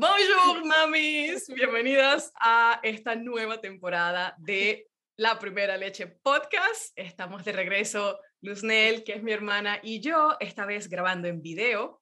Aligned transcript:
Bonjour, 0.00 0.64
mamis. 0.64 1.46
Bienvenidas 1.54 2.32
a 2.40 2.80
esta 2.82 3.16
nueva 3.16 3.60
temporada 3.60 4.34
de 4.38 4.88
La 5.16 5.38
Primera 5.38 5.76
Leche 5.76 6.06
Podcast. 6.06 6.94
Estamos 6.96 7.44
de 7.44 7.52
regreso, 7.52 8.18
Luznel, 8.40 9.04
que 9.04 9.12
es 9.12 9.22
mi 9.22 9.32
hermana, 9.32 9.78
y 9.82 10.00
yo, 10.00 10.38
esta 10.40 10.64
vez 10.64 10.88
grabando 10.88 11.28
en 11.28 11.42
video. 11.42 12.00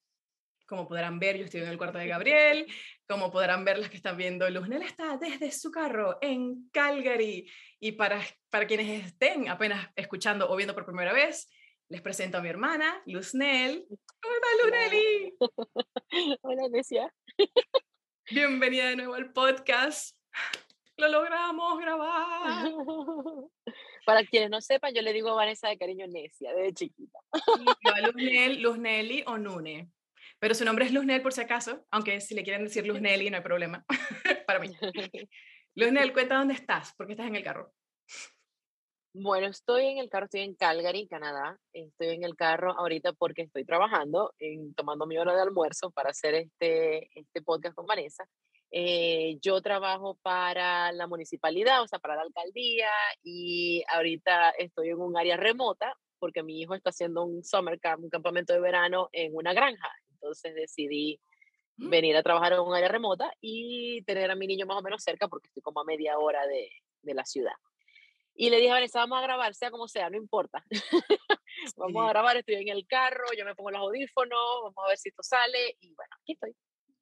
Como 0.69 0.87
podrán 0.87 1.19
ver, 1.19 1.39
yo 1.39 1.45
estoy 1.45 1.63
en 1.63 1.71
el 1.71 1.77
cuarto 1.77 1.99
de 1.99 2.07
Gabriel. 2.07 2.67
Como 3.09 3.33
podrán 3.33 3.65
ver 3.65 3.79
las 3.81 3.91
que 3.91 3.97
están 3.97 4.17
viendo, 4.17 4.49
Luznel 4.49 4.83
está 4.83 5.17
desde 5.17 5.51
su 5.51 5.73
carro 5.73 6.19
en 6.21 6.71
Calgary. 6.71 7.51
Y 7.81 7.93
para, 7.93 8.21
para 8.49 8.69
quienes 8.69 9.07
estén 9.07 9.49
apenas 9.49 9.89
escuchando 9.97 10.49
o 10.49 10.55
viendo 10.55 10.73
por 10.73 10.87
primera 10.87 11.13
vez, 11.13 11.51
les 11.89 12.01
presento 12.01 12.39
a 12.39 12.43
mi 12.43 12.49
hermana, 12.49 13.03
Luznel. 13.07 13.85
¿Cómo 14.23 14.35
estás, 14.37 14.51
Luzneli? 14.63 15.35
Hola, 16.43 16.69
Necia. 16.71 17.13
Bienvenida 18.31 18.91
de 18.91 18.97
nuevo 18.97 19.15
al 19.15 19.33
podcast. 19.33 20.15
Lo 20.99 21.09
logramos 21.09 21.81
grabar. 21.81 22.71
Para 24.07 24.23
quienes 24.27 24.51
no 24.51 24.61
sepan, 24.61 24.93
yo 24.95 25.01
le 25.01 25.15
digo 25.15 25.31
a 25.31 25.35
Vanessa 25.35 25.69
de 25.69 25.79
cariño 25.79 26.07
Necia, 26.07 26.53
desde 26.53 26.75
chiquita. 26.75 27.19
Luznel, 28.03 28.61
Luzneli 28.61 29.25
o 29.27 29.39
Nune. 29.39 29.89
Pero 30.39 30.55
su 30.55 30.67
nombre 30.67 30.85
es 30.85 30.93
Luznel 30.93 31.23
por 31.23 31.33
si 31.33 31.41
acaso, 31.41 31.87
aunque 31.91 32.21
si 32.21 32.35
le 32.35 32.43
quieren 32.43 32.65
decir 32.65 32.87
Luzneli 32.87 33.31
no 33.31 33.39
hay 33.39 33.43
problema 33.43 33.87
para 34.47 34.59
mí. 34.59 34.77
Luznel, 35.75 36.13
cuenta 36.13 36.37
dónde 36.37 36.53
estás, 36.53 36.93
porque 36.99 37.15
estás 37.15 37.29
en 37.29 37.37
el 37.37 37.43
carro. 37.43 37.73
Bueno, 39.21 39.49
estoy 39.49 39.87
en 39.87 39.99
el 39.99 40.09
carro, 40.09 40.27
estoy 40.27 40.43
en 40.43 40.55
Calgary, 40.55 41.09
Canadá. 41.09 41.59
Estoy 41.73 42.11
en 42.11 42.23
el 42.23 42.37
carro 42.37 42.79
ahorita 42.79 43.15
porque 43.15 43.43
estoy 43.43 43.65
trabajando, 43.65 44.33
en, 44.39 44.75
tomando 44.75 45.09
mi 45.09 45.19
hora 45.19 45.35
de 45.35 45.43
almuerzo 45.43 45.91
para 45.91 46.11
hacer 46.11 46.35
este, 46.37 47.11
este 47.19 47.43
podcast 47.43 47.75
con 47.75 47.85
Vanessa. 47.85 48.29
Eh, 48.71 49.37
yo 49.43 49.61
trabajo 49.61 50.17
para 50.23 50.93
la 50.93 51.09
municipalidad, 51.09 51.83
o 51.83 51.89
sea, 51.89 51.99
para 51.99 52.15
la 52.15 52.23
alcaldía, 52.23 52.91
y 53.25 53.83
ahorita 53.89 54.51
estoy 54.51 54.91
en 54.91 55.01
un 55.01 55.19
área 55.19 55.37
remota 55.37 55.97
porque 56.21 56.45
mi 56.45 56.61
hijo 56.61 56.77
está 56.77 56.91
haciendo 56.91 57.25
un 57.25 57.43
summer 57.43 57.81
camp, 57.81 58.05
un 58.05 58.11
campamento 58.11 58.53
de 58.53 58.61
verano 58.61 59.09
en 59.11 59.35
una 59.35 59.53
granja. 59.53 59.91
Entonces 60.13 60.55
decidí 60.55 61.21
mm. 61.77 61.91
venir 61.91 62.17
a 62.17 62.23
trabajar 62.23 62.53
en 62.53 62.61
un 62.61 62.73
área 62.73 62.89
remota 62.89 63.33
y 63.41 64.01
tener 64.03 64.31
a 64.31 64.37
mi 64.37 64.47
niño 64.47 64.65
más 64.67 64.79
o 64.79 64.83
menos 64.83 65.03
cerca 65.03 65.27
porque 65.27 65.49
estoy 65.49 65.63
como 65.65 65.81
a 65.81 65.85
media 65.85 66.17
hora 66.19 66.47
de, 66.47 66.71
de 67.03 67.15
la 67.15 67.25
ciudad. 67.25 67.55
Y 68.41 68.51
le 68.51 68.59
dije 68.59 68.71
a 68.71 68.75
Vanessa, 68.75 69.01
vamos 69.01 69.19
a 69.19 69.23
grabar, 69.23 69.53
sea 69.53 69.73
como 69.73 69.89
sea, 69.89 70.09
no 70.11 70.17
importa. 70.17 70.65
vamos 71.77 72.07
a 72.07 72.11
grabar, 72.11 72.37
estoy 72.37 72.55
en 72.55 72.69
el 72.69 72.87
carro, 72.87 73.25
yo 73.37 73.45
me 73.45 73.57
pongo 73.57 73.73
los 73.73 73.81
audífonos, 73.81 74.39
vamos 74.63 74.85
a 74.85 74.89
ver 74.91 74.97
si 74.97 75.09
esto 75.09 75.25
sale 75.25 75.77
y 75.81 75.93
bueno, 75.95 76.15
aquí 76.21 76.35
estoy. 76.35 76.55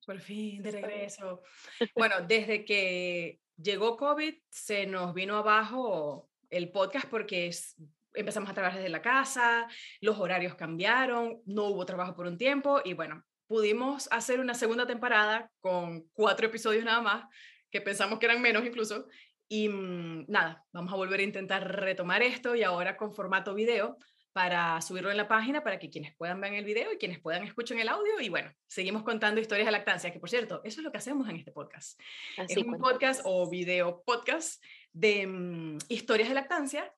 Por 0.07 0.19
fin, 0.19 0.63
de 0.63 0.71
regreso. 0.71 1.43
Bueno, 1.95 2.23
desde 2.27 2.65
que 2.65 3.39
llegó 3.59 3.99
COVID 3.99 4.35
se 4.49 4.87
nos 4.87 5.13
vino 5.13 5.37
abajo 5.37 6.31
el 6.49 6.71
podcast 6.71 7.07
porque 7.11 7.49
es, 7.49 7.77
empezamos 8.15 8.49
a 8.49 8.55
trabajar 8.55 8.79
desde 8.79 8.89
la 8.89 9.03
casa, 9.03 9.69
los 10.01 10.19
horarios 10.19 10.55
cambiaron, 10.55 11.43
no 11.45 11.65
hubo 11.65 11.85
trabajo 11.85 12.17
por 12.17 12.27
un 12.27 12.39
tiempo 12.39 12.81
y 12.83 12.95
bueno, 12.95 13.23
pudimos 13.47 14.09
hacer 14.11 14.41
una 14.41 14.55
segunda 14.55 14.87
temporada 14.87 15.51
con 15.61 16.09
cuatro 16.15 16.47
episodios 16.47 16.87
nada 16.87 17.03
más, 17.03 17.27
que 17.71 17.83
pensamos 17.83 18.19
que 18.19 18.25
eran 18.25 18.41
menos 18.41 18.65
incluso, 18.65 19.07
y 19.49 19.69
mm, 19.69 20.27
nada, 20.29 20.65
vamos 20.73 20.93
a 20.93 20.97
volver 20.97 21.21
a 21.21 21.25
intentar 21.25 21.81
retomar 21.81 22.23
esto 22.23 22.55
y 22.55 22.63
ahora 22.63 22.97
con 22.97 23.15
formato 23.15 23.55
video 23.55 23.97
para 24.37 24.83
subirlo 24.83 25.11
en 25.11 25.17
la 25.17 25.29
página 25.29 25.65
para 25.65 25.79
que 25.79 25.89
quienes 25.89 26.15
puedan 26.15 26.43
ver 26.43 26.53
el 26.53 26.67
video 26.67 26.93
y 26.93 26.99
quienes 26.99 27.21
puedan 27.21 27.45
escuchen 27.45 27.79
el 27.79 27.89
audio. 27.89 28.21
Y 28.21 28.29
bueno, 28.29 28.53
seguimos 28.67 29.03
contando 29.03 29.41
historias 29.41 29.65
de 29.65 29.73
lactancia, 29.73 30.13
que 30.13 30.21
por 30.21 30.29
cierto, 30.29 30.61
eso 30.63 30.81
es 30.81 30.85
lo 30.85 30.93
que 30.93 30.99
hacemos 30.99 31.27
en 31.31 31.37
este 31.37 31.53
podcast. 31.53 31.99
es 32.37 32.57
un 32.59 32.77
podcast 32.79 33.23
o 33.25 33.49
video 33.49 34.03
podcast 34.05 34.63
de 34.93 35.27
mm, 35.27 35.79
historias 35.89 36.29
de 36.29 36.35
lactancia, 36.35 36.93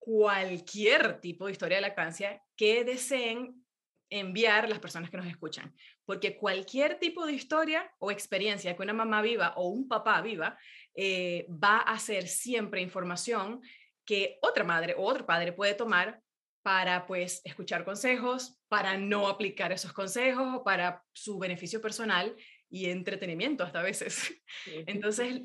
cualquier 0.00 1.20
tipo 1.20 1.46
de 1.46 1.52
historia 1.52 1.76
de 1.76 1.82
lactancia 1.82 2.42
que 2.56 2.82
deseen 2.82 3.64
enviar 4.10 4.68
las 4.68 4.80
personas 4.80 5.10
que 5.10 5.16
nos 5.16 5.26
escuchan. 5.26 5.72
Porque 6.04 6.36
cualquier 6.36 6.98
tipo 6.98 7.26
de 7.26 7.32
historia 7.32 7.92
o 7.98 8.10
experiencia 8.10 8.76
que 8.76 8.82
una 8.82 8.92
mamá 8.92 9.22
viva 9.22 9.54
o 9.56 9.68
un 9.68 9.86
papá 9.86 10.20
viva 10.20 10.58
eh, 10.94 11.46
va 11.50 11.78
a 11.78 11.98
ser 11.98 12.28
siempre 12.28 12.80
información 12.80 13.60
que 14.04 14.38
otra 14.42 14.64
madre 14.64 14.94
o 14.96 15.02
otro 15.02 15.26
padre 15.26 15.52
puede 15.52 15.74
tomar 15.74 16.20
para 16.62 17.06
pues 17.06 17.42
escuchar 17.44 17.84
consejos, 17.84 18.58
para 18.68 18.96
no 18.96 19.28
aplicar 19.28 19.72
esos 19.72 19.92
consejos, 19.92 20.62
para 20.64 21.02
su 21.12 21.38
beneficio 21.38 21.80
personal 21.80 22.34
y 22.70 22.88
entretenimiento 22.88 23.64
hasta 23.64 23.82
veces. 23.82 24.32
Entonces, 24.86 25.42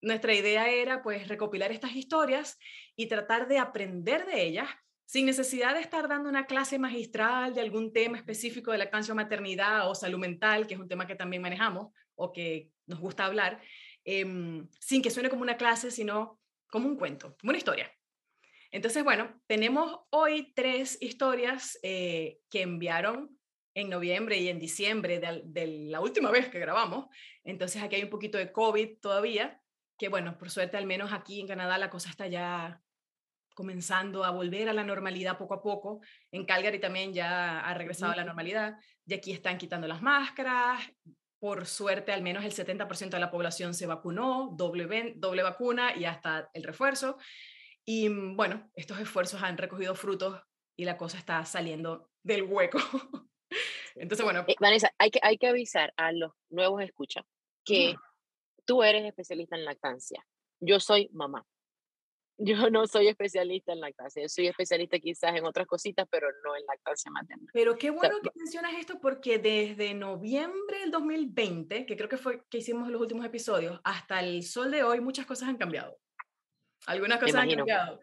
nuestra 0.00 0.34
idea 0.34 0.70
era 0.70 1.02
pues 1.02 1.28
recopilar 1.28 1.72
estas 1.72 1.96
historias 1.96 2.58
y 2.94 3.06
tratar 3.06 3.48
de 3.48 3.58
aprender 3.58 4.26
de 4.26 4.42
ellas 4.42 4.68
sin 5.06 5.24
necesidad 5.24 5.72
de 5.72 5.80
estar 5.80 6.06
dando 6.06 6.28
una 6.28 6.44
clase 6.44 6.78
magistral 6.78 7.54
de 7.54 7.62
algún 7.62 7.94
tema 7.94 8.18
específico 8.18 8.70
de 8.72 8.78
lactancia 8.78 9.14
o 9.14 9.16
maternidad 9.16 9.88
o 9.88 9.94
salud 9.94 10.18
mental, 10.18 10.66
que 10.66 10.74
es 10.74 10.80
un 10.80 10.88
tema 10.88 11.06
que 11.06 11.14
también 11.14 11.40
manejamos 11.40 11.94
o 12.14 12.30
que 12.30 12.70
nos 12.86 13.00
gusta 13.00 13.24
hablar, 13.24 13.62
Em, 14.10 14.66
sin 14.80 15.02
que 15.02 15.10
suene 15.10 15.28
como 15.28 15.42
una 15.42 15.58
clase, 15.58 15.90
sino 15.90 16.40
como 16.70 16.88
un 16.88 16.96
cuento, 16.96 17.36
como 17.38 17.50
una 17.50 17.58
historia. 17.58 17.92
Entonces, 18.70 19.04
bueno, 19.04 19.38
tenemos 19.46 20.00
hoy 20.08 20.54
tres 20.54 20.96
historias 21.02 21.78
eh, 21.82 22.38
que 22.48 22.62
enviaron 22.62 23.38
en 23.74 23.90
noviembre 23.90 24.38
y 24.38 24.48
en 24.48 24.58
diciembre 24.58 25.20
de, 25.20 25.66
la 25.90 26.00
última 26.00 26.30
vez 26.30 26.48
que 26.48 26.58
grabamos. 26.58 27.08
Entonces, 27.44 27.82
aquí 27.82 27.96
hay 27.96 28.04
un 28.04 28.08
poquito 28.08 28.38
de 28.38 28.50
COVID 28.50 28.98
todavía, 28.98 29.60
que 29.98 30.08
bueno, 30.08 30.38
por 30.38 30.48
suerte 30.48 30.78
al 30.78 30.86
menos 30.86 31.12
aquí 31.12 31.40
en 31.40 31.46
Canadá 31.46 31.76
la 31.76 31.90
cosa 31.90 32.08
está 32.08 32.26
ya 32.28 32.80
comenzando 33.54 34.24
a 34.24 34.30
volver 34.30 34.70
a 34.70 34.72
la 34.72 34.84
normalidad 34.84 35.36
poco 35.36 35.52
a 35.52 35.60
poco. 35.62 36.00
En 36.32 36.46
Calgary 36.46 36.80
también 36.80 37.12
ya 37.12 37.60
ha 37.60 37.74
regresado 37.74 38.12
a 38.12 38.16
la 38.16 38.24
normalidad. 38.24 38.78
Y 39.04 39.12
aquí 39.12 39.32
están 39.32 39.58
quitando 39.58 39.86
las 39.86 40.00
máscaras, 40.00 40.80
por 41.38 41.66
suerte, 41.66 42.12
al 42.12 42.22
menos 42.22 42.44
el 42.44 42.52
70% 42.52 43.10
de 43.10 43.20
la 43.20 43.30
población 43.30 43.74
se 43.74 43.86
vacunó, 43.86 44.50
doble, 44.56 45.14
doble 45.16 45.42
vacuna 45.42 45.96
y 45.96 46.04
hasta 46.04 46.50
el 46.52 46.64
refuerzo. 46.64 47.18
Y 47.84 48.08
mm, 48.08 48.36
bueno, 48.36 48.70
estos 48.74 48.98
esfuerzos 48.98 49.42
han 49.42 49.56
recogido 49.56 49.94
frutos 49.94 50.40
y 50.76 50.84
la 50.84 50.96
cosa 50.96 51.18
está 51.18 51.44
saliendo 51.44 52.10
del 52.22 52.42
hueco. 52.44 52.78
Entonces, 53.94 54.24
bueno. 54.24 54.44
Eh, 54.46 54.56
Vanessa, 54.60 54.92
hay 54.98 55.10
que, 55.10 55.20
hay 55.22 55.38
que 55.38 55.48
avisar 55.48 55.92
a 55.96 56.12
los 56.12 56.32
nuevos 56.50 56.82
escuchas 56.82 57.24
que 57.64 57.94
tú 58.64 58.82
eres 58.82 59.04
especialista 59.04 59.56
en 59.56 59.64
lactancia. 59.64 60.24
Yo 60.60 60.80
soy 60.80 61.08
mamá. 61.12 61.46
Yo 62.40 62.70
no 62.70 62.86
soy 62.86 63.08
especialista 63.08 63.72
en 63.72 63.80
lactancia, 63.80 64.22
yo 64.22 64.28
soy 64.28 64.46
especialista 64.46 65.00
quizás 65.00 65.34
en 65.34 65.44
otras 65.44 65.66
cositas, 65.66 66.06
pero 66.08 66.28
no 66.44 66.54
en 66.56 66.64
lactancia 66.66 67.10
materna. 67.10 67.50
Pero 67.52 67.76
qué 67.76 67.90
bueno 67.90 68.20
que 68.22 68.30
mencionas 68.36 68.74
esto 68.78 69.00
porque 69.00 69.38
desde 69.38 69.92
noviembre 69.92 70.78
del 70.78 70.92
2020, 70.92 71.84
que 71.84 71.96
creo 71.96 72.08
que 72.08 72.16
fue 72.16 72.44
que 72.48 72.58
hicimos 72.58 72.88
los 72.90 73.00
últimos 73.00 73.26
episodios, 73.26 73.80
hasta 73.82 74.20
el 74.20 74.44
sol 74.44 74.70
de 74.70 74.84
hoy 74.84 75.00
muchas 75.00 75.26
cosas 75.26 75.48
han 75.48 75.56
cambiado. 75.56 75.98
Algunas 76.86 77.18
cosas 77.18 77.42
han 77.42 77.50
cambiado. 77.50 78.00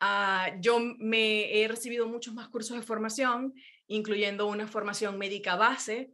Uh, 0.00 0.58
yo 0.60 0.78
me 0.80 1.60
he 1.60 1.68
recibido 1.68 2.06
muchos 2.06 2.32
más 2.32 2.48
cursos 2.48 2.78
de 2.78 2.82
formación, 2.82 3.52
incluyendo 3.88 4.46
una 4.46 4.66
formación 4.66 5.18
médica 5.18 5.54
base 5.56 6.12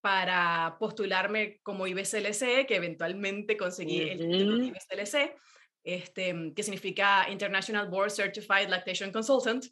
para 0.00 0.76
postularme 0.80 1.60
como 1.62 1.86
IBCLC, 1.86 2.66
que 2.66 2.76
eventualmente 2.76 3.56
conseguí 3.56 4.00
el 4.00 4.18
título 4.18 4.58
de 4.58 4.66
IBCLC 4.66 5.36
este, 5.84 6.52
que 6.56 6.62
significa 6.62 7.28
International 7.30 7.88
Board 7.88 8.10
Certified 8.10 8.68
Lactation 8.68 9.12
Consultant, 9.12 9.66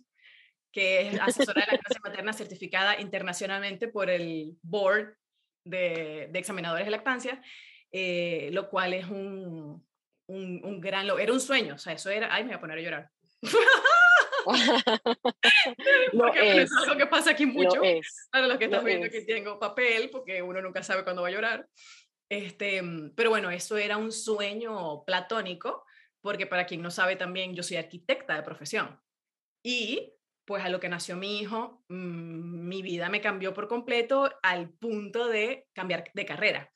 que 0.71 1.09
es 1.09 1.21
asesora 1.21 1.65
de 1.65 1.73
lactancia 1.73 2.01
materna 2.05 2.33
certificada 2.33 3.01
internacionalmente 3.01 3.89
por 3.89 4.11
el 4.11 4.57
Board 4.63 5.17
de, 5.65 6.29
de 6.31 6.39
Examinadores 6.39 6.85
de 6.85 6.91
Lactancia, 6.91 7.43
eh, 7.91 8.51
lo 8.53 8.69
cual 8.69 8.95
es 8.95 9.07
un, 9.07 9.87
un, 10.29 10.65
un, 10.65 10.81
gran, 10.81 11.09
era 11.19 11.33
un 11.33 11.41
sueño, 11.41 11.75
o 11.75 11.79
sea, 11.79 11.95
eso 11.95 12.11
era, 12.11 12.33
ay, 12.33 12.45
me 12.45 12.49
voy 12.51 12.57
a 12.57 12.61
poner 12.61 12.79
a 12.79 12.83
llorar. 12.83 13.11
porque 16.13 16.63
es, 16.63 16.73
algo 16.73 16.97
que 16.97 17.07
pasa 17.07 17.31
aquí 17.31 17.47
mucho. 17.47 17.81
Para 18.31 18.47
los 18.47 18.59
que 18.59 18.65
están 18.65 18.85
viendo 18.85 19.09
que 19.09 19.23
tengo 19.23 19.59
papel, 19.59 20.11
porque 20.11 20.43
uno 20.43 20.61
nunca 20.61 20.83
sabe 20.83 21.05
cuándo 21.05 21.23
va 21.23 21.29
a 21.29 21.33
llorar. 21.33 21.69
Este, 22.29 22.83
pero 23.15 23.31
bueno, 23.31 23.51
eso 23.51 23.77
era 23.77 23.97
un 23.97 24.11
sueño 24.11 25.05
platónico 25.05 25.85
porque 26.23 26.47
para 26.47 26.65
quien 26.65 26.81
no 26.81 26.91
sabe 26.91 27.17
también, 27.17 27.55
yo 27.55 27.63
soy 27.63 27.77
arquitecta 27.77 28.35
de 28.35 28.43
profesión. 28.43 28.99
Y 29.63 30.15
pues 30.45 30.65
a 30.65 30.69
lo 30.69 30.81
que 30.81 30.89
nació 30.89 31.17
mi 31.17 31.39
hijo, 31.39 31.85
mm, 31.89 32.69
mi 32.69 32.83
vida 32.83 33.09
me 33.09 33.21
cambió 33.21 33.53
por 33.55 33.69
completo 33.69 34.31
al 34.43 34.71
punto 34.71 35.29
de 35.29 35.67
cambiar 35.73 36.05
de 36.15 36.27
carrera. 36.27 36.73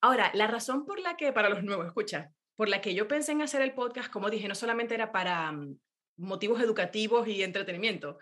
Ahora, 0.00 0.30
la 0.34 0.46
razón 0.46 0.84
por 0.84 1.00
la 1.00 1.16
que, 1.16 1.32
para 1.32 1.48
los 1.48 1.62
nuevos, 1.62 1.86
escucha, 1.86 2.32
por 2.56 2.68
la 2.68 2.80
que 2.80 2.94
yo 2.94 3.08
pensé 3.08 3.32
en 3.32 3.42
hacer 3.42 3.62
el 3.62 3.74
podcast, 3.74 4.10
como 4.10 4.30
dije, 4.30 4.48
no 4.48 4.54
solamente 4.54 4.94
era 4.94 5.12
para 5.12 5.52
mm, 5.52 5.78
motivos 6.16 6.60
educativos 6.60 7.28
y 7.28 7.42
entretenimiento, 7.42 8.18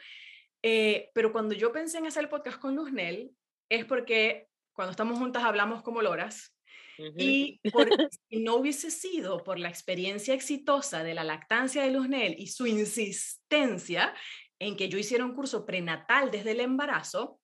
eh, 0.63 1.11
pero 1.15 1.33
cuando 1.33 1.55
yo 1.55 1.73
pensé 1.73 1.99
en 1.99 2.07
hacer 2.07 2.25
el 2.25 2.29
podcast 2.29 2.59
con 2.59 2.75
Luznel, 2.75 3.31
es 3.69 3.85
porque 3.85 4.49
cuando 4.73 4.91
estamos 4.91 5.19
juntas 5.19 5.45
hablamos 5.45 5.83
como 5.83 6.03
loras. 6.03 6.56
Y 6.99 7.61
por, 7.71 7.89
si 8.29 8.41
no 8.41 8.57
hubiese 8.57 8.91
sido 8.91 9.43
por 9.43 9.59
la 9.59 9.69
experiencia 9.69 10.35
exitosa 10.35 11.03
de 11.03 11.15
la 11.15 11.25
lactancia 11.25 11.83
de 11.83 11.91
Luznel 11.91 12.37
y 12.39 12.47
su 12.49 12.67
insistencia 12.67 14.15
en 14.59 14.77
que 14.77 14.89
yo 14.89 14.99
hiciera 14.99 15.25
un 15.25 15.35
curso 15.35 15.67
prenatal 15.67 16.31
desde 16.31 16.53
el 16.53 16.61
embarazo, 16.61 17.41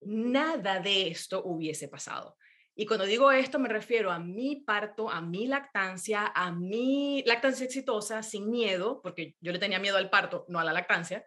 nada 0.00 0.80
de 0.80 1.08
esto 1.08 1.42
hubiese 1.44 1.88
pasado. 1.88 2.36
Y 2.74 2.86
cuando 2.86 3.04
digo 3.04 3.30
esto 3.30 3.58
me 3.58 3.68
refiero 3.68 4.10
a 4.10 4.18
mi 4.18 4.56
parto, 4.56 5.10
a 5.10 5.20
mi 5.20 5.46
lactancia, 5.46 6.32
a 6.34 6.52
mi 6.52 7.22
lactancia 7.26 7.66
exitosa 7.66 8.22
sin 8.22 8.50
miedo, 8.50 9.00
porque 9.02 9.36
yo 9.40 9.52
le 9.52 9.58
tenía 9.58 9.78
miedo 9.78 9.96
al 9.96 10.10
parto, 10.10 10.44
no 10.48 10.58
a 10.58 10.64
la 10.64 10.72
lactancia. 10.72 11.24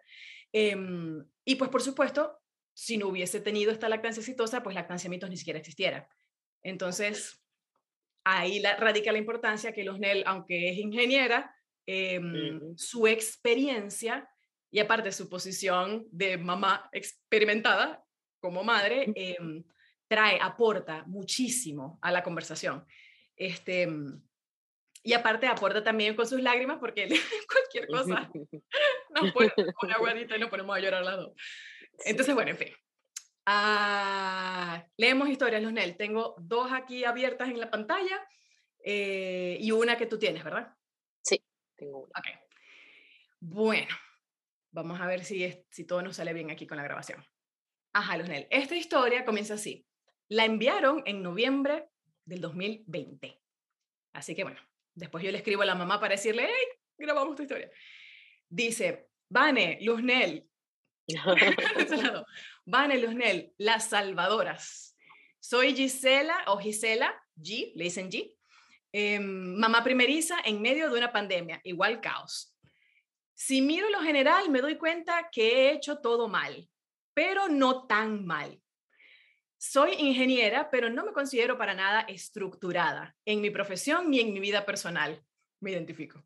Em, 0.52 1.24
y 1.44 1.56
pues 1.56 1.70
por 1.70 1.82
supuesto, 1.82 2.40
si 2.72 2.96
no 2.96 3.08
hubiese 3.08 3.40
tenido 3.40 3.70
esta 3.70 3.88
lactancia 3.88 4.20
exitosa, 4.20 4.62
pues 4.62 4.74
lactancia 4.74 5.10
mitos 5.10 5.30
ni 5.30 5.36
siquiera 5.36 5.58
existiera. 5.60 6.08
Entonces, 6.62 7.43
ahí 8.24 8.62
radica 8.78 9.12
la 9.12 9.18
importancia 9.18 9.72
que 9.72 9.84
Nel, 9.84 10.24
aunque 10.26 10.70
es 10.70 10.78
ingeniera, 10.78 11.54
em, 11.86 12.76
su 12.76 13.06
experiencia 13.06 14.28
y 14.70 14.80
aparte 14.80 15.12
su 15.12 15.28
posición 15.28 16.06
de 16.10 16.38
mamá 16.38 16.88
experimentada 16.92 18.02
como 18.40 18.64
madre, 18.64 19.12
em, 19.14 19.62
trae, 20.08 20.38
aporta 20.40 21.04
muchísimo 21.06 21.98
a 22.02 22.10
la 22.10 22.22
conversación. 22.22 22.84
Este, 23.36 23.88
y 25.02 25.12
aparte 25.12 25.46
aporta 25.46 25.84
también 25.84 26.16
con 26.16 26.26
sus 26.26 26.40
lágrimas 26.40 26.78
porque 26.78 27.08
cualquier 27.48 27.86
cosa 27.86 28.30
nos 29.22 29.32
pone 29.32 29.52
una 29.78 30.20
y 30.20 30.40
nos 30.40 30.50
ponemos 30.50 30.76
a 30.76 30.80
llorar 30.80 31.00
al 31.00 31.06
lado. 31.06 31.34
Entonces, 32.04 32.34
bueno, 32.34 32.50
en 32.50 32.56
fin. 32.56 32.68
Ah, 33.46 34.86
leemos 34.96 35.28
historias, 35.28 35.62
Lunel. 35.62 35.96
Tengo 35.96 36.34
dos 36.38 36.72
aquí 36.72 37.04
abiertas 37.04 37.48
en 37.48 37.60
la 37.60 37.70
pantalla 37.70 38.26
eh, 38.82 39.58
y 39.60 39.70
una 39.70 39.96
que 39.96 40.06
tú 40.06 40.18
tienes, 40.18 40.42
¿verdad? 40.42 40.74
Sí, 41.22 41.42
tengo 41.76 41.98
una. 41.98 42.10
Ok. 42.18 42.26
Bueno, 43.40 43.94
vamos 44.70 45.00
a 45.00 45.06
ver 45.06 45.24
si, 45.24 45.64
si 45.70 45.84
todo 45.84 46.02
nos 46.02 46.16
sale 46.16 46.32
bien 46.32 46.50
aquí 46.50 46.66
con 46.66 46.78
la 46.78 46.84
grabación. 46.84 47.24
Ajá, 47.92 48.16
Lunel. 48.16 48.46
Esta 48.50 48.74
historia 48.74 49.24
comienza 49.24 49.54
así. 49.54 49.86
La 50.28 50.44
enviaron 50.44 51.02
en 51.04 51.22
noviembre 51.22 51.90
del 52.24 52.40
2020. 52.40 53.40
Así 54.14 54.34
que 54.34 54.44
bueno, 54.44 54.60
después 54.94 55.22
yo 55.22 55.30
le 55.30 55.38
escribo 55.38 55.62
a 55.62 55.66
la 55.66 55.74
mamá 55.74 56.00
para 56.00 56.14
decirle, 56.14 56.46
hey, 56.48 56.78
grabamos 56.96 57.36
tu 57.36 57.42
historia. 57.42 57.70
Dice, 58.48 59.10
Vane, 59.28 59.78
Luznel, 59.82 60.48
Vane 62.64 62.98
Luznel, 62.98 63.52
las 63.58 63.90
salvadoras. 63.90 64.96
Soy 65.38 65.74
Gisela 65.74 66.44
o 66.46 66.58
Gisela, 66.58 67.14
G, 67.36 67.72
le 67.74 67.84
dicen 67.84 68.10
G, 68.10 68.34
em, 68.92 69.56
mamá 69.58 69.84
primeriza 69.84 70.38
en 70.44 70.62
medio 70.62 70.90
de 70.90 70.96
una 70.96 71.12
pandemia, 71.12 71.60
igual 71.64 72.00
caos. 72.00 72.56
Si 73.34 73.60
miro 73.60 73.90
lo 73.90 74.00
general, 74.00 74.48
me 74.48 74.60
doy 74.60 74.78
cuenta 74.78 75.28
que 75.30 75.68
he 75.68 75.72
hecho 75.72 75.98
todo 75.98 76.28
mal, 76.28 76.68
pero 77.12 77.48
no 77.48 77.86
tan 77.86 78.24
mal. 78.24 78.60
Soy 79.58 79.94
ingeniera, 79.98 80.70
pero 80.70 80.88
no 80.88 81.04
me 81.04 81.12
considero 81.12 81.58
para 81.58 81.74
nada 81.74 82.00
estructurada 82.02 83.16
en 83.24 83.40
mi 83.40 83.50
profesión 83.50 84.10
ni 84.10 84.20
en 84.20 84.32
mi 84.32 84.40
vida 84.40 84.64
personal. 84.64 85.22
Me 85.60 85.72
identifico. 85.72 86.22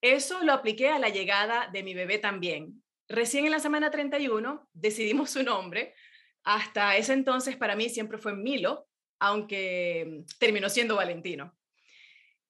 Eso 0.00 0.42
lo 0.44 0.52
apliqué 0.52 0.90
a 0.90 0.98
la 0.98 1.08
llegada 1.08 1.68
de 1.72 1.82
mi 1.82 1.94
bebé 1.94 2.18
también. 2.18 2.83
Recién 3.14 3.44
en 3.44 3.52
la 3.52 3.60
semana 3.60 3.92
31 3.92 4.68
decidimos 4.72 5.30
su 5.30 5.44
nombre. 5.44 5.94
Hasta 6.42 6.96
ese 6.96 7.12
entonces 7.12 7.56
para 7.56 7.76
mí 7.76 7.88
siempre 7.88 8.18
fue 8.18 8.34
Milo, 8.34 8.88
aunque 9.20 10.24
terminó 10.40 10.68
siendo 10.68 10.96
Valentino. 10.96 11.56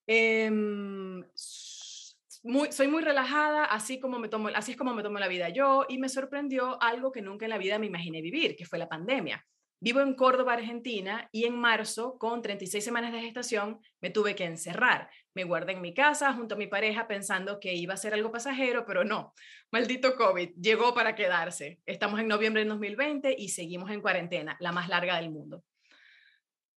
Em, 0.06 1.22
soy 1.36 2.88
muy 2.88 3.02
relajada, 3.02 3.66
así, 3.66 4.00
como 4.00 4.18
me 4.18 4.28
tomo, 4.28 4.48
así 4.54 4.72
es 4.72 4.78
como 4.78 4.94
me 4.94 5.02
tomo 5.02 5.18
la 5.18 5.28
vida 5.28 5.50
yo, 5.50 5.84
y 5.86 5.98
me 5.98 6.08
sorprendió 6.08 6.82
algo 6.82 7.12
que 7.12 7.20
nunca 7.20 7.44
en 7.44 7.50
la 7.50 7.58
vida 7.58 7.78
me 7.78 7.86
imaginé 7.86 8.22
vivir, 8.22 8.56
que 8.56 8.64
fue 8.64 8.78
la 8.78 8.88
pandemia. 8.88 9.46
Vivo 9.84 10.00
en 10.00 10.14
Córdoba, 10.14 10.54
Argentina, 10.54 11.28
y 11.30 11.44
en 11.44 11.58
marzo, 11.58 12.16
con 12.16 12.40
36 12.40 12.82
semanas 12.82 13.12
de 13.12 13.20
gestación, 13.20 13.80
me 14.00 14.08
tuve 14.08 14.34
que 14.34 14.46
encerrar. 14.46 15.10
Me 15.34 15.44
guardé 15.44 15.72
en 15.72 15.82
mi 15.82 15.92
casa 15.92 16.32
junto 16.32 16.54
a 16.54 16.56
mi 16.58 16.66
pareja 16.66 17.06
pensando 17.06 17.60
que 17.60 17.74
iba 17.74 17.92
a 17.92 17.98
ser 17.98 18.14
algo 18.14 18.32
pasajero, 18.32 18.86
pero 18.86 19.04
no. 19.04 19.34
Maldito 19.70 20.16
COVID, 20.16 20.52
llegó 20.58 20.94
para 20.94 21.14
quedarse. 21.14 21.80
Estamos 21.84 22.18
en 22.18 22.28
noviembre 22.28 22.62
de 22.62 22.70
2020 22.70 23.36
y 23.38 23.50
seguimos 23.50 23.90
en 23.90 24.00
cuarentena, 24.00 24.56
la 24.58 24.72
más 24.72 24.88
larga 24.88 25.16
del 25.16 25.30
mundo. 25.30 25.62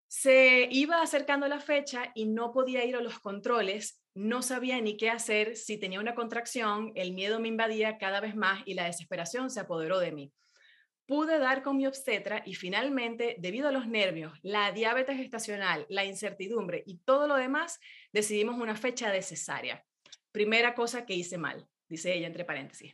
Se 0.09 0.67
iba 0.69 1.01
acercando 1.01 1.47
la 1.47 1.61
fecha 1.61 2.11
y 2.13 2.25
no 2.25 2.51
podía 2.51 2.83
ir 2.83 2.97
a 2.97 3.01
los 3.01 3.19
controles, 3.19 4.03
no 4.15 4.41
sabía 4.41 4.81
ni 4.81 4.97
qué 4.97 5.11
hacer, 5.11 5.55
si 5.55 5.77
tenía 5.77 6.01
una 6.01 6.13
contracción, 6.13 6.91
el 6.95 7.13
miedo 7.13 7.39
me 7.39 7.47
invadía 7.47 7.99
cada 7.99 8.19
vez 8.19 8.35
más 8.35 8.63
y 8.65 8.73
la 8.73 8.83
desesperación 8.83 9.49
se 9.49 9.61
apoderó 9.61 9.99
de 9.99 10.11
mí 10.11 10.33
pude 11.07 11.39
dar 11.39 11.63
con 11.63 11.77
mi 11.77 11.87
obstetra 11.87 12.43
y 12.45 12.53
finalmente, 12.53 13.37
debido 13.39 13.69
a 13.69 13.71
los 13.71 13.87
nervios, 13.87 14.37
la 14.43 14.71
diabetes 14.73 15.17
gestacional, 15.17 15.85
la 15.89 16.03
incertidumbre 16.03 16.83
y 16.85 16.97
todo 16.97 17.27
lo 17.27 17.35
demás, 17.35 17.79
decidimos 18.11 18.59
una 18.59 18.75
fecha 18.75 19.09
de 19.09 19.21
cesárea. 19.21 19.83
Primera 20.33 20.75
cosa 20.75 21.05
que 21.05 21.15
hice 21.15 21.37
mal, 21.37 21.65
dice 21.87 22.13
ella 22.13 22.27
entre 22.27 22.43
paréntesis. 22.43 22.93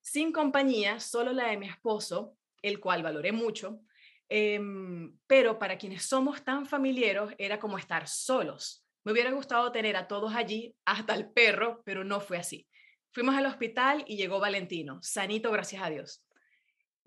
Sin 0.00 0.30
compañía, 0.30 1.00
solo 1.00 1.32
la 1.32 1.48
de 1.48 1.56
mi 1.56 1.66
esposo, 1.66 2.36
el 2.60 2.78
cual 2.80 3.02
valoré 3.02 3.32
mucho, 3.32 3.80
em, 4.28 5.16
pero 5.26 5.58
para 5.58 5.78
quienes 5.78 6.04
somos 6.04 6.44
tan 6.44 6.66
familiares 6.66 7.34
era 7.38 7.58
como 7.58 7.78
estar 7.78 8.06
solos. 8.06 8.84
Me 9.04 9.12
hubiera 9.12 9.30
gustado 9.30 9.72
tener 9.72 9.96
a 9.96 10.06
todos 10.06 10.34
allí, 10.34 10.74
hasta 10.84 11.14
el 11.14 11.30
perro, 11.30 11.82
pero 11.84 12.04
no 12.04 12.20
fue 12.20 12.36
así. 12.36 12.68
Fuimos 13.12 13.34
al 13.34 13.46
hospital 13.46 14.04
y 14.06 14.16
llegó 14.16 14.38
Valentino, 14.38 14.98
sanito, 15.02 15.50
gracias 15.50 15.82
a 15.82 15.88
Dios. 15.88 16.25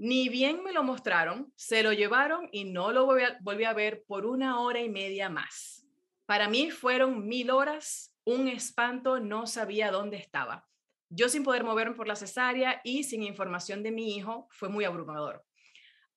Ni 0.01 0.29
bien 0.29 0.63
me 0.63 0.71
lo 0.71 0.81
mostraron, 0.81 1.51
se 1.57 1.83
lo 1.83 1.91
llevaron 1.91 2.47
y 2.53 2.63
no 2.63 2.93
lo 2.93 3.05
volví 3.05 3.65
a, 3.65 3.73
ver 3.73 4.05
por 4.07 4.25
una 4.25 4.61
hora 4.61 4.79
y 4.79 4.87
media 4.87 5.27
más. 5.27 5.85
Para 6.25 6.47
mí 6.47 6.71
fueron 6.71 7.27
mil 7.27 7.51
horas, 7.51 8.15
un 8.23 8.47
espanto, 8.47 9.19
no 9.19 9.45
sabía 9.45 9.91
dónde 9.91 10.15
estaba. 10.15 10.65
Yo 11.09 11.27
sin 11.27 11.43
poder 11.43 11.65
moverme 11.65 11.97
por 11.97 12.07
la 12.07 12.15
cesárea 12.15 12.79
y 12.85 13.03
sin 13.03 13.23
información 13.23 13.83
de 13.83 13.91
mi 13.91 14.15
hijo 14.15 14.47
fue 14.51 14.69
muy 14.69 14.85
abrumador. 14.85 15.43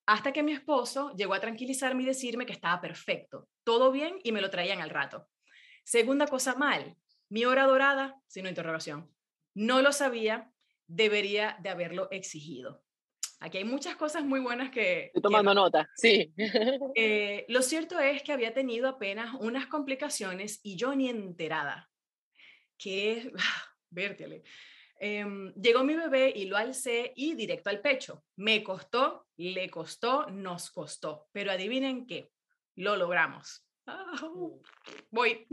Hasta 0.06 0.32
que 0.32 0.44
mi 0.44 0.52
esposo 0.52 1.12
llegó 1.16 1.34
a 1.34 1.40
tranquilizarme 1.40 2.04
y 2.04 2.06
decirme 2.06 2.46
que 2.46 2.52
estaba 2.52 2.80
perfecto, 2.80 3.48
todo 3.64 3.90
bien 3.90 4.20
y 4.22 4.30
me 4.30 4.40
lo 4.40 4.48
traían 4.48 4.80
al 4.80 4.90
rato. 4.90 5.26
Segunda 5.82 6.28
cosa 6.28 6.54
mal, 6.54 6.96
mi 7.28 7.46
hora 7.46 7.66
dorada, 7.66 8.14
sin 8.28 8.46
interrogación. 8.46 9.12
No 9.54 9.82
lo 9.82 9.90
sabía, 9.90 10.52
debería 10.86 11.56
de 11.60 11.70
haberlo 11.70 12.06
exigido. 12.12 12.84
Aquí 13.42 13.58
hay 13.58 13.64
muchas 13.64 13.96
cosas 13.96 14.24
muy 14.24 14.38
buenas 14.38 14.70
que... 14.70 15.06
Estoy 15.06 15.20
tomando 15.20 15.52
nota, 15.52 15.90
sí. 15.96 16.32
Eh, 16.94 17.44
lo 17.48 17.60
cierto 17.60 17.98
es 17.98 18.22
que 18.22 18.32
había 18.32 18.54
tenido 18.54 18.88
apenas 18.88 19.34
unas 19.40 19.66
complicaciones 19.66 20.60
y 20.62 20.76
yo 20.76 20.94
ni 20.94 21.08
enterada. 21.08 21.90
Que, 22.78 23.32
vértele. 23.90 24.44
Em, 25.00 25.52
llegó 25.54 25.82
mi 25.82 25.96
bebé 25.96 26.32
y 26.36 26.44
lo 26.44 26.56
alcé 26.56 27.12
y 27.16 27.34
directo 27.34 27.68
al 27.68 27.80
pecho. 27.80 28.24
Me 28.36 28.62
costó, 28.62 29.26
le 29.36 29.68
costó, 29.68 30.30
nos 30.30 30.70
costó. 30.70 31.26
Pero 31.32 31.50
adivinen 31.50 32.06
qué, 32.06 32.30
lo 32.76 32.94
logramos. 32.94 33.66
Mm. 33.86 34.52
voy. 35.10 35.48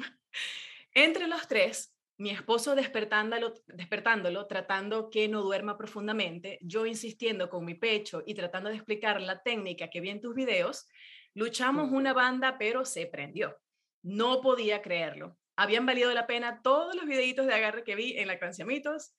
Entre 0.94 1.28
los 1.28 1.48
tres 1.48 1.92
mi 2.20 2.32
esposo 2.32 2.76
despertándolo, 2.76 3.54
despertándolo, 3.68 4.46
tratando 4.46 5.10
que 5.10 5.30
no 5.30 5.42
duerma 5.42 5.78
profundamente, 5.78 6.60
yo 6.62 6.86
insistiendo 6.86 7.50
con 7.50 7.64
mi 7.64 7.76
pecho 7.76 8.24
y 8.26 8.34
tratando 8.34 8.70
de 8.70 8.76
explicar 8.76 9.22
la 9.22 9.42
técnica 9.42 9.90
que 9.90 10.02
vi 10.02 10.10
en 10.10 10.20
tus 10.20 10.36
videos, 10.36 10.86
luchamos 11.34 11.92
una 11.92 12.12
banda, 12.12 12.58
pero 12.60 12.84
se 12.84 13.06
prendió. 13.06 13.58
No 14.04 14.42
podía 14.42 14.82
creerlo. 14.82 15.38
Habían 15.56 15.86
valido 15.86 16.14
la 16.14 16.28
pena 16.28 16.62
todos 16.62 16.94
los 16.94 17.06
videitos 17.06 17.48
de 17.48 17.54
agarre 17.54 17.86
que 17.86 17.96
vi 17.96 18.18
en 18.18 18.28
la 18.28 18.38
Mitos 18.66 19.14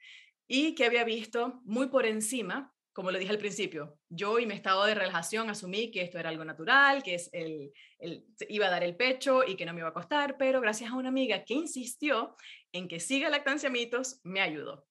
y 0.47 0.75
que 0.75 0.85
había 0.85 1.05
visto 1.05 1.63
muy 1.65 1.89
por 1.89 2.05
encima 2.05 2.71
como 2.93 3.11
lo 3.11 3.19
dije 3.19 3.31
al 3.31 3.39
principio, 3.39 3.99
yo 4.09 4.39
y 4.39 4.47
mi 4.47 4.55
estado 4.55 4.85
de 4.85 4.95
relajación 4.95 5.49
asumí 5.49 5.91
que 5.91 6.03
esto 6.03 6.19
era 6.19 6.29
algo 6.29 6.45
natural, 6.45 7.03
que 7.03 7.15
es 7.15 7.31
el, 7.33 7.73
iba 8.49 8.67
a 8.67 8.71
dar 8.71 8.83
el 8.83 8.97
pecho 8.97 9.45
y 9.47 9.57
que 9.57 9.65
no 9.65 9.73
me 9.73 9.81
iba 9.81 9.89
a 9.89 9.95
costar, 9.95 10.37
pero 10.37 10.61
gracias 10.61 10.91
a 10.91 10.97
una 10.97 11.09
amiga 11.09 11.45
que 11.45 11.55
insistió 11.55 12.37
en 12.73 12.89
que 12.89 12.99
siga 12.99 13.29
lactancia 13.29 13.71
mitos, 13.71 14.21
me 14.25 14.41
ayudó. 14.41 14.87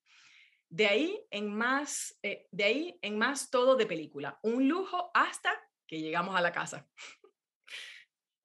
De 0.69 0.87
ahí 0.87 1.25
en 1.31 1.53
más, 1.53 2.17
eh, 2.23 2.47
de 2.51 2.63
ahí 2.63 2.99
en 3.01 3.17
más 3.17 3.49
todo 3.49 3.75
de 3.75 3.85
película, 3.85 4.39
un 4.43 4.67
lujo 4.67 5.11
hasta 5.13 5.51
que 5.87 5.99
llegamos 5.99 6.35
a 6.35 6.41
la 6.41 6.51
casa. 6.51 6.87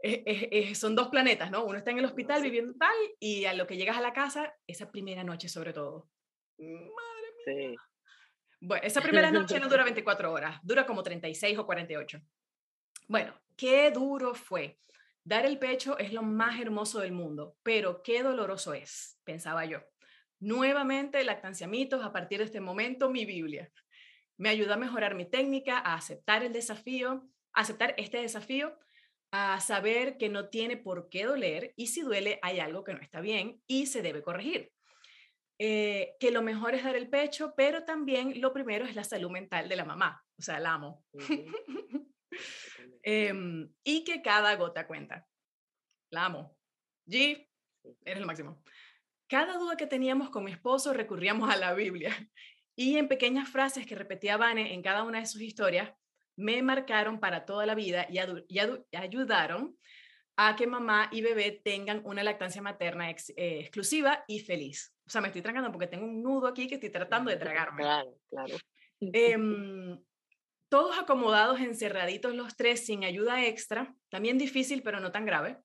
son 0.75 0.97
dos 0.97 1.09
planetas, 1.09 1.51
¿no? 1.51 1.65
Uno 1.65 1.79
está 1.79 1.91
en 1.91 1.99
el 1.99 2.05
hospital 2.07 2.43
viviendo 2.43 2.75
tal 2.75 2.97
y 3.21 3.45
a 3.45 3.55
lo 3.55 3.67
que 3.67 3.77
llegas 3.77 3.97
a 3.97 4.03
la 4.03 4.13
casa, 4.13 4.55
esa 4.67 4.91
primera 4.91 5.23
noche 5.23 5.49
sobre 5.49 5.73
todo. 5.73 6.11
Madre 6.59 7.69
mía. 7.69 7.79
Bueno, 8.65 8.83
esa 8.87 9.01
primera 9.03 9.31
noche 9.31 9.61
no 9.61 9.69
dura 9.69 9.85
24 9.85 10.33
horas, 10.33 10.59
dura 10.63 10.87
como 10.87 11.03
36 11.03 11.59
o 11.59 11.67
48. 11.67 12.21
Bueno, 13.09 13.35
qué 13.57 13.91
duro 13.91 14.35
fue. 14.35 14.81
Dar 15.23 15.47
el 15.47 15.59
pecho 15.59 15.99
es 15.99 16.13
lo 16.13 16.23
más 16.23 16.61
hermoso 16.61 17.01
del 17.01 17.13
mundo, 17.13 17.57
pero 17.63 18.03
qué 18.03 18.23
doloroso 18.23 18.75
es, 18.75 19.19
pensaba 19.25 19.65
yo. 19.65 19.81
Nuevamente, 20.41 21.23
lactancia 21.25 21.67
mitos, 21.67 22.05
a 22.05 22.13
partir 22.13 22.39
de 22.39 22.45
este 22.45 22.61
momento, 22.61 23.11
mi 23.11 23.25
Biblia. 23.25 23.71
Me 24.37 24.49
ayudó 24.49 24.75
a 24.75 24.79
mejorar 24.79 25.15
mi 25.15 25.25
técnica, 25.25 25.79
a 25.79 25.95
aceptar 25.95 26.43
el 26.43 26.53
desafío, 26.53 27.29
a 27.53 27.61
aceptar 27.61 27.95
este 27.97 28.19
desafío, 28.19 28.79
a 29.31 29.61
saber 29.61 30.17
que 30.17 30.29
no 30.29 30.49
tiene 30.49 30.77
por 30.77 31.09
qué 31.09 31.25
doler 31.25 31.73
y 31.77 31.89
si 31.89 32.03
duele 32.03 32.39
hay 32.43 32.61
algo 32.61 32.85
que 32.85 32.95
no 32.95 33.01
está 33.01 33.21
bien 33.21 33.63
y 33.67 33.87
se 33.87 34.03
debe 34.03 34.23
corregir. 34.23 34.74
Eh, 35.59 36.17
que 36.19 36.33
lo 36.33 36.43
mejor 36.43 36.75
es 36.75 36.83
dar 36.83 36.97
el 36.97 37.09
pecho, 37.09 37.55
pero 37.57 37.85
también 37.85 38.41
lo 38.41 38.53
primero 38.53 38.85
es 38.85 38.95
la 38.97 39.05
salud 39.05 39.31
mental 39.31 39.69
de 39.69 39.77
la 39.77 39.85
mamá, 39.85 40.25
o 40.37 40.43
sea, 40.43 40.59
la 40.59 40.75
amo. 40.75 41.05
Em, 43.07 43.71
y 43.85 44.03
que 44.03 44.23
cada 44.23 44.57
gota 44.57 44.87
cuenta. 44.87 45.29
La 46.11 46.25
amo. 46.25 46.57
G, 47.07 47.49
eres 48.05 48.21
lo 48.21 48.27
máximo. 48.27 48.63
Cada 49.29 49.59
duda 49.59 49.77
que 49.77 49.87
teníamos 49.87 50.31
con 50.31 50.43
mi 50.43 50.51
esposo 50.51 50.93
recurríamos 50.93 51.51
a 51.51 51.57
la 51.57 51.75
Biblia 51.75 52.13
y 52.77 52.97
en 52.97 53.09
pequeñas 53.09 53.49
frases 53.49 53.87
que 53.87 53.95
repetía 53.95 54.37
Vane 54.37 54.73
en 54.75 54.83
cada 54.83 55.03
una 55.03 55.21
de 55.21 55.27
sus 55.27 55.43
historias 55.43 55.93
me 56.37 56.63
marcaron 56.63 57.21
para 57.21 57.45
toda 57.45 57.67
la 57.67 57.75
vida 57.75 58.07
y, 58.11 58.19
ayudaron 58.97 59.77
a 60.37 60.57
que 60.57 60.67
mamá 60.67 61.09
y 61.13 61.23
bebé 61.23 61.61
tengan 61.63 62.01
una 62.05 62.25
lactancia 62.25 62.63
materna 62.63 63.11
eh, 63.11 63.15
exclusiva 63.61 64.25
y 64.27 64.41
feliz. 64.41 64.94
O 65.07 65.11
sea, 65.11 65.21
me 65.21 65.29
estoy 65.29 65.43
tragando 65.43 65.71
porque 65.71 65.87
tengo 65.87 66.07
un 66.07 66.23
nudo 66.23 66.47
aquí 66.47 66.67
que 66.67 66.77
estoy 66.77 66.91
tratando 66.91 67.31
de 67.31 67.37
tragarme. 67.37 67.83
Claro, 67.83 68.19
claro. 68.31 68.57
Em, 69.01 70.01
todos 70.69 70.97
acomodados, 70.99 71.61
encerraditos 71.61 72.35
los 72.35 72.57
tres, 72.57 72.87
sin 72.87 73.05
ayuda 73.05 73.45
extra, 73.45 73.95
también 74.09 74.39
difícil, 74.39 74.83
pero 74.83 74.99
no 74.99 75.13
tan 75.13 75.27
grave. 75.27 75.59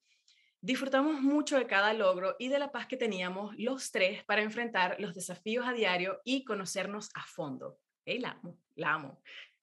Disfrutamos 0.62 1.22
mucho 1.22 1.58
de 1.58 1.67
cada 1.67 1.93
logro 1.93 2.36
y 2.38 2.50
de 2.50 2.60
la 2.60 2.72
paz 2.72 2.86
que 2.86 2.98
teníamos 2.98 3.55
los 3.58 3.91
tres 3.91 4.25
para 4.25 4.41
enfrentar 4.41 4.98
los 5.00 5.15
desafíos 5.15 5.65
a 5.65 5.72
diario 5.72 6.19
y 6.25 6.43
conocernos 6.43 7.10
a 7.13 7.24
fondo. 7.24 7.79
Hey, 8.03 8.19
la 8.19 8.31
amo, 8.31 8.60
la 8.75 8.93
amo. 8.93 9.22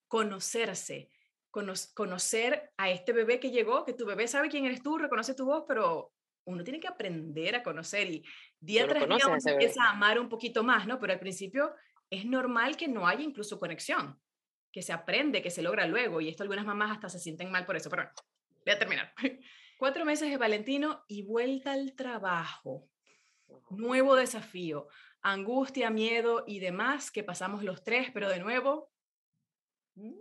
Conocerse, 0.08 1.10
conocer 1.50 2.72
a 2.78 2.90
este 2.90 3.12
bebé 3.12 3.38
que 3.38 3.50
llegó, 3.50 3.84
que 3.84 3.92
tu 3.92 4.06
bebé 4.06 4.26
sabe 4.28 4.48
quién 4.48 4.64
eres 4.64 4.82
tú, 4.82 4.96
reconoce 4.96 5.34
tu 5.34 5.44
voz, 5.44 5.64
pero 5.68 6.12
uno 6.46 6.64
tiene 6.64 6.80
que 6.80 6.88
aprender 6.88 7.54
a 7.56 7.62
conocer 7.62 8.08
y 8.08 8.24
día 8.58 8.86
tras 8.86 9.06
día 9.06 9.26
uno 9.26 9.36
empieza 9.44 9.84
a 9.84 9.90
amar 9.90 10.18
un 10.18 10.28
poquito 10.28 10.64
más, 10.64 10.86
¿no? 10.86 10.98
Pero 10.98 11.12
al 11.12 11.18
principio 11.18 11.74
es 12.08 12.24
normal 12.24 12.76
que 12.76 12.88
no 12.88 13.06
haya 13.06 13.22
incluso 13.22 13.58
conexión 13.58 14.18
que 14.72 14.82
se 14.82 14.92
aprende, 14.92 15.40
que 15.40 15.50
se 15.50 15.62
logra 15.62 15.86
luego, 15.86 16.20
y 16.20 16.28
esto 16.28 16.42
algunas 16.42 16.66
mamás 16.66 16.92
hasta 16.92 17.08
se 17.08 17.18
sienten 17.18 17.50
mal 17.50 17.64
por 17.64 17.76
eso, 17.76 17.88
pero 17.88 18.10
voy 18.64 18.74
a 18.74 18.78
terminar. 18.78 19.14
Cuatro 19.78 20.04
meses 20.04 20.28
de 20.28 20.36
Valentino 20.36 21.02
y 21.08 21.22
vuelta 21.22 21.72
al 21.72 21.94
trabajo. 21.94 22.86
Nuevo 23.70 24.16
desafío, 24.16 24.88
angustia, 25.22 25.88
miedo 25.88 26.44
y 26.46 26.60
demás 26.60 27.10
que 27.10 27.24
pasamos 27.24 27.64
los 27.64 27.82
tres, 27.82 28.10
pero 28.12 28.28
de 28.28 28.38
nuevo, 28.38 28.92
mm, 29.94 30.12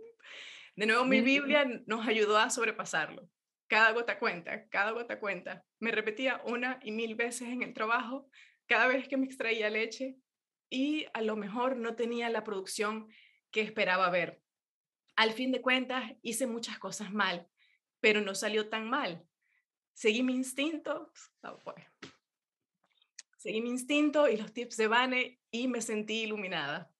de 0.76 0.86
nuevo 0.86 1.04
mi 1.04 1.20
Biblia 1.20 1.66
nos 1.86 2.06
ayudó 2.06 2.38
a 2.38 2.48
sobrepasarlo. 2.48 3.28
Cada 3.68 3.92
gota 3.92 4.18
cuenta, 4.18 4.68
cada 4.68 4.92
gota 4.92 5.18
cuenta. 5.18 5.64
Me 5.80 5.90
repetía 5.90 6.40
una 6.44 6.78
y 6.82 6.92
mil 6.92 7.14
veces 7.14 7.48
en 7.48 7.62
el 7.62 7.74
trabajo, 7.74 8.28
cada 8.66 8.86
vez 8.86 9.08
que 9.08 9.16
me 9.16 9.26
extraía 9.26 9.70
leche 9.70 10.16
y 10.70 11.06
a 11.12 11.22
lo 11.22 11.36
mejor 11.36 11.76
no 11.76 11.96
tenía 11.96 12.28
la 12.30 12.44
producción 12.44 13.08
que 13.50 13.60
esperaba 13.60 14.10
ver. 14.10 14.40
Al 15.16 15.32
fin 15.32 15.50
de 15.50 15.62
cuentas, 15.62 16.12
hice 16.22 16.46
muchas 16.46 16.78
cosas 16.78 17.12
mal, 17.12 17.48
pero 18.00 18.20
no 18.20 18.34
salió 18.34 18.68
tan 18.68 18.88
mal. 18.88 19.26
Seguí 19.94 20.22
mi 20.22 20.34
instinto, 20.34 21.10
seguí 23.38 23.62
mi 23.62 23.70
instinto 23.70 24.28
y 24.28 24.36
los 24.36 24.52
tips 24.52 24.76
de 24.76 24.88
Vane 24.88 25.40
y 25.50 25.68
me 25.68 25.80
sentí 25.80 26.24
iluminada. 26.24 26.90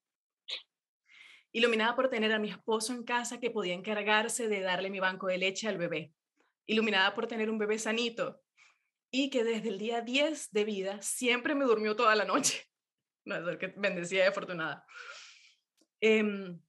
Iluminada 1.53 1.95
por 1.95 2.09
tener 2.09 2.33
a 2.33 2.39
mi 2.39 2.51
esposo 2.51 2.93
en 2.93 3.05
casa 3.05 3.41
que 3.41 3.51
podía 3.51 3.75
encargarse 3.75 4.49
de 4.49 4.61
darle 4.61 4.91
mi 4.91 5.01
banco 5.01 5.27
de 5.27 5.39
leche 5.39 5.69
al 5.69 5.77
bebé. 5.79 6.16
Iluminada 6.67 7.15
por 7.15 7.27
tener 7.27 7.51
un 7.51 7.59
bebé 7.59 7.79
sanito 7.79 8.43
y 9.11 9.31
que 9.31 9.45
desde 9.45 9.69
el 9.69 9.79
día 9.79 10.01
10 10.01 10.51
de 10.53 10.65
vida 10.65 11.01
siempre 11.01 11.55
me 11.55 11.65
durmió 11.65 11.97
toda 11.97 12.15
la 12.15 12.25
noche. 12.25 12.63
No, 13.29 13.51
es 13.51 13.59
que 13.59 13.75
bendecida 13.77 14.23
y 14.23 14.29
afortunada. 14.29 14.87
Em, 16.01 16.61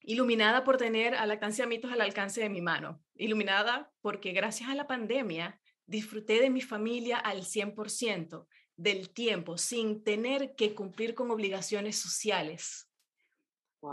iluminada 0.00 0.64
por 0.64 0.78
tener 0.78 1.14
a 1.14 1.26
Lactancia 1.26 1.66
Mitos 1.66 1.92
al 1.92 2.00
alcance 2.00 2.40
de 2.40 2.48
mi 2.48 2.62
mano, 2.62 3.04
iluminada 3.16 3.92
porque 4.00 4.32
gracias 4.32 4.70
a 4.70 4.74
la 4.74 4.86
pandemia 4.86 5.60
disfruté 5.84 6.40
de 6.40 6.48
mi 6.48 6.62
familia 6.62 7.18
al 7.18 7.42
100% 7.42 8.46
del 8.76 9.10
tiempo 9.10 9.58
sin 9.58 10.04
tener 10.04 10.54
que 10.54 10.74
cumplir 10.74 11.14
con 11.14 11.30
obligaciones 11.30 11.98
sociales. 11.98 12.90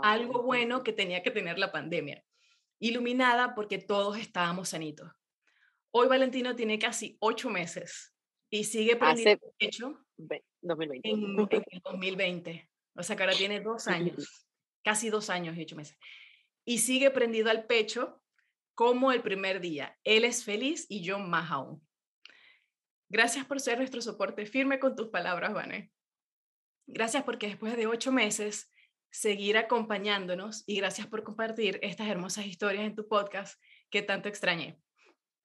Algo 0.02 0.42
bueno 0.42 0.82
que 0.82 0.94
tenía 0.94 1.22
que 1.22 1.30
tener 1.30 1.58
la 1.58 1.72
pandemia. 1.72 2.24
Iluminada 2.78 3.54
porque 3.54 3.76
todos 3.76 4.16
estábamos 4.18 4.70
sanitos. 4.70 5.12
Hoy 5.96 6.08
Valentino 6.08 6.56
tiene 6.56 6.78
casi 6.78 7.16
ocho 7.20 7.50
meses 7.50 8.12
y 8.50 8.64
sigue 8.64 8.96
prendiendo 8.96 9.46
hecho 9.58 10.04
2020. 10.60 11.08
En, 11.08 11.20
en 11.70 11.80
2020. 11.84 12.70
O 12.96 13.02
sea 13.02 13.16
que 13.16 13.22
ahora 13.22 13.36
tiene 13.36 13.60
dos 13.60 13.86
años 13.86 14.44
casi 14.84 15.10
dos 15.10 15.30
años 15.30 15.56
y 15.56 15.62
ocho 15.62 15.74
meses. 15.74 15.98
Y 16.64 16.78
sigue 16.78 17.10
prendido 17.10 17.50
al 17.50 17.66
pecho 17.66 18.22
como 18.74 19.10
el 19.10 19.22
primer 19.22 19.60
día. 19.60 19.98
Él 20.04 20.24
es 20.24 20.44
feliz 20.44 20.86
y 20.88 21.02
yo 21.02 21.18
más 21.18 21.50
aún. 21.50 21.82
Gracias 23.08 23.44
por 23.46 23.60
ser 23.60 23.78
nuestro 23.78 24.00
soporte 24.00 24.46
firme 24.46 24.78
con 24.78 24.94
tus 24.94 25.08
palabras, 25.08 25.52
Vané. 25.52 25.90
Gracias 26.86 27.24
porque 27.24 27.48
después 27.48 27.76
de 27.76 27.86
ocho 27.86 28.12
meses 28.12 28.70
seguir 29.10 29.56
acompañándonos 29.56 30.64
y 30.66 30.76
gracias 30.76 31.06
por 31.06 31.22
compartir 31.22 31.78
estas 31.82 32.08
hermosas 32.08 32.46
historias 32.46 32.84
en 32.84 32.94
tu 32.94 33.08
podcast 33.08 33.60
que 33.90 34.02
tanto 34.02 34.28
extrañé. 34.28 34.78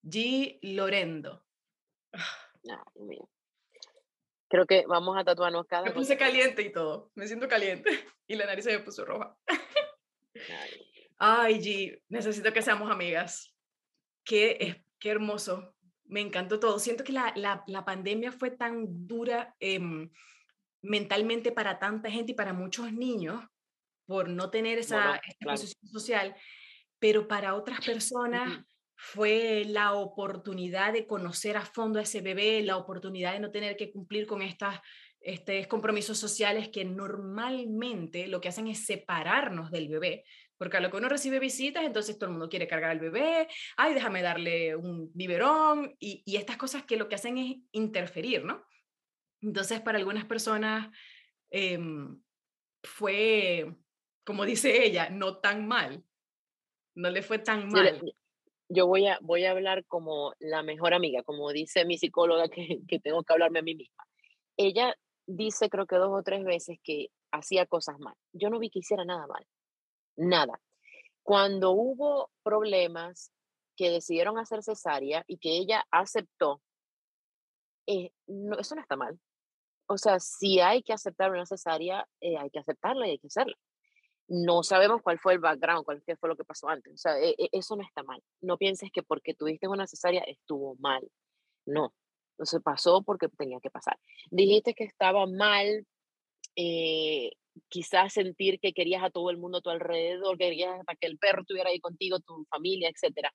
G. 0.03 0.59
Lorendo. 0.61 1.45
Creo 4.47 4.65
que 4.65 4.85
vamos 4.87 5.17
a 5.17 5.23
tatuarnos 5.23 5.65
cada 5.67 5.83
Me 5.83 5.91
puse 5.91 6.17
caliente 6.17 6.61
y 6.61 6.71
todo. 6.71 7.11
Me 7.15 7.27
siento 7.27 7.47
caliente. 7.47 7.89
Y 8.27 8.35
la 8.35 8.45
nariz 8.45 8.65
se 8.65 8.77
me 8.77 8.83
puso 8.83 9.05
roja. 9.05 9.35
Ay, 11.17 11.59
G, 11.63 12.03
necesito 12.09 12.53
que 12.53 12.61
seamos 12.61 12.91
amigas. 12.91 13.55
Qué, 14.23 14.85
qué 14.99 15.09
hermoso. 15.09 15.73
Me 16.05 16.21
encantó 16.21 16.59
todo. 16.59 16.77
Siento 16.77 17.03
que 17.03 17.11
la, 17.11 17.33
la, 17.35 17.63
la 17.65 17.85
pandemia 17.85 18.31
fue 18.31 18.51
tan 18.51 19.07
dura 19.07 19.55
em, 19.59 20.11
mentalmente 20.83 21.51
para 21.51 21.79
tanta 21.79 22.11
gente 22.11 22.33
y 22.33 22.35
para 22.35 22.53
muchos 22.53 22.93
niños 22.93 23.43
por 24.05 24.27
no 24.27 24.49
tener 24.49 24.79
esa, 24.79 25.21
posición 25.43 25.87
social, 25.87 26.35
pero 26.97 27.27
para 27.27 27.53
otras 27.53 27.85
personas 27.85 28.65
fue 29.01 29.63
la 29.65 29.93
oportunidad 29.93 30.91
de 30.91 31.07
conocer 31.07 31.55
a 31.55 31.65
fondo 31.65 31.99
a 31.99 32.01
ese 32.01 32.19
bebé, 32.19 32.61
la 32.63 32.75
oportunidad 32.75 33.31
de 33.31 33.39
no 33.39 33.49
tener 33.49 33.77
que 33.77 33.93
cumplir 33.93 34.27
con 34.27 34.41
estas 34.41 34.81
este, 35.21 35.69
compromisos 35.69 36.17
sociales 36.17 36.67
que 36.67 36.83
normalmente 36.83 38.27
lo 38.27 38.41
que 38.41 38.49
hacen 38.49 38.67
es 38.67 38.85
separarnos 38.85 39.71
del 39.71 39.87
bebé, 39.87 40.25
porque 40.57 40.75
a 40.75 40.79
lo 40.81 40.91
que 40.91 40.97
uno 40.97 41.07
recibe 41.07 41.39
visitas, 41.39 41.85
entonces 41.85 42.19
todo 42.19 42.25
el 42.25 42.33
mundo 42.33 42.49
quiere 42.49 42.67
cargar 42.67 42.91
al 42.91 42.99
bebé, 42.99 43.47
ay, 43.77 43.93
déjame 43.93 44.21
darle 44.21 44.75
un 44.75 45.09
biberón, 45.13 45.95
y, 45.97 46.21
y 46.25 46.35
estas 46.35 46.57
cosas 46.57 46.83
que 46.83 46.97
lo 46.97 47.07
que 47.07 47.15
hacen 47.15 47.37
es 47.37 47.55
interferir, 47.71 48.43
¿no? 48.43 48.65
Entonces, 49.41 49.79
para 49.79 49.97
algunas 49.97 50.25
personas 50.25 50.89
em, 51.49 52.21
fue, 52.83 53.77
como 54.25 54.43
dice 54.43 54.83
ella, 54.85 55.09
no 55.09 55.37
tan 55.37 55.69
mal, 55.69 56.03
no 56.95 57.09
le 57.09 57.21
fue 57.21 57.39
tan 57.39 57.69
mal 57.69 58.01
yo 58.69 58.87
voy 58.87 59.07
a, 59.07 59.17
voy 59.21 59.45
a 59.45 59.51
hablar 59.51 59.83
como 59.85 60.33
la 60.39 60.63
mejor 60.63 60.93
amiga, 60.93 61.23
como 61.23 61.51
dice 61.51 61.85
mi 61.85 61.97
psicóloga 61.97 62.47
que, 62.49 62.79
que 62.87 62.99
tengo 62.99 63.23
que 63.23 63.33
hablarme 63.33 63.59
a 63.59 63.63
mí 63.63 63.75
misma. 63.75 64.05
Ella 64.57 64.95
dice 65.25 65.69
creo 65.69 65.85
que 65.85 65.97
dos 65.97 66.11
o 66.11 66.23
tres 66.23 66.43
veces 66.43 66.77
que 66.83 67.07
hacía 67.31 67.65
cosas 67.65 67.99
mal. 67.99 68.15
Yo 68.31 68.49
no 68.49 68.59
vi 68.59 68.69
que 68.69 68.79
hiciera 68.79 69.05
nada 69.05 69.27
mal, 69.27 69.45
nada. 70.15 70.61
Cuando 71.23 71.71
hubo 71.71 72.29
problemas 72.43 73.31
que 73.75 73.91
decidieron 73.91 74.37
hacer 74.37 74.63
cesárea 74.63 75.23
y 75.27 75.37
que 75.37 75.57
ella 75.57 75.85
aceptó, 75.91 76.61
eh, 77.87 78.11
no, 78.27 78.57
eso 78.59 78.75
no 78.75 78.81
está 78.81 78.95
mal. 78.95 79.19
O 79.87 79.97
sea, 79.97 80.19
si 80.19 80.59
hay 80.59 80.83
que 80.83 80.93
aceptar 80.93 81.31
una 81.31 81.45
cesárea, 81.45 82.07
eh, 82.21 82.37
hay 82.37 82.49
que 82.51 82.59
aceptarla 82.59 83.07
y 83.07 83.11
hay 83.11 83.19
que 83.19 83.27
hacerla 83.27 83.57
no 84.29 84.61
sabemos 84.63 85.01
cuál 85.01 85.19
fue 85.19 85.33
el 85.33 85.39
background, 85.39 85.83
cuál 85.83 86.01
fue 86.19 86.29
lo 86.29 86.35
que 86.35 86.43
pasó 86.45 86.69
antes. 86.69 86.93
O 86.93 86.97
sea, 86.97 87.19
e, 87.19 87.31
e, 87.37 87.49
eso 87.51 87.75
no 87.75 87.83
está 87.83 88.03
mal. 88.03 88.21
No 88.41 88.57
pienses 88.57 88.91
que 88.91 89.03
porque 89.03 89.33
tuviste 89.33 89.67
una 89.67 89.87
cesárea 89.87 90.21
estuvo 90.27 90.75
mal. 90.79 91.07
No. 91.65 91.93
Entonces 92.33 92.61
pasó 92.63 93.01
porque 93.03 93.27
tenía 93.29 93.59
que 93.59 93.71
pasar. 93.71 93.97
Dijiste 94.29 94.73
que 94.75 94.83
estaba 94.85 95.25
mal, 95.25 95.85
eh, 96.55 97.31
quizás 97.69 98.13
sentir 98.13 98.59
que 98.59 98.73
querías 98.73 99.03
a 99.03 99.09
todo 99.09 99.31
el 99.31 99.37
mundo 99.37 99.57
a 99.57 99.61
tu 99.61 99.71
alrededor, 99.71 100.37
que 100.37 100.45
querías 100.45 100.85
para 100.85 100.95
que 100.97 101.07
el 101.07 101.17
perro 101.17 101.41
estuviera 101.41 101.69
ahí 101.71 101.79
contigo, 101.79 102.19
tu 102.19 102.45
familia, 102.49 102.89
etc. 102.89 103.29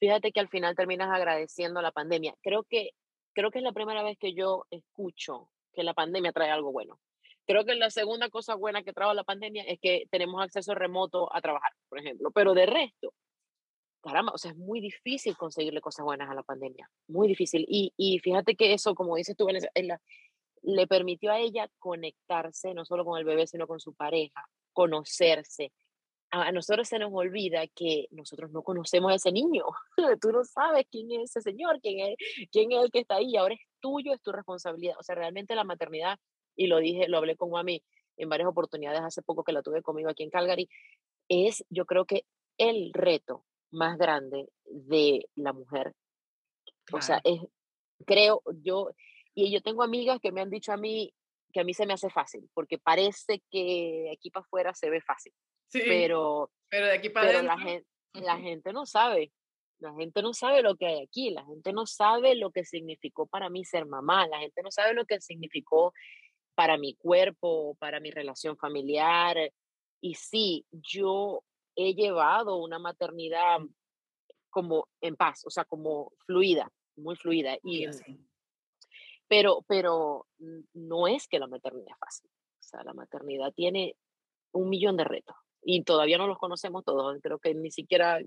fíjate 0.00 0.32
que 0.32 0.40
al 0.40 0.48
final 0.48 0.74
terminas 0.74 1.10
agradeciendo 1.12 1.82
la 1.82 1.92
pandemia. 1.92 2.34
Creo 2.42 2.64
que, 2.64 2.90
creo 3.34 3.50
que 3.50 3.58
es 3.58 3.64
la 3.64 3.72
primera 3.72 4.02
vez 4.02 4.16
que 4.18 4.34
yo 4.34 4.64
escucho 4.70 5.50
que 5.72 5.82
la 5.84 5.94
pandemia 5.94 6.32
trae 6.32 6.50
algo 6.50 6.72
bueno. 6.72 6.98
Creo 7.48 7.64
que 7.64 7.74
la 7.76 7.88
segunda 7.88 8.28
cosa 8.28 8.54
buena 8.56 8.82
que 8.82 8.92
trajo 8.92 9.14
la 9.14 9.24
pandemia 9.24 9.62
es 9.62 9.80
que 9.80 10.04
tenemos 10.10 10.42
acceso 10.42 10.74
remoto 10.74 11.34
a 11.34 11.40
trabajar, 11.40 11.72
por 11.88 11.98
ejemplo. 11.98 12.30
Pero 12.30 12.52
de 12.52 12.66
resto, 12.66 13.14
caramba, 14.02 14.32
o 14.34 14.38
sea, 14.38 14.50
es 14.50 14.56
muy 14.58 14.82
difícil 14.82 15.34
conseguirle 15.34 15.80
cosas 15.80 16.04
buenas 16.04 16.28
a 16.28 16.34
la 16.34 16.42
pandemia, 16.42 16.90
muy 17.06 17.26
difícil. 17.26 17.64
Y, 17.66 17.94
y 17.96 18.18
fíjate 18.18 18.54
que 18.54 18.74
eso, 18.74 18.94
como 18.94 19.16
dices 19.16 19.34
tú, 19.34 19.48
le 20.62 20.86
permitió 20.86 21.32
a 21.32 21.38
ella 21.38 21.70
conectarse 21.78 22.74
no 22.74 22.84
solo 22.84 23.02
con 23.06 23.18
el 23.18 23.24
bebé, 23.24 23.46
sino 23.46 23.66
con 23.66 23.80
su 23.80 23.94
pareja, 23.94 24.46
conocerse. 24.74 25.72
A, 26.30 26.52
nosotros 26.52 26.86
se 26.86 26.98
nos 26.98 27.10
olvida 27.14 27.66
que 27.68 28.08
nosotros 28.10 28.50
no 28.50 28.62
conocemos 28.62 29.10
a 29.10 29.14
ese 29.14 29.32
niño. 29.32 29.64
Tú 30.20 30.32
no 30.32 30.44
sabes 30.44 30.84
quién 30.90 31.10
es 31.12 31.30
ese 31.30 31.40
señor, 31.40 31.80
quién 31.80 32.00
es, 32.00 32.16
quién 32.52 32.72
es 32.72 32.84
el 32.84 32.90
que 32.90 32.98
está 32.98 33.14
ahí. 33.14 33.38
Ahora 33.38 33.54
es 33.54 33.60
tuyo, 33.80 34.12
es 34.12 34.20
tu 34.20 34.32
responsabilidad. 34.32 34.96
O 35.00 35.02
sea, 35.02 35.14
realmente 35.14 35.54
la 35.54 35.64
maternidad 35.64 36.18
y 36.58 36.66
lo 36.66 36.78
dije, 36.78 37.08
lo 37.08 37.18
hablé 37.18 37.36
con 37.36 37.50
mami 37.50 37.82
en 38.16 38.28
varias 38.28 38.48
oportunidades 38.48 39.00
hace 39.00 39.22
poco 39.22 39.44
que 39.44 39.52
la 39.52 39.62
tuve 39.62 39.80
conmigo 39.80 40.10
aquí 40.10 40.24
en 40.24 40.30
Calgary, 40.30 40.68
es 41.28 41.64
yo 41.70 41.86
creo 41.86 42.04
que 42.04 42.24
el 42.58 42.90
reto 42.92 43.44
más 43.70 43.96
grande 43.96 44.48
de 44.64 45.28
la 45.36 45.52
mujer. 45.52 45.94
O 46.92 47.00
sea, 47.00 47.20
es, 47.22 47.40
creo 48.04 48.42
yo, 48.62 48.90
y 49.34 49.52
yo 49.52 49.62
tengo 49.62 49.84
amigas 49.84 50.18
que 50.20 50.32
me 50.32 50.40
han 50.40 50.50
dicho 50.50 50.72
a 50.72 50.76
mí 50.76 51.14
que 51.52 51.60
a 51.60 51.64
mí 51.64 51.72
se 51.72 51.86
me 51.86 51.94
hace 51.94 52.10
fácil, 52.10 52.50
porque 52.52 52.76
parece 52.76 53.42
que 53.50 54.02
de 54.04 54.12
aquí 54.12 54.30
para 54.30 54.44
afuera 54.44 54.74
se 54.74 54.90
ve 54.90 55.00
fácil. 55.00 55.32
Sí, 55.68 55.80
pero, 55.86 56.50
pero 56.68 56.86
de 56.86 56.92
aquí 56.92 57.08
para 57.08 57.42
La 57.42 57.58
gente, 57.58 57.88
la 58.14 58.36
gente 58.36 58.72
no 58.72 58.84
sabe. 58.84 59.32
La 59.78 59.94
gente 59.94 60.22
no 60.22 60.34
sabe 60.34 60.60
lo 60.60 60.76
que 60.76 60.86
hay 60.86 61.02
aquí, 61.02 61.30
la 61.30 61.44
gente 61.46 61.72
no 61.72 61.86
sabe 61.86 62.34
lo 62.34 62.50
que 62.50 62.64
significó 62.64 63.26
para 63.26 63.48
mí 63.48 63.64
ser 63.64 63.86
mamá, 63.86 64.26
la 64.26 64.40
gente 64.40 64.60
no 64.62 64.72
sabe 64.72 64.92
lo 64.92 65.04
que 65.04 65.20
significó 65.20 65.94
para 66.58 66.76
mi 66.76 66.94
cuerpo, 66.94 67.76
para 67.78 68.00
mi 68.00 68.10
relación 68.10 68.56
familiar. 68.56 69.36
Y 70.00 70.16
sí, 70.16 70.66
yo 70.72 71.44
he 71.76 71.94
llevado 71.94 72.56
una 72.56 72.80
maternidad 72.80 73.60
como 74.50 74.88
en 75.00 75.14
paz, 75.14 75.42
o 75.46 75.50
sea, 75.50 75.64
como 75.64 76.10
fluida, 76.26 76.68
muy 76.96 77.14
fluida. 77.14 77.56
Y, 77.62 77.86
pero, 79.28 79.64
pero 79.68 80.26
no 80.74 81.06
es 81.06 81.28
que 81.28 81.38
la 81.38 81.46
maternidad 81.46 81.92
es 81.92 81.98
fácil. 82.00 82.28
O 82.28 82.62
sea, 82.62 82.82
la 82.82 82.92
maternidad 82.92 83.52
tiene 83.52 83.94
un 84.50 84.68
millón 84.68 84.96
de 84.96 85.04
retos 85.04 85.36
y 85.62 85.84
todavía 85.84 86.18
no 86.18 86.26
los 86.26 86.38
conocemos 86.38 86.84
todos. 86.84 87.20
Creo 87.22 87.38
que 87.38 87.54
ni 87.54 87.70
siquiera 87.70 88.18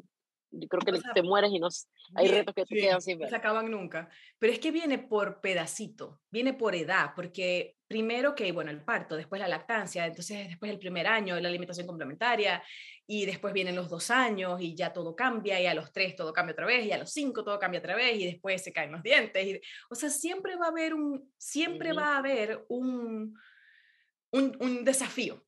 yo 0.52 0.68
creo 0.68 0.82
que 0.82 1.02
te 1.14 1.24
mueres 1.24 1.52
y 1.52 1.60
no 1.60 1.70
hay 2.16 2.28
retos 2.28 2.54
que 2.54 2.66
te 2.66 2.76
quedan 2.76 3.02
sin 3.02 3.18
ver. 3.18 3.28
No 3.28 3.30
se 3.30 3.36
acaban 3.36 3.72
nunca. 3.72 4.10
Pero 4.38 4.52
es 4.52 4.60
que 4.60 4.72
viene 4.72 4.98
por 5.00 5.40
pedacito, 5.40 6.22
viene 6.30 6.54
por 6.54 6.76
edad, 6.76 7.14
porque 7.16 7.78
primero 7.88 8.36
que, 8.36 8.52
bueno, 8.52 8.70
el 8.70 8.84
parto, 8.84 9.16
después 9.16 9.40
la 9.40 9.48
lactancia, 9.48 10.06
entonces 10.06 10.50
después 10.50 10.72
el 10.72 10.80
primer 10.80 11.08
año, 11.08 11.40
la 11.40 11.50
alimentación 11.50 11.88
complementaria, 11.88 12.62
y 13.08 13.26
después 13.26 13.54
vienen 13.54 13.76
los 13.76 13.90
dos 13.90 14.10
años 14.12 14.62
y 14.62 14.76
ya 14.76 14.94
todo 14.94 15.16
cambia, 15.16 15.60
y 15.60 15.66
a 15.66 15.74
los 15.74 15.92
tres 15.92 16.16
todo 16.16 16.34
cambia 16.34 16.54
otra 16.54 16.66
vez, 16.66 16.86
y 16.86 16.92
a 16.92 16.98
los 16.98 17.12
cinco 17.12 17.44
todo 17.44 17.60
cambia 17.60 17.80
otra 17.80 17.96
vez, 17.96 18.18
y 18.18 18.26
después 18.26 18.62
se 18.62 18.74
caen 18.74 18.92
los 18.92 19.04
dientes. 19.04 19.46
Y, 19.46 19.62
o 19.90 19.96
sea, 19.96 20.10
siempre 20.10 20.56
va 20.56 20.66
a 20.66 20.70
haber 20.70 20.94
un, 20.94 21.34
siempre 21.38 21.94
va 21.94 22.16
a 22.16 22.18
haber 22.18 22.66
un, 22.68 23.38
un, 24.32 24.58
un 24.60 24.84
desafío 24.84 25.44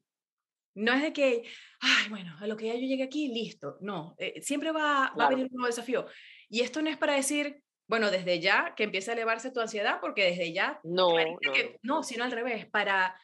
no 0.76 0.94
es 0.94 1.02
de 1.02 1.14
que, 1.14 1.44
ay, 1.80 2.10
bueno, 2.10 2.36
a 2.40 2.48
lo 2.48 2.58
que 2.58 2.68
ya 2.68 2.74
yo 2.74 2.82
llegué 2.82 3.04
aquí, 3.04 3.28
listo. 3.28 3.78
No, 3.82 4.16
eh, 4.18 4.42
siempre 4.42 4.72
va, 4.72 5.08
a 5.08 5.30
venir 5.30 5.46
un 5.46 5.54
nuevo 5.54 5.68
desafío. 5.68 6.08
Y 6.50 6.62
esto 6.62 6.82
no 6.82 6.90
es 6.90 6.98
para 6.98 7.14
decir, 7.14 7.62
bueno, 7.88 8.10
desde 8.10 8.40
ya 8.40 8.74
que 8.76 8.84
empiece 8.84 9.12
a 9.12 9.14
elevarse 9.14 9.52
tu 9.52 9.60
ansiedad, 9.60 10.00
porque 10.02 10.24
desde 10.26 10.54
ya, 10.54 10.80
no, 10.84 11.10
no. 11.82 12.04
sino 12.04 12.24
al 12.24 12.32
revés, 12.32 12.66
para 12.68 13.20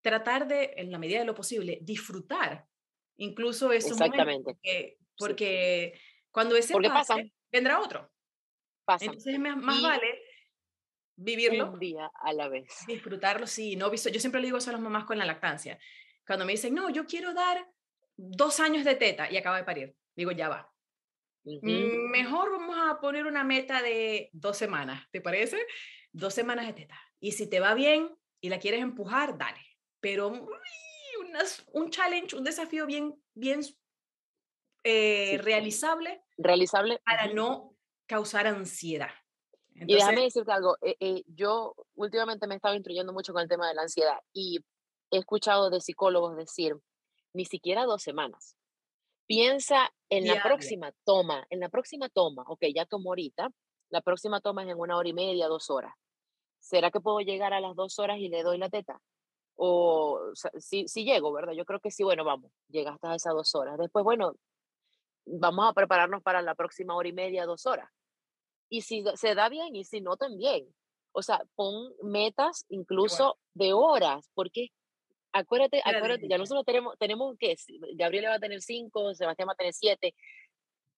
tratar 0.00 0.46
de, 0.46 0.74
en 0.76 0.90
la 0.90 0.98
medida 0.98 1.20
de 1.20 1.24
lo 1.24 1.34
posible, 1.34 1.78
disfrutar 1.82 2.66
incluso 3.16 3.72
esos 3.72 3.92
Exactamente. 3.92 4.44
Porque, 4.44 4.98
porque 5.16 6.00
cuando 6.30 6.56
ese 6.56 6.72
porque 6.72 6.88
pase, 6.88 7.32
vendrá 7.50 7.80
otro. 7.80 8.10
Pasa. 8.84 9.04
Entonces 9.04 9.38
más, 9.38 9.82
vale 9.82 10.20
vivirlo. 11.16 11.72
Un 11.72 11.78
día 11.78 12.10
a 12.14 12.32
la 12.32 12.48
vez. 12.48 12.68
Disfrutarlo, 12.86 13.46
sí. 13.46 13.76
No, 13.76 13.92
yo 13.92 14.20
siempre 14.20 14.40
le 14.40 14.46
digo 14.46 14.58
eso 14.58 14.70
a 14.70 14.72
las 14.72 14.82
mamás 14.82 15.04
con 15.04 15.18
la 15.18 15.24
lactancia. 15.24 15.78
Cuando 16.26 16.44
me 16.44 16.52
dicen, 16.52 16.74
no, 16.74 16.90
yo 16.90 17.06
quiero 17.06 17.34
dar 17.34 17.68
dos 18.16 18.60
años 18.60 18.84
de 18.84 18.94
teta 18.94 19.30
y 19.30 19.36
acaba 19.36 19.56
de 19.56 19.64
parir, 19.64 19.94
digo, 20.14 20.30
ya 20.32 20.48
va. 20.48 20.72
Mejor 21.44 22.52
vamos 22.52 22.76
a 22.78 23.00
poner 23.00 23.26
una 23.26 23.42
meta 23.42 23.82
de 23.82 24.30
dos 24.32 24.56
semanas, 24.56 25.08
¿te 25.10 25.20
parece? 25.20 25.66
Dos 26.12 26.34
semanas 26.34 26.66
de 26.66 26.72
teta. 26.72 27.00
Y 27.18 27.32
si 27.32 27.48
te 27.48 27.58
va 27.58 27.74
bien 27.74 28.14
y 28.40 28.48
la 28.48 28.60
quieres 28.60 28.80
empujar, 28.80 29.36
dale. 29.36 29.60
Pero 30.00 30.32
un 31.72 31.90
challenge, 31.90 32.36
un 32.36 32.44
desafío 32.44 32.86
bien, 32.86 33.14
bien 33.34 33.60
eh, 34.84 35.38
realizable. 35.42 36.22
Realizable. 36.36 37.00
Para 37.04 37.32
no 37.32 37.74
causar 38.06 38.46
ansiedad. 38.46 39.10
y 39.74 39.94
déjame 39.94 40.22
decirte 40.22 40.52
algo, 40.52 40.76
eh, 40.82 40.96
eh, 41.00 41.22
yo 41.26 41.74
últimamente 41.94 42.46
me 42.46 42.54
he 42.54 42.56
estado 42.56 42.74
instruyendo 42.74 43.12
mucho 43.12 43.32
con 43.32 43.42
el 43.42 43.48
tema 43.48 43.68
de 43.68 43.74
la 43.74 43.82
ansiedad 43.82 44.18
y 44.32 44.60
he 45.12 45.18
escuchado 45.18 45.70
de 45.70 45.80
psicólogos 45.80 46.36
decir, 46.36 46.76
ni 47.32 47.44
siquiera 47.44 47.84
dos 47.84 48.02
semanas. 48.02 48.56
Piensa 49.26 49.92
en 50.10 50.26
la 50.26 50.42
próxima 50.42 50.92
toma, 51.04 51.46
en 51.50 51.60
la 51.60 51.68
próxima 51.68 52.08
toma, 52.08 52.42
ok, 52.48 52.64
ya 52.74 52.86
tomo 52.86 53.10
ahorita, 53.10 53.50
la 53.90 54.00
próxima 54.00 54.40
toma 54.40 54.64
es 54.64 54.70
en 54.70 54.78
una 54.78 54.96
hora 54.96 55.08
y 55.08 55.12
media, 55.12 55.46
dos 55.46 55.70
horas. 55.70 55.94
¿Será 56.60 56.90
que 56.90 57.00
puedo 57.00 57.20
llegar 57.20 57.52
a 57.52 57.60
las 57.60 57.76
dos 57.76 57.98
horas 57.98 58.18
y 58.18 58.28
le 58.28 58.42
doy 58.42 58.58
la 58.58 58.68
teta? 58.68 59.00
O, 59.54 60.18
si, 60.58 60.88
si 60.88 61.04
llego, 61.04 61.32
¿verdad? 61.32 61.52
Yo 61.52 61.64
creo 61.64 61.78
que 61.78 61.90
sí, 61.90 62.02
bueno, 62.02 62.24
vamos, 62.24 62.50
llegaste 62.68 63.06
a 63.06 63.14
esas 63.14 63.34
dos 63.34 63.54
horas. 63.54 63.78
Después, 63.78 64.04
bueno, 64.04 64.34
vamos 65.26 65.68
a 65.68 65.72
prepararnos 65.72 66.22
para 66.22 66.40
la 66.40 66.54
próxima 66.54 66.96
hora 66.96 67.08
y 67.08 67.12
media, 67.12 67.46
dos 67.46 67.66
horas. 67.66 67.90
Y 68.70 68.82
si 68.82 69.04
se 69.14 69.34
da 69.34 69.48
bien 69.48 69.76
y 69.76 69.84
si 69.84 70.00
no, 70.00 70.16
también. 70.16 70.66
O 71.12 71.22
sea, 71.22 71.42
pon 71.54 71.92
metas 72.02 72.64
incluso 72.70 73.38
de 73.54 73.74
horas, 73.74 74.30
porque 74.34 74.70
acuérdate, 75.32 75.82
acuérdate, 75.84 76.28
ya 76.28 76.38
nosotros 76.38 76.64
tenemos, 76.64 76.96
tenemos 76.98 77.36
que, 77.38 77.56
Gabriela 77.94 78.30
va 78.30 78.34
a 78.36 78.40
tener 78.40 78.60
cinco, 78.60 79.14
Sebastián 79.14 79.48
va 79.48 79.52
a 79.52 79.56
tener 79.56 79.72
siete, 79.72 80.14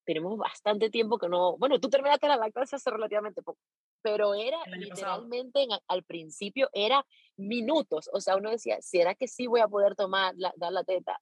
tenemos 0.05 0.37
bastante 0.37 0.91
tiempo 0.91 1.19
que 1.19 1.29
no, 1.29 1.57
bueno, 1.57 1.81
tú 1.81 1.89
terminaste 1.89 2.29
la 2.29 2.37
lactancia 2.37 2.77
hace 2.77 2.91
relativamente 2.91 3.43
poco, 3.43 3.59
pero 4.03 4.35
era 4.35 4.59
literalmente 4.77 5.67
al 5.89 6.03
principio 6.05 6.69
era 6.73 7.05
minutos, 7.37 8.11
o 8.13 8.21
sea, 8.21 8.37
uno 8.37 8.51
decía, 8.51 8.79
¿será 8.81 9.15
que 9.15 9.29
sí 9.29 9.47
voy 9.47 9.61
a 9.61 9.69
poder 9.69 9.95
tomar, 9.95 10.35
dar 10.37 10.73
la 10.73 10.85
teta 10.85 11.21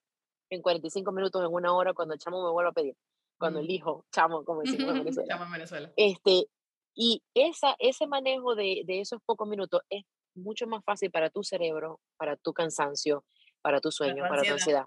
en 0.51 0.61
45 0.61 1.13
minutos, 1.13 1.43
en 1.43 1.53
una 1.53 1.75
hora, 1.75 1.95
cuando 1.95 2.15
el 2.15 2.21
chamo 2.21 2.45
me 2.45 2.51
vuelva 2.51 2.71
a 2.71 2.75
pedir? 2.75 2.97
Cuando 3.39 3.61
el 3.61 3.71
hijo, 3.71 4.05
chamo, 4.13 4.45
como 4.45 4.61
decimos 4.61 4.91
en 4.91 4.99
Venezuela. 5.05 5.29
chamo 5.29 5.45
en 5.47 5.53
Venezuela. 5.53 5.93
Este, 5.97 6.47
y 6.95 7.23
esa, 7.35 7.75
ese 7.79 8.07
manejo 8.07 8.55
de, 8.55 8.83
de 8.85 9.01
esos 9.01 9.21
pocos 9.25 9.49
minutos 9.49 9.81
es 9.89 10.05
mucho 10.35 10.67
más 10.67 10.85
fácil 10.85 11.11
para 11.11 11.31
tu 11.31 11.43
cerebro, 11.43 12.01
para 12.17 12.37
tu 12.37 12.53
cansancio, 12.53 13.25
para 13.61 13.81
tu 13.81 13.91
sueño, 13.91 14.25
para 14.29 14.43
tu 14.43 14.53
ansiedad, 14.53 14.87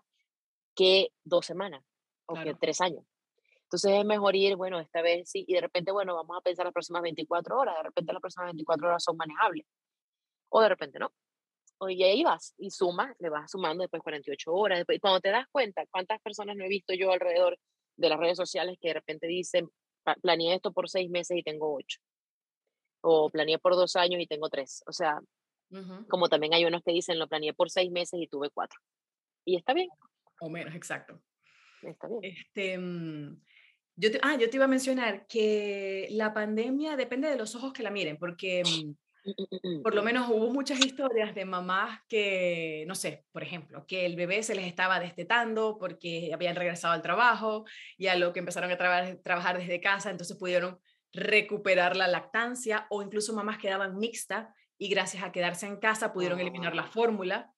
que 0.75 1.09
dos 1.23 1.45
semanas 1.45 1.83
o 2.25 2.35
que 2.35 2.55
tres 2.55 2.81
años. 2.81 3.05
Entonces 3.63 3.91
es 3.93 4.05
mejor 4.05 4.35
ir, 4.35 4.55
bueno, 4.55 4.79
esta 4.79 5.01
vez 5.01 5.29
sí, 5.29 5.43
y 5.47 5.53
de 5.53 5.61
repente, 5.61 5.91
bueno, 5.91 6.15
vamos 6.15 6.37
a 6.37 6.41
pensar 6.41 6.65
las 6.65 6.73
próximas 6.73 7.01
24 7.01 7.57
horas, 7.57 7.75
de 7.77 7.83
repente 7.83 8.13
las 8.13 8.21
próximas 8.21 8.47
24 8.47 8.87
horas 8.87 9.03
son 9.03 9.17
manejables, 9.17 9.65
o 10.49 10.61
de 10.61 10.69
repente 10.69 10.99
no. 10.99 11.11
O 11.79 11.89
y 11.89 12.03
ahí 12.03 12.23
vas, 12.23 12.53
y 12.57 12.69
sumas, 12.69 13.15
le 13.19 13.29
vas 13.29 13.51
sumando 13.51 13.81
después 13.81 14.01
48 14.01 14.53
horas, 14.53 14.79
después, 14.79 14.97
y 14.97 14.99
cuando 14.99 15.19
te 15.19 15.29
das 15.29 15.47
cuenta, 15.51 15.83
cuántas 15.91 16.21
personas 16.21 16.55
no 16.55 16.63
he 16.63 16.69
visto 16.69 16.93
yo 16.93 17.11
alrededor 17.11 17.57
de 17.97 18.09
las 18.09 18.19
redes 18.19 18.37
sociales 18.37 18.77
que 18.79 18.89
de 18.89 18.93
repente 18.93 19.27
dicen, 19.27 19.69
planeé 20.21 20.55
esto 20.55 20.71
por 20.71 20.87
seis 20.89 21.09
meses 21.09 21.37
y 21.37 21.43
tengo 21.43 21.75
ocho 21.75 21.99
o 23.05 23.29
planeé 23.29 23.59
por 23.59 23.75
dos 23.75 23.95
años 23.95 24.19
y 24.19 24.27
tengo 24.27 24.49
tres. 24.49 24.83
O 24.87 24.91
sea, 24.91 25.19
como 26.09 26.27
también 26.27 26.53
hay 26.53 26.65
unos 26.65 26.81
que 26.83 26.91
dicen, 26.91 27.19
lo 27.19 27.27
planeé 27.27 27.53
por 27.53 27.69
seis 27.69 27.91
meses 27.91 28.19
y 28.19 28.27
tuve 28.27 28.49
cuatro. 28.49 28.79
Y 29.45 29.55
está 29.55 29.73
bien. 29.73 29.89
O 30.41 30.49
menos, 30.49 30.73
exacto. 30.75 31.21
Está 31.83 32.07
bien. 32.07 32.19
Este, 32.23 32.77
mm, 32.77 33.41
yo 33.95 34.11
te, 34.11 34.19
ah, 34.23 34.35
yo 34.39 34.49
te 34.49 34.57
iba 34.57 34.65
a 34.65 34.69
mencionar 34.69 35.27
que 35.27 36.07
la 36.11 36.33
pandemia 36.33 36.95
depende 36.95 37.29
de 37.29 37.37
los 37.37 37.55
ojos 37.55 37.73
que 37.73 37.83
la 37.83 37.91
miren, 37.91 38.17
porque 38.17 38.63
mm, 38.63 39.29
mm, 39.69 39.83
por 39.83 39.93
lo 39.93 40.01
menos 40.01 40.27
hubo 40.29 40.49
muchas 40.51 40.83
historias 40.83 41.35
de 41.35 41.45
mamás 41.45 41.99
que, 42.09 42.85
no 42.87 42.95
sé, 42.95 43.25
por 43.31 43.43
ejemplo, 43.43 43.85
que 43.85 44.07
el 44.07 44.15
bebé 44.15 44.41
se 44.41 44.55
les 44.55 44.65
estaba 44.65 44.99
destetando 44.99 45.77
porque 45.77 46.31
habían 46.33 46.55
regresado 46.55 46.95
al 46.95 47.03
trabajo 47.03 47.65
y 47.97 48.07
a 48.07 48.15
lo 48.15 48.33
que 48.33 48.39
empezaron 48.39 48.71
a 48.71 48.77
trabajar 48.77 49.59
desde 49.59 49.79
casa, 49.79 50.09
entonces 50.09 50.37
pudieron 50.37 50.79
recuperar 51.15 51.95
la 51.95 52.07
lactancia 52.07 52.87
o 52.89 53.01
incluso 53.01 53.33
mamás 53.33 53.57
quedaban 53.57 53.97
mixtas 53.97 54.47
y 54.77 54.89
gracias 54.89 55.23
a 55.23 55.31
quedarse 55.31 55.65
en 55.65 55.77
casa 55.77 56.13
pudieron 56.13 56.39
eliminar 56.39 56.75
la 56.75 56.83
ah. 56.83 56.91
fórmula 56.91 57.51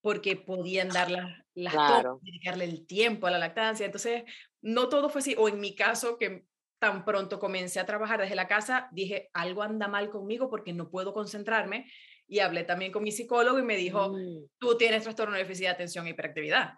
porque 0.00 0.36
podían 0.36 0.90
dar 0.90 1.10
las, 1.10 1.24
las 1.54 1.74
dedicarle 2.20 2.66
el 2.66 2.86
tiempo 2.86 3.26
a 3.26 3.30
la 3.30 3.38
lactancia. 3.38 3.86
Entonces, 3.86 4.24
no 4.60 4.90
todo 4.90 5.08
fue 5.08 5.22
así. 5.22 5.34
O 5.38 5.48
en 5.48 5.60
mi 5.60 5.74
caso, 5.74 6.18
que 6.18 6.44
tan 6.78 7.06
pronto 7.06 7.40
comencé 7.40 7.80
a 7.80 7.86
trabajar 7.86 8.20
desde 8.20 8.34
la 8.34 8.46
casa, 8.46 8.88
dije, 8.92 9.30
algo 9.32 9.62
anda 9.62 9.88
mal 9.88 10.10
conmigo 10.10 10.50
porque 10.50 10.74
no 10.74 10.90
puedo 10.90 11.14
concentrarme. 11.14 11.90
Y 12.26 12.40
hablé 12.40 12.64
también 12.64 12.92
con 12.92 13.02
mi 13.02 13.12
psicólogo 13.12 13.58
y 13.58 13.62
me 13.62 13.76
dijo, 13.76 14.10
Mm, 14.10 14.46
tú 14.58 14.76
tienes 14.76 15.04
trastorno 15.04 15.34
de 15.34 15.40
déficit 15.40 15.64
de 15.64 15.70
atención 15.70 16.06
e 16.06 16.10
hiperactividad. 16.10 16.74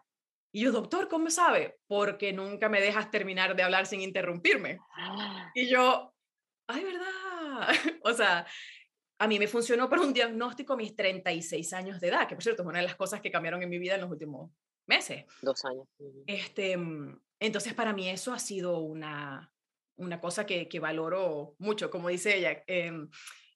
Y 0.53 0.63
yo, 0.63 0.73
doctor, 0.73 1.09
¿cómo 1.09 1.31
sabe? 1.31 1.79
Porque 1.87 2.33
nunca 2.33 2.69
me 2.69 2.81
dejas 2.81 3.11
terminar 3.11 3.55
de 3.57 3.63
hablar 3.63 3.87
sin 3.87 4.01
interrumpirme. 4.01 4.79
ah, 4.97 5.51
Y 5.55 5.69
yo, 5.69 6.15
ay, 6.67 6.85
¿verdad? 6.85 7.69
o 8.05 8.13
sea, 8.13 8.47
a 9.19 9.29
mí 9.29 9.39
me 9.39 9.49
funcionó 9.49 9.89
para 9.89 10.03
un 10.03 10.13
diagnóstico 10.13 10.75
a 10.75 10.77
mis 10.77 10.95
36 10.95 11.73
años 11.73 12.01
de 12.01 12.09
edad, 12.09 12.29
que 12.29 12.35
por 12.35 12.43
cierto 12.43 12.63
es 12.63 12.69
una 12.69 12.79
de 12.81 12.87
las 12.87 12.97
cosas 12.97 13.21
que 13.21 13.31
cambiaron 13.31 13.63
en 13.63 13.69
mi 13.69 13.79
vida 13.79 13.95
en 13.95 14.03
los 14.03 14.11
últimos 14.11 14.51
meses. 14.87 15.25
Dos 15.43 15.65
años. 15.65 15.87
Este, 16.27 16.77
mm, 16.77 17.21
entonces, 17.41 17.75
para 17.75 17.93
mí 17.93 18.09
eso 18.09 18.33
ha 18.33 18.39
sido 18.39 18.79
una, 18.79 19.53
una 19.97 20.21
cosa 20.21 20.47
que, 20.47 20.69
que 20.69 20.81
valoro 20.81 21.55
mucho, 21.59 21.91
como 21.91 22.09
dice 22.09 22.37
ella, 22.37 22.63
em, 22.67 23.09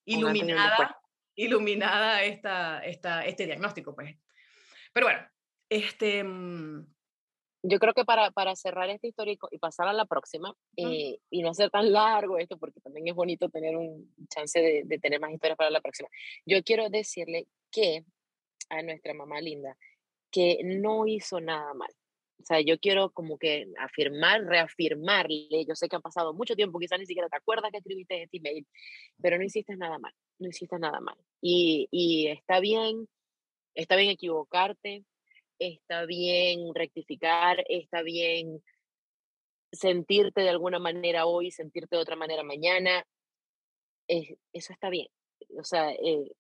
iluminada, 0.05 0.99
iluminada 1.35 2.23
esta, 2.25 2.81
esta, 2.81 3.25
este 3.25 3.47
diagnóstico, 3.47 3.95
pues. 3.95 4.17
Pero 4.93 5.07
bueno, 5.07 5.21
este, 5.71 6.23
mm, 6.25 6.87
Yo 7.63 7.79
creo 7.79 7.95
que 7.95 8.05
para, 8.05 8.31
para 8.31 8.57
cerrar 8.57 8.91
este 8.91 9.09
histórico 9.09 9.49
y 9.51 9.59
pasar 9.59 9.89
a 9.89 9.93
la 9.93 10.07
próxima, 10.07 10.55
eh, 10.77 11.19
y 11.31 11.43
no 11.43 11.51
hacer 11.51 11.71
tan 11.71 11.93
largo 11.93 12.39
esto, 12.39 12.59
porque 12.59 12.81
también 12.81 13.09
es 13.09 13.15
bonito 13.15 13.49
tener 13.49 13.77
un 13.77 14.15
chance 14.29 14.61
de, 14.61 14.83
de 14.85 14.99
tener 14.99 15.21
más 15.21 15.33
historias 15.33 15.57
para 15.57 15.71
la 15.71 15.81
próxima, 15.81 16.09
yo 16.47 16.63
quiero 16.63 16.89
decirle 16.91 17.47
que 17.71 18.05
a 18.71 18.83
nuestra 18.83 19.15
mamá 19.15 19.41
linda, 19.41 19.77
que 20.31 20.61
no 20.65 21.07
hizo 21.07 21.41
nada 21.41 21.75
mal. 21.75 21.91
O 22.41 22.45
sea, 22.45 22.61
yo 22.61 22.79
quiero 22.79 23.11
como 23.11 23.37
que 23.37 23.67
afirmar, 23.79 24.45
reafirmarle, 24.45 25.67
yo 25.69 25.75
sé 25.75 25.89
que 25.89 25.97
ha 25.97 26.01
pasado 26.01 26.33
mucho 26.33 26.57
tiempo, 26.57 26.79
quizás 26.79 26.99
ni 26.99 27.07
siquiera 27.07 27.29
te 27.29 27.37
acuerdas 27.37 27.71
que 27.71 27.79
escribiste 27.79 28.23
este 28.23 28.39
email, 28.39 28.67
pero 29.21 29.37
no 29.37 29.45
hiciste 29.45 29.77
nada 29.77 29.99
mal, 29.99 30.15
no 30.39 30.49
hiciste 30.49 30.79
nada 30.79 31.01
mal. 31.01 31.19
Y, 31.43 31.89
y 31.91 32.29
está 32.29 32.61
bien, 32.61 33.07
está 33.75 33.97
bien 33.97 34.11
equivocarte, 34.11 35.05
está 35.61 36.07
bien 36.07 36.75
rectificar, 36.75 37.65
está 37.69 38.03
bien 38.03 38.63
sentirte 39.73 40.41
de 40.41 40.49
alguna 40.49 40.79
manera 40.81 41.27
hoy, 41.27 41.51
sentirte 41.53 41.95
de 41.97 42.03
otra 42.03 42.17
manera 42.17 42.43
mañana, 42.43 43.05
eh, 44.09 44.37
eso 44.53 44.73
está 44.73 44.91
bien. 44.91 45.07
O 45.57 45.63
sea, 45.65 45.93
eh, 45.93 46.33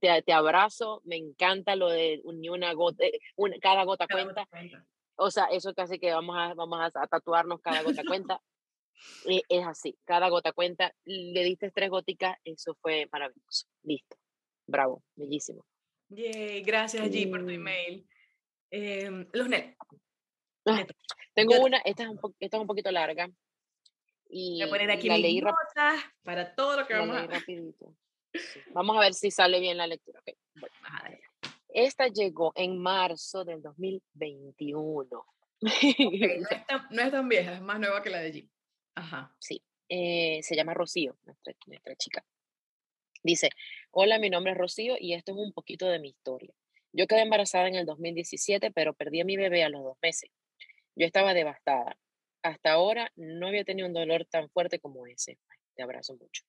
te, 0.00 0.22
te 0.22 0.32
abrazo, 0.32 1.02
me 1.04 1.16
encanta 1.16 1.76
lo 1.76 1.90
de 1.90 2.22
ni 2.24 2.48
una 2.48 2.72
gota, 2.72 3.04
eh, 3.04 3.18
una- 3.36 3.58
cada 3.58 3.84
gota 3.84 4.06
cada 4.06 4.22
cuenta. 4.24 4.46
cuenta. 4.46 4.86
O 5.16 5.30
sea, 5.30 5.44
eso 5.46 5.74
casi 5.74 5.98
que 5.98 6.12
vamos 6.12 6.36
a, 6.38 6.54
vamos 6.54 6.78
a, 6.80 6.86
a 7.02 7.06
tatuarnos 7.06 7.60
cada 7.60 7.82
gota 7.82 8.02
cuenta. 8.04 8.40
Eh, 9.26 9.42
es 9.48 9.66
así, 9.66 9.96
cada 10.04 10.28
gota 10.30 10.52
cuenta. 10.52 10.94
Le 11.04 11.44
diste 11.44 11.70
tres 11.70 11.90
goticas, 11.90 12.36
eso 12.44 12.74
fue 12.80 13.06
maravilloso. 13.12 13.66
Listo. 13.82 14.16
Bravo, 14.66 15.02
bellísimo. 15.16 15.66
Yay, 16.08 16.62
gracias, 16.62 17.06
G, 17.10 17.30
por 17.30 17.40
tu 17.44 17.50
email. 17.50 18.06
Em, 18.74 19.28
los 19.32 19.48
net. 19.48 19.76
Ah, 20.66 20.86
Tengo 21.34 21.54
Yo- 21.56 21.62
una, 21.64 21.78
esta 21.78 22.04
es 22.04 22.08
un, 22.08 22.18
po- 22.18 22.34
esta 22.40 22.56
es 22.56 22.60
un 22.60 22.66
poquito 22.66 22.90
larga. 22.90 23.30
Y 24.28 24.54
Voy 24.60 24.62
a 24.62 24.68
poner 24.70 24.90
aquí 24.90 25.08
la 25.08 25.14
mis 25.14 25.22
leí, 25.22 25.40
rap- 25.40 25.54
notas 25.74 26.02
para 26.22 26.54
todo 26.54 26.80
lo 26.80 26.86
que 26.86 26.94
vamos 26.94 27.16
a... 27.16 27.40
Sí. 27.40 27.74
Vamos 28.72 28.96
a 28.96 29.00
ver 29.00 29.12
si 29.14 29.30
sale 29.30 29.60
bien 29.60 29.76
la 29.76 29.86
lectura. 29.86 30.22
Esta 31.68 32.08
llegó 32.08 32.52
en 32.56 32.78
marzo 32.78 33.44
del 33.44 33.60
2021. 33.62 35.06
Ok, 35.18 35.28
no, 35.60 35.68
es 36.50 36.66
tan, 36.66 36.86
no 36.90 37.02
es 37.02 37.10
tan 37.10 37.28
vieja, 37.28 37.54
es 37.54 37.60
más 37.62 37.78
nueva 37.78 38.02
que 38.02 38.10
la 38.10 38.20
de 38.20 38.32
G. 38.32 38.48
Ajá. 38.94 39.34
Sí, 39.38 39.62
eh, 39.88 40.40
se 40.42 40.54
llama 40.56 40.74
Rocío, 40.74 41.16
nuestra, 41.24 41.52
nuestra 41.66 41.94
chica. 41.96 42.24
Dice, 43.22 43.50
hola, 43.90 44.18
mi 44.18 44.28
nombre 44.30 44.52
es 44.52 44.58
Rocío 44.58 44.96
y 44.98 45.14
esto 45.14 45.32
es 45.32 45.38
un 45.38 45.52
poquito 45.52 45.86
de 45.86 45.98
mi 45.98 46.08
historia. 46.08 46.52
Yo 46.92 47.06
quedé 47.06 47.22
embarazada 47.22 47.68
en 47.68 47.74
el 47.74 47.86
2017, 47.86 48.70
pero 48.70 48.94
perdí 48.94 49.20
a 49.20 49.24
mi 49.24 49.36
bebé 49.36 49.64
a 49.64 49.68
los 49.68 49.82
dos 49.82 49.96
meses. 50.02 50.30
Yo 50.94 51.06
estaba 51.06 51.34
devastada. 51.34 51.96
Hasta 52.42 52.72
ahora 52.72 53.10
no 53.16 53.48
había 53.48 53.64
tenido 53.64 53.86
un 53.88 53.94
dolor 53.94 54.26
tan 54.26 54.50
fuerte 54.50 54.78
como 54.78 55.06
ese. 55.06 55.38
Te 55.74 55.82
abrazo 55.82 56.16
mucho. 56.16 56.42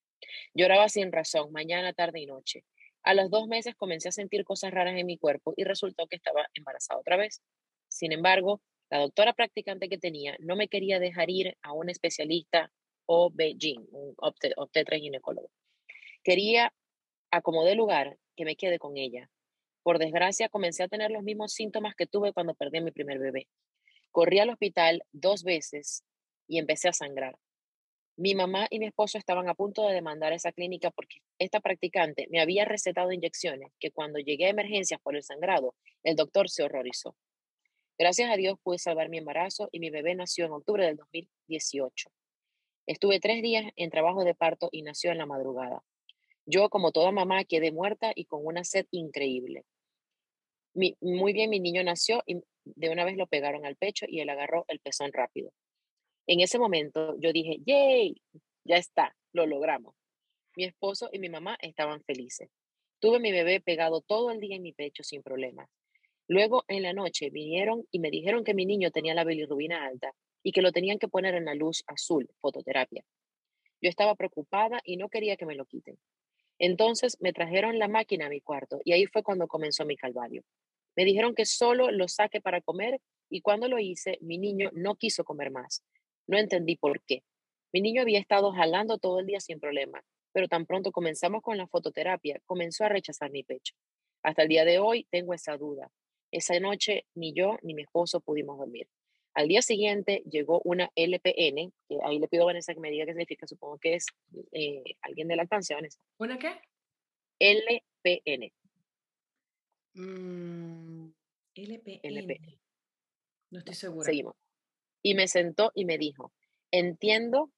Lloraba 0.53 0.89
sin 0.89 1.11
razón, 1.11 1.51
mañana, 1.51 1.93
tarde 1.93 2.19
y 2.19 2.25
noche. 2.25 2.65
A 3.03 3.13
los 3.13 3.29
dos 3.29 3.47
meses 3.47 3.75
comencé 3.75 4.09
a 4.09 4.13
sentir 4.13 4.43
cosas 4.43 4.71
raras 4.71 4.97
en 4.97 5.05
mi 5.05 5.17
cuerpo 5.17 5.53
y 5.55 5.63
resultó 5.63 6.07
que 6.07 6.15
estaba 6.15 6.47
embarazada 6.53 6.99
otra 6.99 7.17
vez. 7.17 7.41
Sin 7.89 8.11
embargo, 8.11 8.61
la 8.89 8.99
doctora 8.99 9.33
practicante 9.33 9.89
que 9.89 9.97
tenía 9.97 10.35
no 10.39 10.55
me 10.55 10.67
quería 10.67 10.99
dejar 10.99 11.29
ir 11.29 11.57
a 11.61 11.73
un 11.73 11.89
especialista 11.89 12.71
OB-GYN, 13.05 13.87
un 13.91 14.15
obte- 14.17 14.53
obstetra 14.55 14.97
ginecólogo. 14.97 15.49
Quería, 16.23 16.73
acomodé 17.31 17.75
lugar, 17.75 18.17
que 18.35 18.45
me 18.45 18.55
quede 18.55 18.79
con 18.79 18.97
ella. 18.97 19.29
Por 19.83 19.99
desgracia, 19.99 20.49
comencé 20.49 20.83
a 20.83 20.87
tener 20.87 21.11
los 21.11 21.23
mismos 21.23 21.53
síntomas 21.53 21.93
que 21.95 22.07
tuve 22.07 22.31
cuando 22.33 22.55
perdí 22.55 22.77
a 22.77 22.81
mi 22.81 22.91
primer 22.91 23.19
bebé. 23.19 23.47
Corrí 24.11 24.39
al 24.39 24.49
hospital 24.49 25.03
dos 25.11 25.43
veces 25.43 26.03
y 26.47 26.57
empecé 26.57 26.87
a 26.87 26.93
sangrar. 26.93 27.37
Mi 28.15 28.35
mamá 28.35 28.67
y 28.69 28.79
mi 28.79 28.85
esposo 28.85 29.17
estaban 29.17 29.49
a 29.49 29.55
punto 29.55 29.87
de 29.87 29.93
demandar 29.95 30.31
a 30.31 30.35
esa 30.35 30.51
clínica 30.51 30.91
porque 30.91 31.17
esta 31.39 31.59
practicante 31.59 32.27
me 32.29 32.39
había 32.39 32.63
recetado 32.63 33.11
inyecciones 33.11 33.73
que 33.79 33.91
cuando 33.91 34.19
llegué 34.19 34.45
a 34.45 34.49
emergencias 34.49 35.01
por 35.01 35.15
el 35.15 35.23
sangrado, 35.23 35.75
el 36.03 36.15
doctor 36.15 36.49
se 36.49 36.63
horrorizó. 36.63 37.15
Gracias 37.97 38.29
a 38.31 38.37
Dios 38.37 38.57
pude 38.63 38.77
salvar 38.77 39.09
mi 39.09 39.17
embarazo 39.17 39.67
y 39.71 39.79
mi 39.79 39.89
bebé 39.89 40.15
nació 40.15 40.45
en 40.45 40.51
octubre 40.53 40.85
del 40.85 40.95
2018. 40.95 42.09
Estuve 42.85 43.19
tres 43.19 43.41
días 43.41 43.71
en 43.75 43.89
trabajo 43.89 44.23
de 44.23 44.35
parto 44.35 44.69
y 44.71 44.83
nació 44.83 45.11
en 45.11 45.17
la 45.17 45.25
madrugada. 45.25 45.83
Yo, 46.45 46.69
como 46.69 46.91
toda 46.91 47.11
mamá, 47.11 47.45
quedé 47.45 47.71
muerta 47.71 48.11
y 48.13 48.25
con 48.25 48.45
una 48.45 48.63
sed 48.63 48.85
increíble. 48.91 49.63
Muy 50.73 51.33
bien, 51.33 51.49
mi 51.49 51.59
niño 51.59 51.83
nació 51.83 52.23
y 52.25 52.41
de 52.65 52.89
una 52.89 53.05
vez 53.05 53.17
lo 53.17 53.27
pegaron 53.27 53.65
al 53.65 53.75
pecho 53.75 54.05
y 54.07 54.21
él 54.21 54.29
agarró 54.29 54.65
el 54.67 54.79
pezón 54.79 55.11
rápido. 55.13 55.51
En 56.27 56.39
ese 56.39 56.57
momento 56.57 57.15
yo 57.19 57.33
dije, 57.33 57.57
¡yay! 57.65 58.15
Ya 58.63 58.77
está, 58.77 59.15
lo 59.33 59.45
logramos. 59.45 59.93
Mi 60.55 60.65
esposo 60.65 61.09
y 61.11 61.19
mi 61.19 61.29
mamá 61.29 61.57
estaban 61.61 62.03
felices. 62.03 62.49
Tuve 62.99 63.19
mi 63.19 63.31
bebé 63.31 63.59
pegado 63.59 64.01
todo 64.01 64.31
el 64.31 64.39
día 64.39 64.55
en 64.55 64.61
mi 64.61 64.71
pecho 64.71 65.03
sin 65.03 65.21
problemas. 65.21 65.69
Luego, 66.27 66.63
en 66.69 66.83
la 66.83 66.93
noche, 66.93 67.29
vinieron 67.29 67.85
y 67.91 67.99
me 67.99 68.09
dijeron 68.09 68.43
que 68.43 68.53
mi 68.53 68.65
niño 68.65 68.91
tenía 68.91 69.13
la 69.13 69.25
bilirrubina 69.25 69.85
alta 69.85 70.13
y 70.41 70.53
que 70.53 70.61
lo 70.61 70.71
tenían 70.71 70.99
que 70.99 71.09
poner 71.09 71.35
en 71.35 71.45
la 71.45 71.53
luz 71.53 71.83
azul, 71.87 72.29
fototerapia. 72.39 73.03
Yo 73.81 73.89
estaba 73.89 74.15
preocupada 74.15 74.79
y 74.85 74.95
no 74.95 75.09
quería 75.09 75.35
que 75.35 75.45
me 75.45 75.55
lo 75.55 75.65
quiten. 75.65 75.97
Entonces 76.59 77.17
me 77.19 77.33
trajeron 77.33 77.77
la 77.79 77.89
máquina 77.89 78.27
a 78.27 78.29
mi 78.29 78.39
cuarto 78.39 78.79
y 78.85 78.93
ahí 78.93 79.05
fue 79.05 79.23
cuando 79.23 79.47
comenzó 79.47 79.85
mi 79.85 79.97
calvario. 79.97 80.43
Me 80.95 81.05
dijeron 81.05 81.35
que 81.35 81.45
solo 81.45 81.91
lo 81.91 82.07
saque 82.07 82.41
para 82.41 82.61
comer 82.61 82.99
y 83.29 83.41
cuando 83.41 83.67
lo 83.67 83.79
hice, 83.79 84.17
mi 84.21 84.37
niño 84.37 84.69
no 84.73 84.95
quiso 84.95 85.23
comer 85.23 85.51
más. 85.51 85.83
No 86.27 86.37
entendí 86.37 86.75
por 86.75 87.01
qué. 87.03 87.23
Mi 87.73 87.81
niño 87.81 88.01
había 88.01 88.19
estado 88.19 88.51
jalando 88.51 88.99
todo 88.99 89.19
el 89.19 89.25
día 89.25 89.39
sin 89.39 89.59
problema, 89.59 90.03
pero 90.31 90.47
tan 90.47 90.65
pronto 90.65 90.91
comenzamos 90.91 91.41
con 91.41 91.57
la 91.57 91.67
fototerapia, 91.67 92.39
comenzó 92.45 92.85
a 92.85 92.89
rechazar 92.89 93.31
mi 93.31 93.43
pecho. 93.43 93.73
Hasta 94.21 94.43
el 94.43 94.49
día 94.49 94.65
de 94.65 94.79
hoy 94.79 95.07
tengo 95.09 95.33
esa 95.33 95.57
duda. 95.57 95.91
Esa 96.31 96.59
noche 96.59 97.05
ni 97.15 97.33
yo 97.33 97.57
ni 97.61 97.73
mi 97.73 97.83
esposo 97.83 98.21
pudimos 98.21 98.57
dormir. 98.57 98.87
Al 99.33 99.47
día 99.47 99.63
siguiente 99.63 100.23
llegó 100.29 100.61
una 100.63 100.91
LPN, 100.95 101.73
que 101.87 101.97
ahí 102.03 102.19
le 102.19 102.27
pido 102.27 102.43
a 102.43 102.47
Vanessa 102.47 102.73
que 102.73 102.79
me 102.79 102.91
diga 102.91 103.05
qué 103.05 103.13
significa, 103.13 103.47
supongo 103.47 103.79
que 103.79 103.95
es 103.95 104.05
eh, 104.51 104.83
alguien 105.01 105.27
de 105.27 105.35
lactancia, 105.35 105.75
Vanessa. 105.75 105.99
¿Una 106.19 106.37
qué? 106.37 106.51
LPN. 107.39 108.53
Mm, 109.93 111.09
LPN. 111.55 111.99
LPN. 112.03 112.59
No 113.51 113.59
estoy 113.59 113.75
segura. 113.75 114.05
Seguimos. 114.05 114.35
Y 115.01 115.15
me 115.15 115.27
sentó 115.27 115.71
y 115.75 115.85
me 115.85 115.97
dijo, 115.97 116.33
entiendo 116.71 117.51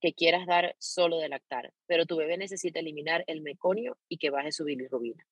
que 0.00 0.12
quieras 0.12 0.46
dar 0.46 0.74
solo 0.78 1.18
de 1.18 1.28
lactar, 1.28 1.72
pero 1.86 2.06
tu 2.06 2.16
bebé 2.16 2.36
necesita 2.36 2.80
eliminar 2.80 3.24
el 3.28 3.40
meconio 3.40 3.96
y 4.08 4.18
que 4.18 4.30
baje 4.30 4.50
su 4.50 4.64
bilirrubina. 4.64 5.24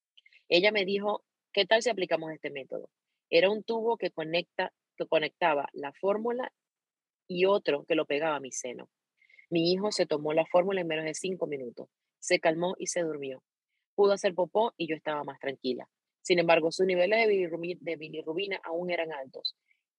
Ella 0.49 0.71
me 0.71 0.85
dijo, 0.85 1.25
¿qué 1.53 1.67
tal 1.67 1.83
si 1.83 1.91
aplicamos 1.91 2.33
este 2.33 2.51
método? 2.51 2.89
Era 3.31 3.51
un 3.51 3.65
tubo 3.65 3.97
que, 3.97 4.11
conecta, 4.11 4.73
que 4.97 5.07
conectaba 5.07 5.69
la 5.73 5.93
fórmula 5.93 6.53
y 7.27 7.47
otro 7.47 7.85
que 7.85 7.97
lo 7.97 8.07
pegaba 8.07 8.37
a 8.37 8.41
mi 8.41 8.53
seno. 8.53 8.89
Mi 9.51 9.73
hijo 9.73 9.91
se 9.91 10.07
tomó 10.07 10.33
la 10.33 10.47
fórmula 10.47 10.81
en 10.81 10.87
menos 10.87 11.05
de 11.05 11.15
cinco 11.15 11.49
minutos, 11.49 11.89
se 12.21 12.39
calmó 12.39 12.75
y 12.79 12.87
se 12.87 13.03
durmió. 13.03 13.43
Pudo 13.97 14.13
hacer 14.13 14.35
popó 14.35 14.73
y 14.77 14.87
yo 14.87 14.95
estaba 14.95 15.25
más 15.25 15.41
tranquila. 15.41 15.89
Sin 16.31 16.39
embargo, 16.39 16.71
sus 16.71 16.87
niveles 16.87 17.27
de 17.81 17.97
bilirrubina, 17.97 18.61
aún 18.63 18.93
eran 18.93 19.13
altos 19.13 19.57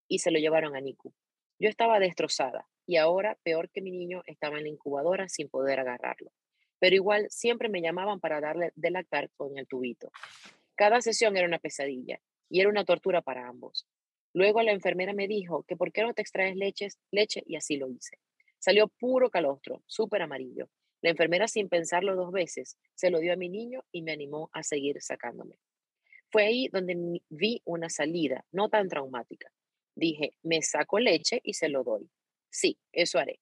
y 0.07 0.19
se 0.19 0.31
lo 0.31 0.39
llevaron 0.39 0.77
a 0.77 0.79
NICU. 0.79 1.13
Yo 1.59 1.67
estaba 1.67 1.99
destrozada 1.99 2.69
y 2.87 2.95
ahora, 2.95 3.37
peor 3.43 3.69
que 3.69 3.81
mi 3.81 3.91
niño, 3.91 4.23
estaba 4.25 4.55
en 4.55 4.63
la 4.63 4.69
incubadora 4.69 5.27
sin 5.27 5.49
poder 5.49 5.81
agarrarlo. 5.81 6.31
Pero 6.79 6.95
igual 6.95 7.27
siempre 7.29 7.67
me 7.67 7.81
llamaban 7.81 8.21
para 8.21 8.39
darle 8.39 8.71
de 8.75 8.91
lactar 8.91 9.29
con 9.35 9.57
el 9.57 9.67
tubito. 9.67 10.09
Cada 10.75 11.01
sesión 11.01 11.35
era 11.35 11.45
una 11.45 11.59
pesadilla 11.59 12.21
y 12.47 12.61
era 12.61 12.69
una 12.69 12.85
tortura 12.85 13.21
para 13.21 13.49
ambos. 13.49 13.85
Luego 14.31 14.61
la 14.61 14.71
enfermera 14.71 15.11
me 15.11 15.27
dijo 15.27 15.63
que 15.63 15.75
por 15.75 15.91
qué 15.91 16.03
no 16.03 16.13
te 16.13 16.21
extraes 16.21 16.55
leches, 16.55 16.97
leche 17.11 17.43
y 17.45 17.57
así 17.57 17.75
lo 17.75 17.89
hice. 17.89 18.19
Salió 18.57 18.87
puro 18.87 19.29
calostro, 19.29 19.83
súper 19.85 20.21
amarillo. 20.21 20.69
La 21.01 21.09
enfermera, 21.09 21.49
sin 21.49 21.67
pensarlo 21.67 22.15
dos 22.15 22.31
veces, 22.31 22.77
se 22.95 23.09
lo 23.09 23.19
dio 23.19 23.33
a 23.33 23.35
mi 23.35 23.49
niño 23.49 23.83
y 23.91 24.01
me 24.01 24.13
animó 24.13 24.49
a 24.53 24.63
seguir 24.63 25.01
sacándome. 25.01 25.57
Fue 26.31 26.45
ahí 26.45 26.67
donde 26.71 27.21
vi 27.29 27.61
una 27.65 27.89
salida, 27.89 28.45
no 28.51 28.69
tan 28.69 28.87
traumática. 28.87 29.51
Dije, 29.95 30.33
me 30.43 30.61
saco 30.61 30.99
leche 30.99 31.41
y 31.43 31.53
se 31.53 31.69
lo 31.69 31.83
doy. 31.83 32.09
Sí, 32.49 32.79
eso 32.91 33.19
haré. 33.19 33.39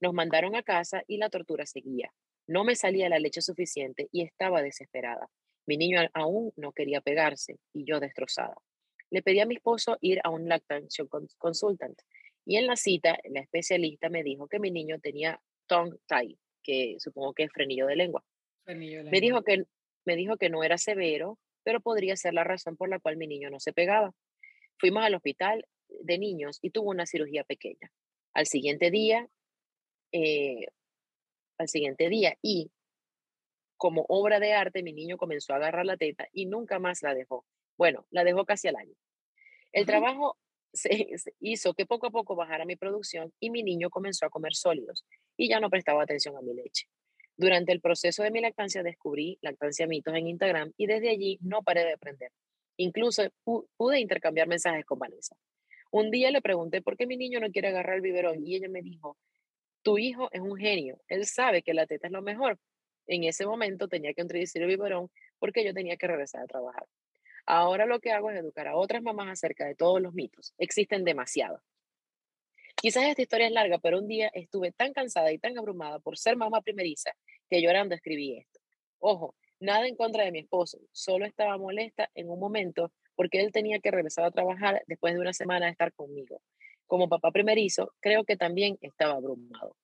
Nos 0.00 0.14
mandaron 0.14 0.56
a 0.56 0.62
casa 0.62 1.02
y 1.06 1.18
la 1.18 1.28
tortura 1.28 1.66
seguía. 1.66 2.12
No 2.46 2.64
me 2.64 2.74
salía 2.74 3.08
la 3.08 3.18
leche 3.18 3.40
suficiente 3.40 4.08
y 4.10 4.22
estaba 4.22 4.62
desesperada. 4.62 5.28
Mi 5.66 5.76
niño 5.76 6.00
aún 6.14 6.52
no 6.56 6.72
quería 6.72 7.00
pegarse 7.00 7.58
y 7.72 7.84
yo 7.84 8.00
destrozada. 8.00 8.56
Le 9.10 9.22
pedí 9.22 9.40
a 9.40 9.46
mi 9.46 9.56
esposo 9.56 9.98
ir 10.00 10.20
a 10.24 10.30
un 10.30 10.48
lactation 10.48 11.08
consultant 11.38 12.00
y 12.44 12.56
en 12.56 12.66
la 12.66 12.76
cita 12.76 13.18
la 13.30 13.40
especialista 13.40 14.08
me 14.08 14.22
dijo 14.22 14.48
que 14.48 14.58
mi 14.58 14.70
niño 14.70 14.98
tenía 15.00 15.40
tongue 15.66 15.98
tie, 16.08 16.38
que 16.62 16.96
supongo 16.98 17.34
que 17.34 17.44
es 17.44 17.52
frenillo 17.52 17.86
de 17.86 17.96
lengua. 17.96 18.24
Me, 18.66 19.20
dijo 19.20 19.42
que, 19.42 19.64
me 20.04 20.16
dijo 20.16 20.36
que 20.36 20.48
no 20.48 20.64
era 20.64 20.78
severo, 20.78 21.38
pero 21.64 21.80
podría 21.80 22.16
ser 22.16 22.34
la 22.34 22.44
razón 22.44 22.76
por 22.76 22.88
la 22.88 22.98
cual 22.98 23.16
mi 23.16 23.26
niño 23.26 23.50
no 23.50 23.60
se 23.60 23.72
pegaba. 23.72 24.14
Fuimos 24.78 25.04
al 25.04 25.14
hospital 25.14 25.66
de 25.88 26.18
niños 26.18 26.58
y 26.62 26.70
tuvo 26.70 26.90
una 26.90 27.06
cirugía 27.06 27.44
pequeña. 27.44 27.92
Al 28.34 28.46
siguiente 28.46 28.90
día, 28.90 29.28
eh, 30.12 30.66
al 31.58 31.68
siguiente 31.68 32.08
día 32.08 32.36
y 32.42 32.70
como 33.76 34.04
obra 34.08 34.38
de 34.38 34.52
arte, 34.52 34.82
mi 34.82 34.92
niño 34.92 35.16
comenzó 35.16 35.52
a 35.52 35.56
agarrar 35.56 35.84
la 35.84 35.96
teta 35.96 36.28
y 36.32 36.46
nunca 36.46 36.78
más 36.78 37.02
la 37.02 37.14
dejó. 37.14 37.44
Bueno, 37.76 38.06
la 38.10 38.22
dejó 38.22 38.44
casi 38.44 38.68
al 38.68 38.76
año. 38.76 38.94
El 39.72 39.86
trabajo 39.86 40.38
se, 40.72 41.08
hizo 41.40 41.74
que 41.74 41.84
poco 41.84 42.06
a 42.06 42.10
poco 42.10 42.36
bajara 42.36 42.64
mi 42.64 42.76
producción 42.76 43.32
y 43.40 43.50
mi 43.50 43.62
niño 43.62 43.90
comenzó 43.90 44.24
a 44.26 44.30
comer 44.30 44.54
sólidos 44.54 45.04
y 45.36 45.48
ya 45.48 45.58
no 45.58 45.68
prestaba 45.68 46.02
atención 46.02 46.36
a 46.36 46.42
mi 46.42 46.54
leche. 46.54 46.86
Durante 47.36 47.72
el 47.72 47.80
proceso 47.80 48.22
de 48.22 48.30
mi 48.30 48.40
lactancia 48.40 48.82
descubrí 48.82 49.38
lactancia 49.40 49.86
mitos 49.86 50.14
en 50.14 50.28
Instagram 50.28 50.72
y 50.76 50.86
desde 50.86 51.10
allí 51.10 51.38
no 51.42 51.62
paré 51.62 51.84
de 51.84 51.94
aprender. 51.94 52.30
Incluso 52.76 53.22
pude 53.44 54.00
intercambiar 54.00 54.48
mensajes 54.48 54.84
con 54.84 54.98
Vanessa. 54.98 55.36
Un 55.90 56.10
día 56.10 56.30
le 56.30 56.40
pregunté 56.40 56.82
por 56.82 56.96
qué 56.96 57.06
mi 57.06 57.16
niño 57.16 57.40
no 57.40 57.50
quiere 57.50 57.68
agarrar 57.68 57.96
el 57.96 58.02
biberón 58.02 58.46
y 58.46 58.56
ella 58.56 58.68
me 58.68 58.82
dijo, 58.82 59.16
tu 59.82 59.98
hijo 59.98 60.28
es 60.32 60.40
un 60.40 60.56
genio, 60.56 61.00
él 61.08 61.26
sabe 61.26 61.62
que 61.62 61.74
la 61.74 61.86
teta 61.86 62.06
es 62.06 62.12
lo 62.12 62.22
mejor. 62.22 62.58
En 63.06 63.24
ese 63.24 63.46
momento 63.46 63.88
tenía 63.88 64.14
que 64.14 64.22
introducir 64.22 64.62
el 64.62 64.68
biberón 64.68 65.10
porque 65.38 65.64
yo 65.64 65.74
tenía 65.74 65.96
que 65.96 66.06
regresar 66.06 66.42
a 66.42 66.46
trabajar. 66.46 66.86
Ahora 67.44 67.86
lo 67.86 68.00
que 68.00 68.12
hago 68.12 68.30
es 68.30 68.38
educar 68.38 68.68
a 68.68 68.76
otras 68.76 69.02
mamás 69.02 69.28
acerca 69.28 69.66
de 69.66 69.74
todos 69.74 70.00
los 70.00 70.14
mitos. 70.14 70.54
Existen 70.58 71.04
demasiados. 71.04 71.60
Quizás 72.82 73.04
esta 73.04 73.22
historia 73.22 73.46
es 73.46 73.52
larga, 73.52 73.78
pero 73.78 74.00
un 74.00 74.08
día 74.08 74.28
estuve 74.34 74.72
tan 74.72 74.92
cansada 74.92 75.32
y 75.32 75.38
tan 75.38 75.56
abrumada 75.56 76.00
por 76.00 76.18
ser 76.18 76.36
mamá 76.36 76.62
primeriza 76.62 77.12
que 77.48 77.62
llorando 77.62 77.94
escribí 77.94 78.36
esto. 78.36 78.58
Ojo, 78.98 79.36
nada 79.60 79.86
en 79.86 79.94
contra 79.94 80.24
de 80.24 80.32
mi 80.32 80.40
esposo, 80.40 80.80
solo 80.90 81.24
estaba 81.24 81.56
molesta 81.58 82.10
en 82.16 82.28
un 82.28 82.40
momento 82.40 82.92
porque 83.14 83.40
él 83.40 83.52
tenía 83.52 83.78
que 83.78 83.92
regresar 83.92 84.24
a 84.24 84.32
trabajar 84.32 84.82
después 84.88 85.14
de 85.14 85.20
una 85.20 85.32
semana 85.32 85.66
de 85.66 85.72
estar 85.72 85.92
conmigo. 85.92 86.42
Como 86.88 87.08
papá 87.08 87.30
primerizo, 87.30 87.94
creo 88.00 88.24
que 88.24 88.36
también 88.36 88.76
estaba 88.80 89.14
abrumado. 89.14 89.76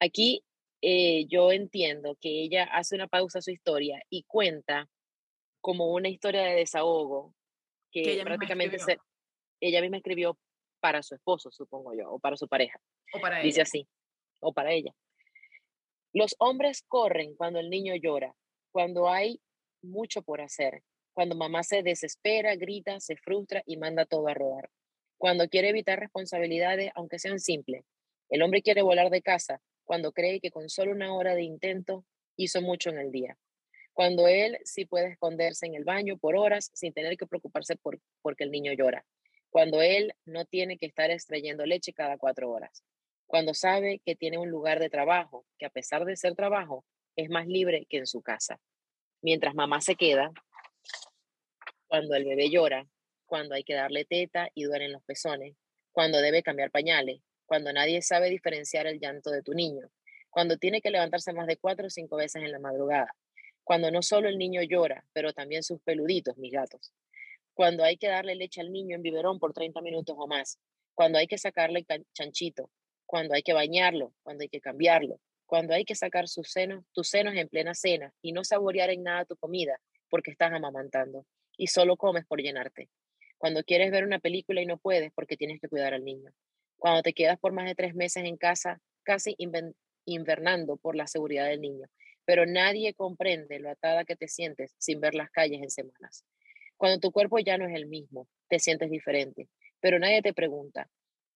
Aquí 0.00 0.42
eh, 0.82 1.26
yo 1.28 1.52
entiendo 1.52 2.16
que 2.20 2.42
ella 2.42 2.64
hace 2.64 2.96
una 2.96 3.06
pausa 3.06 3.38
a 3.38 3.42
su 3.42 3.52
historia 3.52 4.02
y 4.10 4.24
cuenta 4.24 4.88
como 5.60 5.92
una 5.92 6.08
historia 6.08 6.42
de 6.42 6.56
desahogo 6.56 7.32
que, 7.92 8.14
ella 8.14 8.24
prácticamente 8.24 8.76
misma 8.76 8.96
ella 9.60 9.80
misma 9.80 9.98
escribió 9.98 10.36
para 10.80 11.02
su 11.02 11.14
esposo, 11.14 11.50
supongo 11.50 11.94
yo, 11.94 12.10
o 12.10 12.18
para 12.18 12.36
su 12.36 12.48
pareja. 12.48 12.80
O 13.12 13.20
para 13.20 13.40
Dice 13.40 13.62
así, 13.62 13.88
o 14.40 14.52
para 14.52 14.72
ella. 14.72 14.92
Los 16.12 16.34
hombres 16.38 16.82
corren 16.86 17.34
cuando 17.34 17.60
el 17.60 17.70
niño 17.70 17.94
llora, 17.96 18.34
cuando 18.72 19.08
hay 19.08 19.40
mucho 19.82 20.22
por 20.22 20.40
hacer, 20.40 20.82
cuando 21.12 21.34
mamá 21.34 21.62
se 21.62 21.82
desespera, 21.82 22.56
grita, 22.56 23.00
se 23.00 23.16
frustra 23.16 23.62
y 23.66 23.76
manda 23.76 24.06
todo 24.06 24.28
a 24.28 24.34
rodar, 24.34 24.70
cuando 25.18 25.48
quiere 25.48 25.70
evitar 25.70 25.98
responsabilidades, 25.98 26.90
aunque 26.94 27.18
sean 27.18 27.40
simples. 27.40 27.84
El 28.28 28.42
hombre 28.42 28.62
quiere 28.62 28.82
volar 28.82 29.10
de 29.10 29.22
casa 29.22 29.60
cuando 29.84 30.12
cree 30.12 30.40
que 30.40 30.50
con 30.50 30.68
solo 30.68 30.92
una 30.92 31.14
hora 31.14 31.34
de 31.34 31.42
intento 31.42 32.04
hizo 32.36 32.60
mucho 32.60 32.90
en 32.90 32.98
el 32.98 33.12
día 33.12 33.38
cuando 33.96 34.28
él 34.28 34.58
sí 34.62 34.84
puede 34.84 35.08
esconderse 35.08 35.64
en 35.64 35.74
el 35.74 35.84
baño 35.84 36.18
por 36.18 36.36
horas 36.36 36.70
sin 36.74 36.92
tener 36.92 37.16
que 37.16 37.26
preocuparse 37.26 37.76
por 37.76 37.98
porque 38.20 38.44
el 38.44 38.50
niño 38.50 38.74
llora, 38.74 39.06
cuando 39.50 39.82
él 39.82 40.14
no 40.24 40.44
tiene 40.44 40.78
que 40.78 40.86
estar 40.86 41.10
extrayendo 41.10 41.66
leche 41.66 41.92
cada 41.92 42.18
cuatro 42.18 42.50
horas, 42.50 42.84
cuando 43.26 43.54
sabe 43.54 44.00
que 44.04 44.14
tiene 44.14 44.38
un 44.38 44.50
lugar 44.50 44.78
de 44.78 44.90
trabajo, 44.90 45.46
que 45.58 45.66
a 45.66 45.70
pesar 45.70 46.04
de 46.04 46.16
ser 46.16 46.34
trabajo, 46.34 46.84
es 47.16 47.28
más 47.30 47.46
libre 47.46 47.86
que 47.88 47.98
en 47.98 48.06
su 48.06 48.22
casa. 48.22 48.60
Mientras 49.22 49.54
mamá 49.54 49.80
se 49.80 49.96
queda, 49.96 50.30
cuando 51.88 52.14
el 52.14 52.24
bebé 52.24 52.50
llora, 52.50 52.86
cuando 53.24 53.54
hay 53.54 53.64
que 53.64 53.74
darle 53.74 54.04
teta 54.04 54.48
y 54.54 54.64
duelen 54.64 54.92
los 54.92 55.02
pezones, 55.02 55.56
cuando 55.92 56.20
debe 56.20 56.42
cambiar 56.42 56.70
pañales, 56.70 57.20
cuando 57.46 57.72
nadie 57.72 58.02
sabe 58.02 58.30
diferenciar 58.30 58.86
el 58.86 59.00
llanto 59.00 59.30
de 59.30 59.42
tu 59.42 59.54
niño, 59.54 59.88
cuando 60.30 60.58
tiene 60.58 60.80
que 60.80 60.90
levantarse 60.90 61.32
más 61.32 61.46
de 61.46 61.56
cuatro 61.56 61.86
o 61.86 61.90
cinco 61.90 62.16
veces 62.16 62.42
en 62.42 62.52
la 62.52 62.58
madrugada, 62.58 63.08
cuando 63.64 63.90
no 63.90 64.02
solo 64.02 64.28
el 64.28 64.38
niño 64.38 64.62
llora, 64.62 65.04
pero 65.12 65.32
también 65.32 65.62
sus 65.62 65.80
peluditos, 65.80 66.36
mis 66.36 66.52
gatos. 66.52 66.92
Cuando 67.56 67.84
hay 67.84 67.96
que 67.96 68.08
darle 68.08 68.34
leche 68.34 68.60
al 68.60 68.70
niño 68.70 68.96
en 68.96 69.02
biberón 69.02 69.38
por 69.38 69.54
30 69.54 69.80
minutos 69.80 70.14
o 70.18 70.26
más. 70.26 70.58
Cuando 70.94 71.16
hay 71.16 71.26
que 71.26 71.38
sacarle 71.38 71.86
chanchito. 72.12 72.70
Cuando 73.06 73.32
hay 73.32 73.42
que 73.42 73.54
bañarlo. 73.54 74.12
Cuando 74.22 74.42
hay 74.42 74.50
que 74.50 74.60
cambiarlo. 74.60 75.20
Cuando 75.46 75.72
hay 75.72 75.86
que 75.86 75.94
sacar 75.94 76.28
sus 76.28 76.50
senos, 76.50 76.84
tus 76.92 77.08
senos 77.08 77.34
en 77.34 77.48
plena 77.48 77.72
cena 77.72 78.12
y 78.20 78.32
no 78.32 78.44
saborear 78.44 78.90
en 78.90 79.04
nada 79.04 79.24
tu 79.24 79.38
comida 79.38 79.80
porque 80.10 80.30
estás 80.30 80.52
amamantando 80.52 81.24
y 81.56 81.68
solo 81.68 81.96
comes 81.96 82.26
por 82.26 82.42
llenarte. 82.42 82.90
Cuando 83.38 83.64
quieres 83.64 83.90
ver 83.90 84.04
una 84.04 84.18
película 84.18 84.60
y 84.60 84.66
no 84.66 84.76
puedes 84.76 85.10
porque 85.14 85.38
tienes 85.38 85.58
que 85.58 85.68
cuidar 85.68 85.94
al 85.94 86.04
niño. 86.04 86.32
Cuando 86.76 87.00
te 87.00 87.14
quedas 87.14 87.38
por 87.38 87.52
más 87.52 87.64
de 87.64 87.74
tres 87.74 87.94
meses 87.94 88.24
en 88.26 88.36
casa, 88.36 88.82
casi 89.02 89.34
invernando 90.04 90.76
por 90.76 90.94
la 90.94 91.06
seguridad 91.06 91.46
del 91.46 91.62
niño 91.62 91.88
pero 92.26 92.44
nadie 92.44 92.92
comprende 92.92 93.60
lo 93.60 93.70
atada 93.70 94.04
que 94.04 94.16
te 94.16 94.28
sientes 94.28 94.74
sin 94.78 95.00
ver 95.00 95.14
las 95.14 95.30
calles 95.30 95.62
en 95.62 95.70
semanas. 95.70 96.24
Cuando 96.76 97.00
tu 97.00 97.10
cuerpo 97.10 97.38
ya 97.38 97.56
no 97.56 97.66
es 97.66 97.74
el 97.74 97.86
mismo, 97.86 98.28
te 98.48 98.58
sientes 98.58 98.90
diferente, 98.90 99.48
pero 99.80 99.98
nadie 99.98 100.22
te 100.22 100.34
pregunta. 100.34 100.90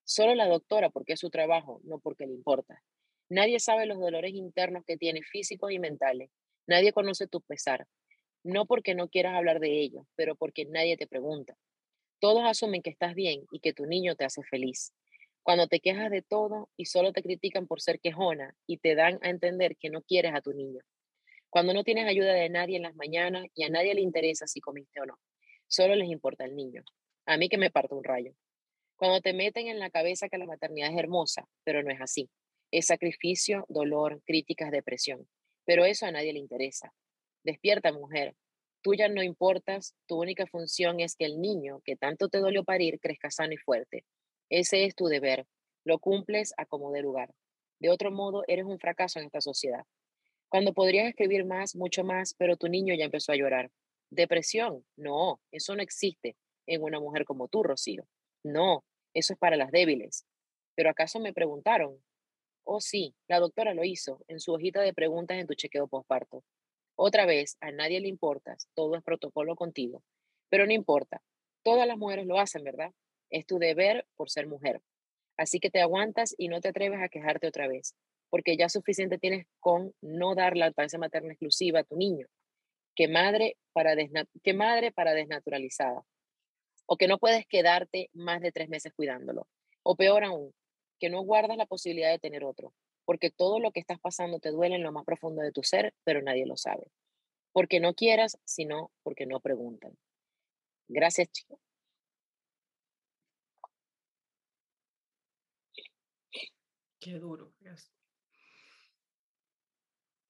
Solo 0.05 0.35
la 0.35 0.46
doctora 0.46 0.90
porque 0.90 1.14
es 1.14 1.20
su 1.20 1.31
trabajo, 1.31 1.81
no 1.85 1.98
porque 1.98 2.26
le 2.26 2.35
importa. 2.35 2.83
Nadie 3.29 3.61
sabe 3.61 3.87
los 3.87 3.98
dolores 3.98 4.35
internos 4.35 4.85
que 4.85 4.96
tienes 4.96 5.26
físicos 5.31 5.70
y 5.70 5.79
mentales. 5.79 6.31
Nadie 6.66 6.92
conoce 6.92 7.26
tu 7.26 7.40
pesar. 7.40 7.87
No 8.42 8.66
porque 8.66 8.94
no 8.94 9.09
quieras 9.09 9.35
hablar 9.35 9.61
de 9.61 9.81
ello, 9.81 10.07
pero 10.16 10.35
porque 10.35 10.64
nadie 10.64 10.96
te 10.96 11.07
pregunta. 11.07 11.57
Todos 12.18 12.44
asumen 12.44 12.83
que 12.83 12.90
estás 12.90 13.14
bien 13.14 13.46
y 13.50 13.61
que 13.61 13.72
tu 13.72 13.87
niño 13.87 14.16
te 14.16 14.24
hace 14.24 14.42
feliz. 14.42 14.92
Cuando 15.42 15.68
te 15.68 15.81
quejas 15.81 16.11
de 16.11 16.22
todo 16.22 16.68
y 16.76 16.87
solo 16.87 17.12
te 17.12 17.22
critican 17.22 17.66
por 17.66 17.81
ser 17.81 18.00
quejona 18.00 18.57
y 18.66 18.79
te 18.79 18.94
dan 18.94 19.18
a 19.22 19.31
entender 19.31 19.76
que 19.76 19.90
no 19.90 20.03
quieres 20.03 20.35
a 20.35 20.42
tu 20.42 20.53
niño. 20.53 20.81
Cuando 21.48 21.72
no 21.72 21.83
tienes 21.83 22.07
ayuda 22.07 22.33
de 22.33 22.48
nadie 22.50 22.76
en 22.76 22.83
las 22.83 22.94
mañanas 22.94 23.46
y 23.55 23.64
a 23.64 23.70
nadie 23.70 23.94
le 23.94 24.00
interesa 24.03 24.46
si 24.46 24.61
comiste 24.61 25.00
o 25.00 25.07
no. 25.07 25.18
Solo 25.71 25.95
les 25.95 26.09
importa 26.09 26.45
el 26.45 26.57
niño. 26.57 26.83
A 27.27 27.37
mí 27.37 27.49
que 27.49 27.57
me 27.57 27.71
parto 27.71 27.95
un 27.95 28.03
rayo. 28.03 28.35
Cuando 28.97 29.21
te 29.21 29.33
meten 29.33 29.69
en 29.69 29.79
la 29.79 29.89
cabeza 29.89 30.29
que 30.29 30.37
la 30.37 30.47
maternidad 30.47 30.91
es 30.91 30.99
hermosa, 30.99 31.47
pero 31.63 31.85
no 31.85 31.93
es 31.93 32.01
así. 32.01 32.29
Es 32.73 32.87
sacrificio, 32.87 33.67
dolor, 33.69 34.21
críticas, 34.27 34.73
depresión. 34.73 35.29
Pero 35.65 35.85
eso 35.85 36.07
a 36.07 36.11
nadie 36.11 36.33
le 36.33 36.41
interesa. 36.41 36.93
Despierta, 37.45 37.93
mujer. 37.93 38.35
Tú 38.83 38.95
ya 38.95 39.09
no 39.09 39.23
importas, 39.23 39.95
tu 40.07 40.21
única 40.21 40.45
función 40.49 40.99
es 40.99 41.15
que 41.15 41.27
el 41.27 41.41
niño 41.41 41.83
que 41.85 41.95
tanto 41.95 42.29
te 42.29 42.39
dolió 42.39 42.65
parir 42.65 42.99
crezca 42.99 43.31
sano 43.31 43.53
y 43.53 43.59
fuerte, 43.59 44.05
ese 44.49 44.85
es 44.85 44.97
tu 44.97 45.07
deber. 45.07 45.47
Lo 45.85 46.01
cumples 46.01 46.53
a 46.57 46.67
como 46.67 46.91
de 46.91 47.03
lugar. 47.03 47.33
De 47.79 47.91
otro 47.91 48.11
modo, 48.11 48.43
eres 48.49 48.65
un 48.65 48.81
fracaso 48.81 49.21
en 49.21 49.27
esta 49.27 49.41
sociedad. 49.41 49.85
Cuando 50.49 50.75
podrías 50.75 51.09
escribir 51.09 51.45
más, 51.45 51.77
mucho 51.77 52.03
más, 52.03 52.35
pero 52.35 52.57
tu 52.57 52.67
niño 52.67 52.93
ya 52.97 53.05
empezó 53.05 53.31
a 53.31 53.37
llorar. 53.37 53.71
Depresión, 54.11 54.85
no, 54.96 55.40
eso 55.53 55.77
no 55.77 55.83
existe 55.83 56.37
en 56.66 56.83
una 56.83 56.99
mujer 56.99 57.25
como 57.25 57.49
tú, 57.49 57.62
Rocío. 57.62 58.07
No, 58.42 58.85
eso 59.14 59.33
es 59.35 59.38
para 59.38 59.57
las 59.57 59.70
débiles. 59.70 60.27
Pero 60.75 60.90
¿acaso 60.90 61.20
me 61.20 61.33
preguntaron? 61.33 62.03
Oh, 62.64 62.81
sí, 62.81 63.14
la 63.29 63.38
doctora 63.38 63.75
lo 63.75 63.85
hizo 63.85 64.23
en 64.29 64.40
su 64.40 64.53
hojita 64.53 64.81
de 64.83 64.94
preguntas 64.94 65.38
en 65.38 65.46
tu 65.46 65.55
chequeo 65.55 65.88
postparto. 65.88 66.42
Otra 66.96 67.25
vez, 67.25 67.57
a 67.61 67.70
nadie 67.70 68.01
le 68.01 68.09
importas, 68.09 68.68
todo 68.75 68.96
es 68.96 69.03
protocolo 69.03 69.57
contigo. 69.57 70.03
Pero 70.49 70.66
no 70.66 70.73
importa, 70.73 71.23
todas 71.62 71.87
las 71.87 71.96
mujeres 71.96 72.27
lo 72.27 72.38
hacen, 72.38 72.64
¿verdad? 72.64 72.92
Es 73.31 73.46
tu 73.46 73.59
deber 73.59 74.07
por 74.16 74.29
ser 74.29 74.46
mujer. 74.46 74.83
Así 75.37 75.61
que 75.61 75.70
te 75.70 75.81
aguantas 75.81 76.35
y 76.37 76.49
no 76.49 76.61
te 76.61 76.68
atreves 76.68 77.01
a 77.01 77.09
quejarte 77.09 77.46
otra 77.46 77.68
vez, 77.68 77.94
porque 78.29 78.57
ya 78.57 78.68
suficiente 78.68 79.18
tienes 79.18 79.46
con 79.61 79.94
no 80.01 80.35
dar 80.35 80.57
la 80.57 80.66
lactancia 80.66 80.99
materna 80.99 81.33
exclusiva 81.33 81.81
a 81.81 81.85
tu 81.85 81.96
niño, 81.96 82.27
que 82.94 83.09
madre 83.09 83.57
para, 83.72 83.94
que 84.42 84.55
madre 84.55 84.92
para 84.92 85.14
desnaturalizada, 85.14 86.05
o 86.87 86.96
que 86.96 87.09
no 87.09 87.18
puedes 87.18 87.46
quedarte 87.46 88.11
más 88.12 88.40
de 88.40 88.53
tres 88.53 88.68
meses 88.68 88.92
cuidándolo, 88.92 89.46
o 89.83 89.96
peor 89.96 90.24
aún, 90.24 90.53
que 90.98 91.11
no 91.11 91.22
guardas 91.22 91.57
la 91.57 91.66
posibilidad 91.66 92.11
de 92.11 92.18
tener 92.18 92.44
otro, 92.44 92.74
porque 93.05 93.31
todo 93.31 93.59
lo 93.59 93.72
que 93.72 93.81
estás 93.81 93.98
pasando 94.00 94.38
te 94.38 94.50
duele 94.50 94.76
en 94.76 94.83
lo 94.83 94.92
más 94.92 95.05
profundo 95.05 95.42
de 95.42 95.53
tu 95.53 95.62
ser, 95.62 95.94
pero 96.05 96.22
nadie 96.22 96.46
lo 96.46 96.57
sabe. 96.57 96.90
Porque 97.53 97.81
no 97.81 97.94
quieras, 97.94 98.38
sino 98.44 98.92
porque 99.03 99.26
no 99.26 99.40
preguntan. 99.40 99.96
Gracias, 100.88 101.31
chicos. 101.33 101.59
Qué 107.00 107.18
duro. 107.18 107.53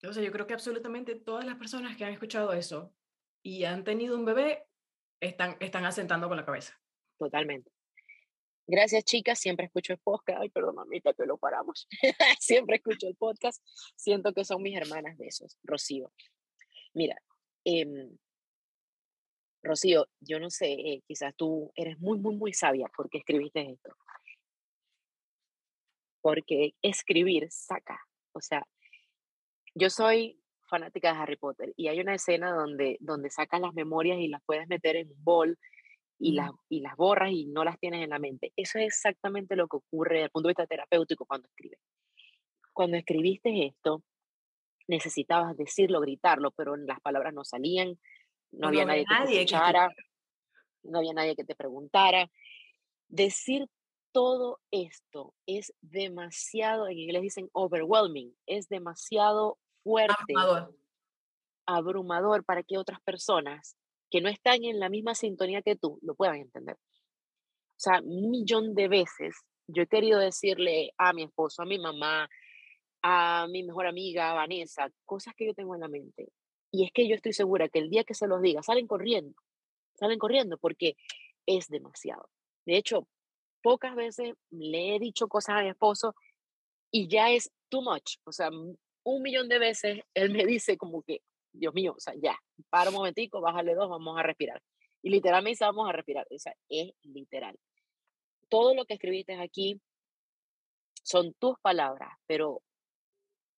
O 0.08 0.12
sea, 0.12 0.22
yo 0.22 0.32
creo 0.32 0.46
que 0.46 0.54
absolutamente 0.54 1.14
todas 1.14 1.44
las 1.44 1.56
personas 1.56 1.96
que 1.96 2.04
han 2.04 2.12
escuchado 2.12 2.52
eso 2.52 2.94
y 3.42 3.64
han 3.64 3.84
tenido 3.84 4.16
un 4.16 4.24
bebé 4.24 4.66
están, 5.20 5.56
están 5.60 5.84
asentando 5.84 6.28
con 6.28 6.36
la 6.36 6.46
cabeza. 6.46 6.80
Totalmente. 7.18 7.70
Gracias, 8.66 9.04
chicas. 9.04 9.38
Siempre 9.38 9.66
escucho 9.66 9.92
el 9.92 9.98
podcast. 9.98 10.40
Ay, 10.40 10.48
perdón, 10.48 10.76
mamita, 10.76 11.12
que 11.12 11.26
lo 11.26 11.36
paramos. 11.36 11.86
Siempre 12.40 12.76
escucho 12.76 13.08
el 13.08 13.16
podcast. 13.16 13.62
Siento 13.96 14.32
que 14.32 14.44
son 14.44 14.62
mis 14.62 14.76
hermanas 14.76 15.18
de 15.18 15.26
esos. 15.26 15.58
Rocío. 15.64 16.12
Mira, 16.94 17.20
em, 17.64 18.16
Rocío, 19.62 20.08
yo 20.20 20.40
no 20.40 20.50
sé, 20.50 20.72
eh, 20.72 21.02
quizás 21.06 21.34
tú 21.36 21.72
eres 21.74 21.98
muy, 21.98 22.18
muy, 22.18 22.36
muy 22.36 22.52
sabia 22.52 22.90
porque 22.96 23.18
escribiste 23.18 23.72
esto. 23.72 23.94
Porque 26.22 26.74
escribir 26.80 27.50
saca. 27.50 27.98
O 28.32 28.40
sea, 28.40 28.66
yo 29.74 29.90
soy 29.90 30.40
fanática 30.68 31.12
de 31.12 31.18
Harry 31.18 31.36
Potter 31.36 31.72
y 31.76 31.88
hay 31.88 32.00
una 32.00 32.14
escena 32.14 32.52
donde, 32.52 32.96
donde 33.00 33.30
sacas 33.30 33.60
las 33.60 33.74
memorias 33.74 34.18
y 34.18 34.28
las 34.28 34.42
puedes 34.44 34.68
meter 34.68 34.96
en 34.96 35.10
un 35.10 35.24
bol 35.24 35.58
y, 36.18 36.32
las, 36.32 36.50
y 36.68 36.80
las 36.80 36.96
borras 36.96 37.30
y 37.32 37.46
no 37.46 37.64
las 37.64 37.78
tienes 37.78 38.04
en 38.04 38.10
la 38.10 38.18
mente. 38.18 38.52
Eso 38.56 38.78
es 38.78 38.86
exactamente 38.86 39.56
lo 39.56 39.66
que 39.66 39.78
ocurre 39.78 40.16
desde 40.16 40.24
el 40.26 40.30
punto 40.30 40.48
de 40.48 40.52
vista 40.52 40.66
terapéutico 40.66 41.24
cuando 41.24 41.48
escribes. 41.48 41.80
Cuando 42.72 42.96
escribiste 42.96 43.66
esto, 43.66 44.02
necesitabas 44.86 45.56
decirlo, 45.56 46.00
gritarlo, 46.00 46.50
pero 46.52 46.76
las 46.76 47.00
palabras 47.00 47.32
no 47.34 47.44
salían, 47.44 47.98
no, 48.52 48.68
había 48.68 48.84
nadie 48.84 49.04
que 49.04 49.14
te 49.14 49.40
escuchara, 49.40 49.90
no 50.82 50.98
había 50.98 51.12
nadie 51.14 51.36
que 51.36 51.44
te 51.44 51.54
preguntara. 51.54 52.30
Decir 53.08 53.66
todo 54.12 54.60
esto 54.70 55.34
es 55.46 55.72
demasiado, 55.80 56.88
en 56.88 56.98
inglés 56.98 57.22
dicen 57.22 57.48
overwhelming, 57.52 58.34
es 58.46 58.68
demasiado 58.68 59.58
fuerte, 59.82 60.34
abrumador 61.66 62.44
para 62.44 62.62
que 62.62 62.78
otras 62.78 63.00
personas 63.02 63.76
que 64.10 64.20
no 64.20 64.28
están 64.28 64.64
en 64.64 64.80
la 64.80 64.88
misma 64.88 65.14
sintonía 65.14 65.62
que 65.62 65.76
tú 65.76 65.98
lo 66.02 66.14
puedan 66.14 66.36
entender. 66.36 66.76
O 67.70 67.82
sea, 67.82 68.00
un 68.02 68.30
millón 68.30 68.74
de 68.74 68.88
veces 68.88 69.36
yo 69.72 69.82
he 69.82 69.86
querido 69.86 70.18
decirle 70.18 70.92
a 70.98 71.12
mi 71.12 71.22
esposo, 71.22 71.62
a 71.62 71.66
mi 71.66 71.78
mamá, 71.78 72.28
a 73.02 73.46
mi 73.48 73.62
mejor 73.62 73.86
amiga, 73.86 74.34
Vanessa, 74.34 74.90
cosas 75.04 75.34
que 75.34 75.46
yo 75.46 75.54
tengo 75.54 75.74
en 75.74 75.80
la 75.80 75.88
mente. 75.88 76.32
Y 76.72 76.84
es 76.84 76.92
que 76.92 77.08
yo 77.08 77.14
estoy 77.14 77.32
segura 77.32 77.68
que 77.68 77.78
el 77.78 77.90
día 77.90 78.04
que 78.04 78.14
se 78.14 78.26
los 78.26 78.42
diga, 78.42 78.62
salen 78.62 78.86
corriendo, 78.86 79.34
salen 79.94 80.18
corriendo 80.18 80.58
porque 80.58 80.96
es 81.46 81.68
demasiado. 81.68 82.28
De 82.66 82.76
hecho, 82.76 83.08
pocas 83.62 83.94
veces 83.94 84.34
le 84.50 84.96
he 84.96 84.98
dicho 84.98 85.28
cosas 85.28 85.56
a 85.56 85.62
mi 85.62 85.68
esposo 85.68 86.14
y 86.90 87.08
ya 87.08 87.30
es 87.30 87.50
too 87.68 87.82
much. 87.82 88.16
O 88.24 88.32
sea, 88.32 88.50
un 88.50 89.22
millón 89.22 89.48
de 89.48 89.58
veces 89.58 90.00
él 90.14 90.30
me 90.30 90.44
dice 90.46 90.76
como 90.76 91.02
que, 91.02 91.22
Dios 91.52 91.74
mío, 91.74 91.94
o 91.96 92.00
sea, 92.00 92.14
ya, 92.20 92.38
para 92.68 92.90
un 92.90 92.96
momentico, 92.96 93.40
bájale 93.40 93.74
dos, 93.74 93.88
vamos 93.88 94.18
a 94.18 94.22
respirar. 94.22 94.62
Y 95.02 95.10
literalmente 95.10 95.64
vamos 95.64 95.88
a 95.88 95.92
respirar, 95.92 96.26
o 96.30 96.38
sea, 96.38 96.54
es 96.68 96.92
literal. 97.02 97.58
Todo 98.48 98.74
lo 98.74 98.84
que 98.84 98.94
escribiste 98.94 99.34
aquí 99.34 99.80
son 101.02 101.32
tus 101.34 101.58
palabras, 101.60 102.10
pero 102.26 102.62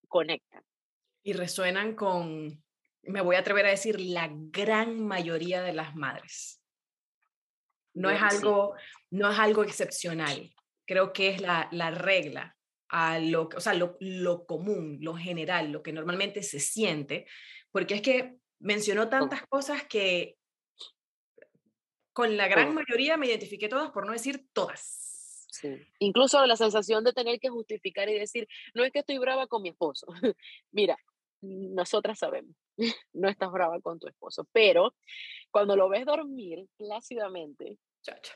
conectan. 0.08 0.62
Y 1.24 1.32
resuenan 1.32 1.94
con, 1.94 2.62
me 3.02 3.20
voy 3.20 3.36
a 3.36 3.40
atrever 3.40 3.66
a 3.66 3.70
decir, 3.70 4.00
la 4.00 4.28
gran 4.30 5.04
mayoría 5.04 5.62
de 5.62 5.72
las 5.72 5.94
madres. 5.94 6.61
No 7.94 8.10
es 8.10 8.20
algo, 8.22 8.74
no 9.10 9.30
es 9.30 9.38
algo 9.38 9.64
excepcional. 9.64 10.54
Creo 10.86 11.12
que 11.12 11.28
es 11.28 11.40
la, 11.40 11.68
la 11.72 11.90
regla 11.90 12.56
a 12.88 13.18
lo, 13.18 13.48
o 13.56 13.60
sea, 13.60 13.74
lo, 13.74 13.96
lo, 14.00 14.44
común, 14.44 14.98
lo 15.00 15.14
general, 15.14 15.72
lo 15.72 15.82
que 15.82 15.92
normalmente 15.92 16.42
se 16.42 16.60
siente, 16.60 17.26
porque 17.70 17.94
es 17.94 18.02
que 18.02 18.36
mencionó 18.60 19.08
tantas 19.08 19.46
cosas 19.46 19.84
que 19.84 20.36
con 22.12 22.36
la 22.36 22.48
gran 22.48 22.74
mayoría 22.74 23.16
me 23.16 23.26
identifiqué 23.26 23.68
todas, 23.68 23.90
por 23.90 24.06
no 24.06 24.12
decir 24.12 24.46
todas. 24.52 25.46
Sí. 25.50 25.80
Incluso 25.98 26.44
la 26.46 26.56
sensación 26.56 27.02
de 27.04 27.12
tener 27.12 27.40
que 27.40 27.48
justificar 27.48 28.08
y 28.08 28.18
decir, 28.18 28.46
no 28.74 28.84
es 28.84 28.92
que 28.92 29.00
estoy 29.00 29.18
brava 29.18 29.46
con 29.46 29.62
mi 29.62 29.70
esposo. 29.70 30.06
Mira, 30.70 30.96
nosotras 31.42 32.18
sabemos, 32.18 32.56
no 33.12 33.28
estás 33.28 33.50
brava 33.52 33.80
con 33.80 33.98
tu 33.98 34.08
esposo, 34.08 34.48
pero 34.52 34.94
cuando 35.50 35.76
lo 35.76 35.88
ves 35.88 36.06
dormir 36.06 36.66
plácidamente, 36.76 37.78
chacha. 38.02 38.34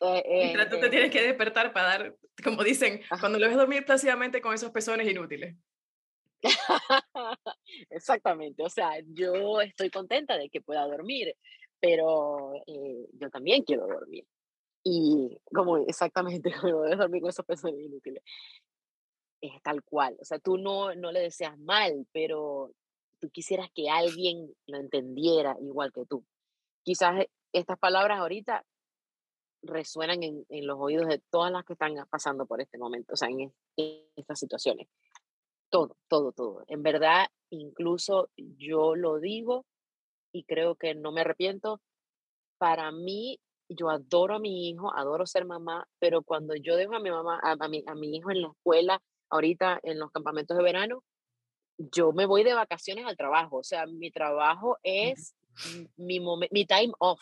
Eh, 0.00 0.44
Mientras 0.44 0.70
tú 0.70 0.80
te 0.80 0.88
tienes 0.88 1.10
que 1.10 1.22
despertar 1.22 1.72
para 1.72 1.88
dar, 1.88 2.16
como 2.42 2.64
dicen, 2.64 3.00
cuando 3.20 3.38
lo 3.38 3.46
ves 3.46 3.56
dormir 3.56 3.84
plácidamente 3.84 4.40
con 4.40 4.54
esos 4.54 4.70
pezones 4.70 5.08
inútiles. 5.08 5.56
Exactamente, 7.90 8.62
o 8.62 8.68
sea, 8.68 8.92
yo 9.06 9.60
estoy 9.60 9.90
contenta 9.90 10.36
de 10.36 10.48
que 10.48 10.60
pueda 10.60 10.86
dormir, 10.86 11.34
pero 11.80 12.54
eh, 12.66 13.08
yo 13.12 13.30
también 13.30 13.62
quiero 13.62 13.86
dormir. 13.86 14.24
Y 14.84 15.38
como 15.52 15.78
exactamente 15.78 16.52
como 16.60 16.82
debes 16.82 16.98
dormir 16.98 17.20
con 17.22 17.30
esos 17.30 17.44
pezones 17.44 17.80
inútiles. 17.80 18.22
Es 19.40 19.62
tal 19.62 19.82
cual, 19.84 20.16
o 20.20 20.24
sea, 20.24 20.38
tú 20.38 20.58
no, 20.58 20.94
no 20.94 21.12
le 21.12 21.20
deseas 21.20 21.56
mal, 21.58 22.06
pero 22.12 22.72
tú 23.20 23.30
quisieras 23.30 23.70
que 23.72 23.88
alguien 23.88 24.52
lo 24.66 24.78
entendiera 24.78 25.56
igual 25.60 25.92
que 25.92 26.06
tú. 26.06 26.24
Quizás 26.82 27.26
estas 27.52 27.78
palabras 27.78 28.18
ahorita 28.18 28.64
resuenan 29.62 30.22
en, 30.22 30.44
en, 30.48 30.66
los 30.66 30.78
oídos 30.78 31.08
de 31.08 31.20
todas 31.30 31.50
las 31.52 31.64
que 31.64 31.72
están 31.74 31.94
pasando 32.10 32.46
por 32.46 32.60
este 32.60 32.78
momento, 32.78 33.14
o 33.14 33.16
sea, 33.16 33.28
en, 33.28 33.52
estas 34.16 34.38
situaciones. 34.38 34.88
Todo, 35.70 35.96
todo, 36.08 36.32
todo. 36.32 36.64
En 36.66 36.82
verdad, 36.82 37.26
incluso 37.50 38.30
yo 38.36 38.94
lo 38.96 39.18
digo 39.20 39.66
y 40.32 40.44
creo 40.44 40.76
que 40.76 40.94
no 40.94 41.12
me 41.12 41.20
arrepiento. 41.20 41.80
Para 42.58 42.90
mí, 42.90 43.38
yo 43.68 43.90
adoro 43.90 44.36
a 44.36 44.38
mi 44.38 44.68
hijo, 44.68 44.94
adoro 44.94 45.26
ser 45.26 45.44
mamá, 45.44 45.86
pero 45.98 46.22
cuando 46.22 46.54
yo 46.56 46.76
dejo 46.76 46.94
a 46.94 47.00
mi 47.00 47.10
mamá, 47.10 47.38
a, 47.42 47.68
mi, 47.68 47.84
a 47.86 47.94
mi 47.94 48.16
hijo 48.16 48.30
en 48.30 48.42
la 48.42 48.48
escuela, 48.48 49.02
ahorita 49.30 49.80
en 49.82 49.98
los 49.98 50.10
campamentos 50.10 50.56
de 50.56 50.62
verano, 50.62 51.04
yo 51.78 52.12
me 52.12 52.26
voy 52.26 52.44
de 52.44 52.54
vacaciones 52.54 53.06
al 53.06 53.16
trabajo. 53.16 53.58
O 53.58 53.64
sea, 53.64 53.86
mi 53.86 54.10
trabajo 54.10 54.78
es 54.82 55.34
mi, 55.96 56.20
mi 56.50 56.66
time 56.66 56.92
off 56.98 57.20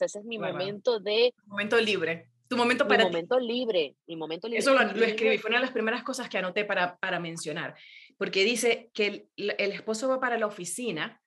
ese 0.00 0.18
es 0.18 0.24
mi 0.24 0.38
momento 0.38 1.00
de... 1.00 1.34
Momento 1.46 1.78
libre. 1.78 2.30
Tu 2.48 2.56
momento 2.56 2.86
para... 2.86 3.04
Mi 3.04 3.10
momento 3.10 3.38
libre. 3.38 3.96
Mi 4.06 4.16
momento 4.16 4.48
libre. 4.48 4.60
Eso 4.60 4.74
lo, 4.74 4.80
escribí, 5.04 5.38
fue 5.38 5.50
una 5.50 5.58
de 5.58 5.64
las 5.64 5.72
primeras 5.72 6.02
cosas 6.02 6.28
que 6.28 6.38
anoté 6.38 6.64
para, 6.64 6.96
para 6.98 7.20
mencionar, 7.20 7.76
porque 8.18 8.44
dice 8.44 8.90
que 8.94 9.28
el, 9.36 9.54
el 9.58 9.72
esposo 9.72 10.08
va 10.08 10.20
para 10.20 10.38
la 10.38 10.46
oficina, 10.46 11.20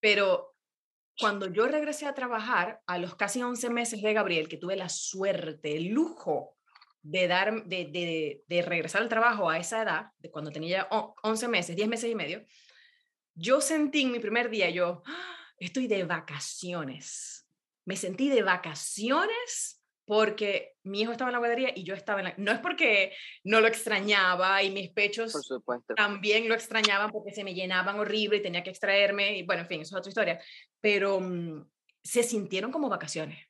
pero 0.00 0.54
cuando 1.18 1.52
yo 1.52 1.66
regresé 1.66 2.06
a 2.06 2.14
trabajar, 2.14 2.80
a 2.86 2.98
los 2.98 3.14
casi 3.16 3.42
11 3.42 3.70
meses 3.70 4.02
de 4.02 4.12
Gabriel, 4.12 4.48
que 4.48 4.56
tuve 4.56 4.76
la 4.76 4.88
suerte, 4.88 5.76
el 5.76 5.88
lujo 5.88 6.56
de, 7.04 7.28
dar, 7.28 7.64
de, 7.64 7.84
de, 7.84 8.42
de, 8.48 8.62
regresar 8.62 9.02
al 9.02 9.08
trabajo 9.08 9.48
a 9.48 9.58
esa 9.58 9.82
edad, 9.82 10.06
de 10.18 10.30
cuando 10.30 10.50
tenía 10.50 10.88
11 10.90 11.46
meses, 11.46 11.76
10 11.76 11.88
meses 11.88 12.10
y 12.10 12.14
medio, 12.16 12.44
yo 13.34 13.60
sentí 13.60 14.02
en 14.02 14.12
mi 14.12 14.18
primer 14.18 14.50
día, 14.50 14.70
yo, 14.70 15.02
¡Ah! 15.06 15.36
estoy 15.58 15.86
de 15.86 16.04
vacaciones 16.04 17.44
me 17.84 17.96
sentí 17.96 18.28
de 18.28 18.42
vacaciones 18.42 19.80
porque 20.06 20.74
mi 20.82 21.00
hijo 21.00 21.12
estaba 21.12 21.30
en 21.30 21.32
la 21.32 21.38
guardería 21.38 21.70
y 21.74 21.82
yo 21.82 21.94
estaba 21.94 22.20
en 22.20 22.24
la... 22.26 22.34
No 22.36 22.52
es 22.52 22.58
porque 22.58 23.14
no 23.42 23.60
lo 23.60 23.66
extrañaba 23.66 24.62
y 24.62 24.70
mis 24.70 24.90
pechos 24.90 25.32
también 25.96 26.48
lo 26.48 26.54
extrañaban 26.54 27.10
porque 27.10 27.32
se 27.32 27.44
me 27.44 27.54
llenaban 27.54 27.98
horrible 27.98 28.38
y 28.38 28.42
tenía 28.42 28.62
que 28.62 28.70
extraerme 28.70 29.38
y 29.38 29.42
bueno, 29.44 29.62
en 29.62 29.68
fin, 29.68 29.80
eso 29.80 29.96
es 29.96 30.00
otra 30.00 30.10
historia, 30.10 30.40
pero 30.80 31.20
mm, 31.20 31.64
se 32.02 32.22
sintieron 32.22 32.70
como 32.70 32.90
vacaciones 32.90 33.46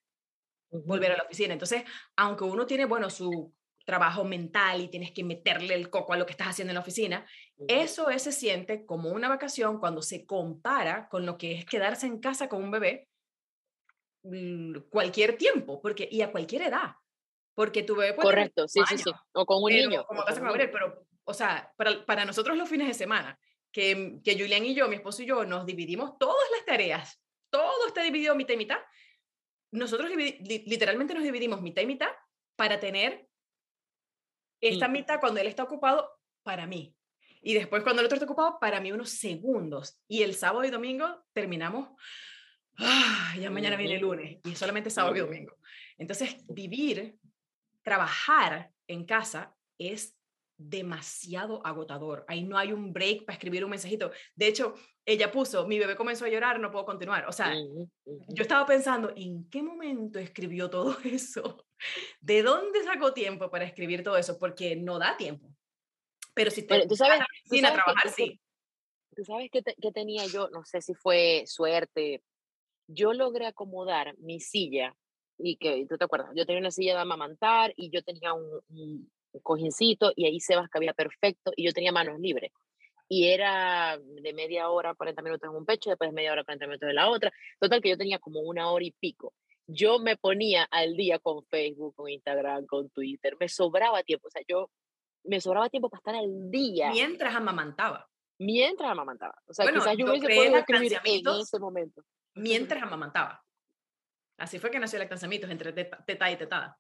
volver 0.85 1.12
a 1.12 1.16
la 1.16 1.25
oficina. 1.25 1.53
Entonces, 1.53 1.85
aunque 2.16 2.45
uno 2.45 2.66
tiene, 2.66 2.85
bueno, 2.85 3.11
su 3.11 3.53
trabajo 3.85 4.25
mental 4.25 4.81
y 4.81 4.89
tienes 4.89 5.12
que 5.12 5.25
meterle 5.25 5.75
el 5.75 5.91
coco 5.91 6.14
a 6.14 6.16
lo 6.16 6.25
que 6.25 6.33
estás 6.33 6.49
haciendo 6.49 6.70
en 6.70 6.77
la 6.77 6.81
oficina, 6.81 7.27
eso 7.68 8.07
se 8.18 8.33
siente 8.33 8.87
como 8.87 9.11
una 9.11 9.29
vacación 9.29 9.79
cuando 9.79 10.01
se 10.01 10.25
compara 10.25 11.09
con 11.09 11.27
lo 11.27 11.37
que 11.37 11.53
es 11.53 11.66
quedarse 11.66 12.07
en 12.07 12.18
casa 12.18 12.49
con 12.49 12.62
un 12.62 12.70
bebé 12.70 13.09
Mm, 14.25 14.79
cualquier 14.89 15.37
tiempo, 15.37 15.83
porque, 15.83 16.09
y 16.11 16.22
a 16.22 16.33
cualquier 16.33 16.62
edad, 16.62 16.95
porque 17.55 17.83
tu 17.83 17.95
bebé 17.95 18.14
puede 18.14 18.27
Correcto, 18.27 18.66
sí, 18.66 18.81
sí, 18.89 18.97
sí, 18.97 19.11
o 19.33 19.45
con 19.45 19.62
un 19.62 19.70
niño. 19.70 20.07
Como 20.07 20.25
pasa 20.25 20.39
con 20.39 20.49
Gabriel, 20.49 20.70
pero, 20.70 21.07
o 21.25 21.35
sea, 21.35 21.70
para, 21.77 22.07
para 22.07 22.25
nosotros 22.25 22.57
los 22.57 22.66
fines 22.66 22.89
de 22.89 22.95
semana, 22.95 23.39
que, 23.70 24.20
que 24.25 24.39
Julián 24.39 24.64
y 24.64 24.75
yo, 24.75 24.89
mi 24.89 24.97
esposo 24.97 25.22
y 25.22 25.27
yo, 25.27 25.45
nos 25.45 25.66
dividimos 25.66 26.16
todas 26.18 26.51
las 26.57 26.64
tareas, 26.64 27.20
todo 27.51 27.87
está 27.87 28.03
dividido 28.03 28.35
mitad 28.35 28.55
y 28.55 28.59
mitad, 28.59 28.79
nosotros 29.75 30.09
literalmente 30.11 31.14
nos 31.14 31.25
dividimos 31.25 31.61
mitad 31.61 31.83
y 31.83 31.87
mitad 31.87 32.11
para 32.57 32.79
tener 32.79 33.27
esta 34.61 34.87
mitad 34.87 35.18
cuando 35.18 35.41
él 35.41 35.49
está 35.49 35.64
ocupado 35.64 36.09
para 36.45 36.66
mí. 36.66 36.97
Y 37.43 37.55
después 37.55 37.83
cuando 37.83 38.01
el 38.01 38.07
otro 38.07 38.16
está 38.16 38.25
ocupado, 38.25 38.59
para 38.61 38.81
mí 38.81 38.93
unos 38.93 39.11
segundos. 39.11 40.01
Y 40.09 40.22
el 40.22 40.35
sábado 40.35 40.64
y 40.64 40.70
domingo 40.70 41.25
terminamos, 41.33 41.89
ah, 42.79 43.35
ya 43.39 43.51
mañana 43.51 43.77
viene 43.77 43.97
el 43.97 44.01
lunes, 44.01 44.39
y 44.45 44.55
solamente 44.55 44.91
sábado 44.91 45.16
y 45.16 45.20
domingo. 45.20 45.57
Entonces, 45.99 46.37
vivir, 46.49 47.16
trabajar 47.83 48.70
en 48.87 49.05
casa 49.05 49.55
es 49.77 50.16
demasiado 50.57 51.65
agotador. 51.67 52.25
Ahí 52.29 52.43
no 52.43 52.57
hay 52.57 52.73
un 52.73 52.93
break 52.93 53.25
para 53.25 53.35
escribir 53.35 53.65
un 53.65 53.71
mensajito. 53.71 54.11
De 54.35 54.47
hecho, 54.47 54.75
ella 55.05 55.31
puso, 55.31 55.67
mi 55.67 55.79
bebé 55.79 55.97
comenzó 55.97 56.25
a 56.25 56.29
llorar, 56.29 56.61
no 56.61 56.71
puedo 56.71 56.85
continuar. 56.85 57.27
O 57.29 57.33
sea, 57.33 57.55
yo 58.05 58.43
estaba 58.43 58.65
pensando, 58.67 59.13
¿en 59.17 59.49
qué 59.51 59.63
momento 59.63 60.19
escribió 60.19 60.71
todo 60.71 60.97
eso? 61.05 61.67
¿De 62.21 62.43
dónde 62.43 62.83
sacó 62.85 63.13
tiempo 63.13 63.51
para 63.51 63.65
escribir 63.65 64.03
todo 64.03 64.17
eso? 64.17 64.39
Porque 64.39 64.77
no 64.77 64.99
da 64.99 65.17
tiempo. 65.17 65.55
Pero 66.35 66.51
si 66.51 66.63
te 66.63 66.87
tú 66.87 66.97
sabes, 66.97 67.21
sin 67.45 67.65
a 67.65 67.73
trabajar, 67.73 68.11
sí. 68.11 68.41
Tú 69.15 69.25
sabes 69.25 69.49
que, 69.51 69.63
tenía 69.93 70.27
yo, 70.27 70.49
no 70.49 70.65
sé 70.65 70.81
si 70.81 70.95
fue 70.95 71.45
suerte, 71.47 72.25
yo 72.89 73.13
logré 73.13 73.47
acomodar 73.47 74.17
mi 74.19 74.41
silla 74.41 74.97
y 75.39 75.57
que 75.57 75.87
tú 75.89 75.97
te 75.97 76.05
acuerdas, 76.05 76.31
yo 76.35 76.45
tenía 76.45 76.61
una 76.61 76.73
silla 76.73 76.95
de 76.95 77.01
amamantar 77.01 77.73
y 77.77 77.91
yo 77.91 78.03
tenía 78.03 78.33
un, 78.33 79.11
cojincito 79.43 80.12
y 80.16 80.26
ahí 80.26 80.41
Sebas 80.41 80.68
cabía 80.68 80.93
perfecto 80.93 81.53
y 81.57 81.64
yo 81.64 81.72
tenía 81.72 81.93
manos 81.93 82.18
libres. 82.20 82.53
Y 83.09 83.28
era 83.28 83.99
de 83.99 84.32
media 84.32 84.68
hora, 84.70 84.95
40 84.95 85.22
minutos 85.22 85.49
en 85.49 85.57
un 85.57 85.66
pecho, 85.66 85.91
después 85.91 86.11
de 86.11 86.14
media 86.14 86.32
hora, 86.32 86.45
40 86.45 86.66
minutos 86.66 86.89
en 86.89 86.95
la 86.95 87.11
otra. 87.11 87.32
Total 87.61 87.80
que 87.80 87.91
yo 87.91 87.99
tenía 87.99 88.18
como 88.18 88.41
una 88.41 88.70
hora 88.70 88.85
y 88.85 88.93
pico. 88.93 89.35
Yo 89.66 89.99
me 89.99 90.16
ponía 90.16 90.64
al 90.64 90.97
día 90.97 91.18
con 91.18 91.45
Facebook, 91.45 91.95
con 91.95 92.09
Instagram, 92.09 92.66
con 92.66 92.89
Twitter. 92.91 93.37
Me 93.39 93.49
sobraba 93.49 94.03
tiempo. 94.03 94.28
O 94.28 94.30
sea, 94.30 94.43
yo 94.49 94.70
me 95.24 95.41
sobraba 95.41 95.68
tiempo 95.68 95.91
para 95.91 95.99
estar 95.99 96.14
al 96.14 96.51
día. 96.51 96.91
Mientras 96.91 97.35
amamantaba. 97.35 98.09
Mientras 98.39 98.91
amamantaba. 98.91 99.35
O 99.47 99.53
sea, 99.53 99.70
quizás 99.70 99.97
yo 99.97 100.07
hubiese 100.07 100.26
podido 100.26 100.57
escribir 100.57 100.99
en 101.05 101.41
ese 101.41 101.59
momento. 101.59 102.03
Mientras 102.35 102.82
amamantaba. 102.82 103.43
Así 104.39 104.59
fue 104.59 104.70
que 104.70 104.78
nació 104.78 104.97
el 104.97 105.03
lactanciamiento, 105.03 105.47
entre 105.47 105.72
teta 105.72 106.30
y 106.30 106.37
tetada 106.37 106.78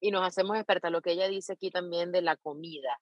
y 0.00 0.10
nos 0.10 0.26
hacemos 0.26 0.56
expertas. 0.56 0.90
Lo 0.90 1.02
que 1.02 1.12
ella 1.12 1.28
dice 1.28 1.52
aquí 1.52 1.70
también 1.70 2.12
de 2.12 2.22
la 2.22 2.36
comida. 2.36 3.00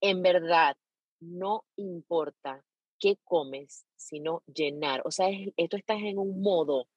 En 0.00 0.22
verdad, 0.22 0.76
no 1.20 1.64
importa 1.76 2.64
qué 2.98 3.16
comes, 3.24 3.86
sino 3.96 4.42
llenar. 4.46 5.02
O 5.04 5.10
sea, 5.10 5.28
esto 5.56 5.76
estás 5.76 5.98
en 6.02 6.18
un 6.18 6.42
modo 6.42 6.88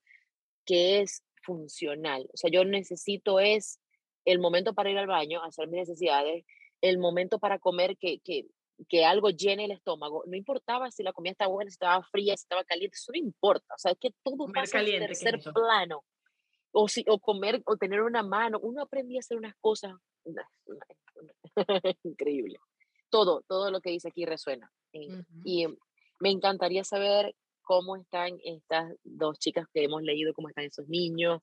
que 0.66 1.02
es 1.02 1.24
funcional. 1.44 2.30
O 2.34 2.38
sea, 2.38 2.50
yo 2.50 2.66
necesito 2.66 3.40
es 3.40 3.80
el 4.26 4.40
momento 4.40 4.74
para 4.74 4.90
ir 4.90 4.98
al 4.98 5.08
baño, 5.08 5.44
hacer 5.44 5.68
mis 5.68 5.82
necesidades, 5.82 6.46
el 6.82 6.98
momento 6.98 7.40
para 7.40 7.60
comer 7.60 7.98
que, 7.98 8.20
que, 8.20 8.48
que 8.88 9.06
algo 9.06 9.30
llene 9.30 9.66
el 9.66 9.72
estómago. 9.72 10.24
No 10.28 10.36
importaba 10.36 10.92
si 10.92 11.04
la 11.04 11.14
comida 11.14 11.32
estaba 11.32 11.52
buena, 11.52 11.70
si 11.70 11.76
estaba 11.76 12.04
fría, 12.04 12.36
si 12.38 12.44
estaba 12.44 12.64
caliente, 12.64 12.96
eso 12.96 13.12
no 13.12 13.20
importa. 13.20 13.74
O 13.74 13.78
sea, 13.78 13.92
es 13.92 13.98
que 14.00 14.12
todo 14.24 14.48
pasa 14.54 14.82
en 14.82 15.00
tercer 15.00 15.40
plano 15.54 16.04
o, 16.74 16.88
si, 16.88 17.06
o 17.08 17.20
comer 17.20 17.62
o 17.66 17.78
tener 17.78 18.02
una 18.02 18.24
mano. 18.24 18.60
Uno 18.62 18.82
aprendía 18.82 19.20
a 19.20 19.22
hacer 19.22 19.38
unas 19.38 19.56
cosas 19.62 19.94
increíble. 22.04 22.60
Todo, 23.10 23.44
todo 23.48 23.72
lo 23.72 23.80
que 23.80 23.92
dice 23.92 24.10
aquí 24.10 24.26
resuena. 24.26 24.72
Eh, 24.92 25.24
y 25.46 25.68
me 26.20 26.32
encantaría 26.32 26.84
saber 26.84 27.36
cómo 27.62 27.96
están 27.96 28.40
estas 28.44 28.94
dos 29.04 29.40
chicas 29.40 29.66
que 29.74 29.84
hemos 29.84 30.02
leído, 30.02 30.34
cómo 30.34 30.50
están 30.50 30.66
esos 30.66 30.88
niños. 30.90 31.42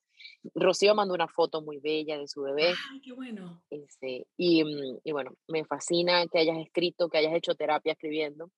Rocío 0.53 0.93
mandó 0.93 1.13
una 1.13 1.27
foto 1.27 1.61
muy 1.61 1.79
bella 1.79 2.17
de 2.17 2.27
su 2.27 2.41
bebé. 2.41 2.73
¡Ay, 2.91 3.01
qué 3.01 3.13
bueno! 3.13 3.63
Este, 3.69 4.27
y, 4.37 4.63
mm, 4.63 4.99
y, 5.03 5.11
bueno, 5.13 5.31
me 5.47 5.65
fascina 5.65 6.27
que 6.27 6.39
hayas 6.39 6.59
escrito, 6.59 7.09
que 7.09 7.17
hayas 7.17 7.33
hecho 7.33 7.55
terapia 7.55 7.93
escribiendo 7.93 8.51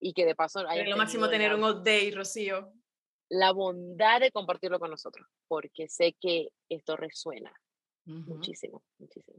y 0.00 0.12
que 0.12 0.26
de 0.26 0.34
paso... 0.34 0.68
Es 0.68 0.88
lo 0.88 0.96
máximo 0.96 1.28
tener 1.28 1.54
un 1.54 1.64
update, 1.64 2.12
Rocío 2.14 2.72
la 3.28 3.52
bondad 3.52 4.20
de 4.20 4.30
compartirlo 4.30 4.78
con 4.78 4.90
nosotros, 4.90 5.26
porque 5.46 5.88
sé 5.88 6.16
que 6.20 6.48
esto 6.68 6.96
resuena 6.96 7.52
muchísimo, 8.04 8.82
muchísimo. 8.98 9.38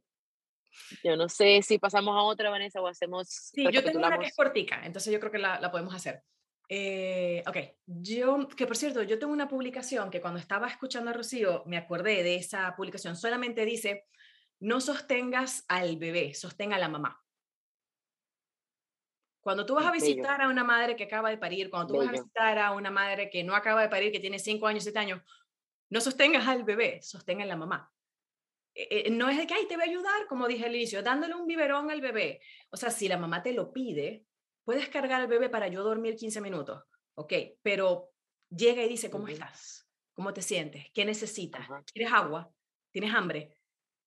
Yo 1.04 1.18
no 1.18 1.28
sé 1.28 1.62
si 1.64 1.80
pasamos 1.80 2.16
a 2.16 2.22
otra, 2.22 2.52
Vanessa, 2.52 2.82
o 2.82 2.88
hacemos... 2.88 3.28
Sí, 3.28 3.66
yo 3.72 3.84
tengo 3.84 3.98
una 3.98 4.20
que 4.20 4.28
es 4.28 4.36
cortica, 4.36 4.82
entonces 4.86 5.12
yo 5.12 5.20
creo 5.20 5.32
que 5.32 5.40
la, 5.40 5.60
la 5.60 5.72
podemos 5.72 5.94
hacer. 5.96 6.24
Eh, 6.72 7.44
ok, 7.48 7.58
yo, 7.88 8.48
que 8.48 8.68
por 8.68 8.78
cierto, 8.78 9.02
yo 9.02 9.18
tengo 9.18 9.34
una 9.34 9.48
publicación 9.48 10.12
que 10.12 10.22
cuando 10.22 10.40
estaba 10.40 10.68
escuchando 10.68 11.10
a 11.10 11.14
Rocío, 11.14 11.64
me 11.66 11.78
acordé 11.78 12.22
de 12.22 12.36
esa 12.36 12.76
publicación, 12.76 13.16
solamente 13.16 13.66
dice, 13.66 14.06
no 14.60 14.80
sostengas 14.80 15.66
al 15.68 15.98
bebé, 15.98 16.36
sostenga 16.36 16.76
a 16.76 16.80
la 16.80 16.90
mamá. 16.90 17.20
Cuando 19.50 19.66
tú 19.66 19.74
vas 19.74 19.88
a 19.88 19.92
visitar 19.92 20.40
a 20.44 20.48
una 20.48 20.64
madre 20.64 20.96
que 20.96 21.06
acaba 21.06 21.32
de 21.32 21.40
parir, 21.40 21.72
cuando 21.72 21.92
tú 21.92 21.98
vas 21.98 22.10
a 22.10 22.12
visitar 22.12 22.60
a 22.60 22.72
una 22.72 22.92
madre 22.92 23.32
que 23.32 23.44
no 23.44 23.56
acaba 23.56 23.82
de 23.82 23.90
parir, 23.90 24.12
que 24.12 24.20
tiene 24.20 24.38
5 24.38 24.68
años, 24.68 24.84
7 24.84 25.00
años, 25.00 25.24
no 25.90 26.02
sostengas 26.02 26.48
al 26.48 26.64
bebé, 26.64 27.02
sostenga 27.02 27.46
a 27.46 27.48
la 27.48 27.56
mamá. 27.56 27.92
Eh, 28.76 29.08
eh, 29.08 29.10
no 29.10 29.28
es 29.28 29.40
de 29.40 29.48
que, 29.48 29.56
ay, 29.56 29.66
te 29.68 29.76
voy 29.76 29.86
a 29.86 29.90
ayudar, 29.90 30.28
como 30.28 30.48
dije 30.48 30.68
al 30.68 30.76
inicio, 30.76 31.02
dándole 31.02 31.34
un 31.34 31.48
biberón 31.48 31.90
al 31.90 32.00
bebé. 32.00 32.42
O 32.70 32.78
sea, 32.78 32.92
si 32.92 33.08
la 33.08 33.18
mamá 33.18 33.42
te 33.42 33.52
lo 33.52 33.74
pide, 33.74 34.24
puedes 34.64 34.88
cargar 34.88 35.22
al 35.22 35.28
bebé 35.28 35.50
para 35.50 35.68
yo 35.68 35.82
dormir 35.82 36.16
15 36.16 36.42
minutos, 36.42 36.84
¿ok? 37.16 37.34
Pero 37.64 38.12
llega 38.52 38.84
y 38.84 38.90
dice, 38.90 39.10
¿cómo 39.10 39.30
estás? 39.30 39.90
¿Cómo 40.14 40.32
te 40.32 40.44
sientes? 40.44 40.92
¿Qué 40.94 41.06
necesitas? 41.06 41.68
¿Quieres 41.92 42.14
agua? 42.14 42.54
¿Tienes 42.92 43.12
hambre? 43.16 43.58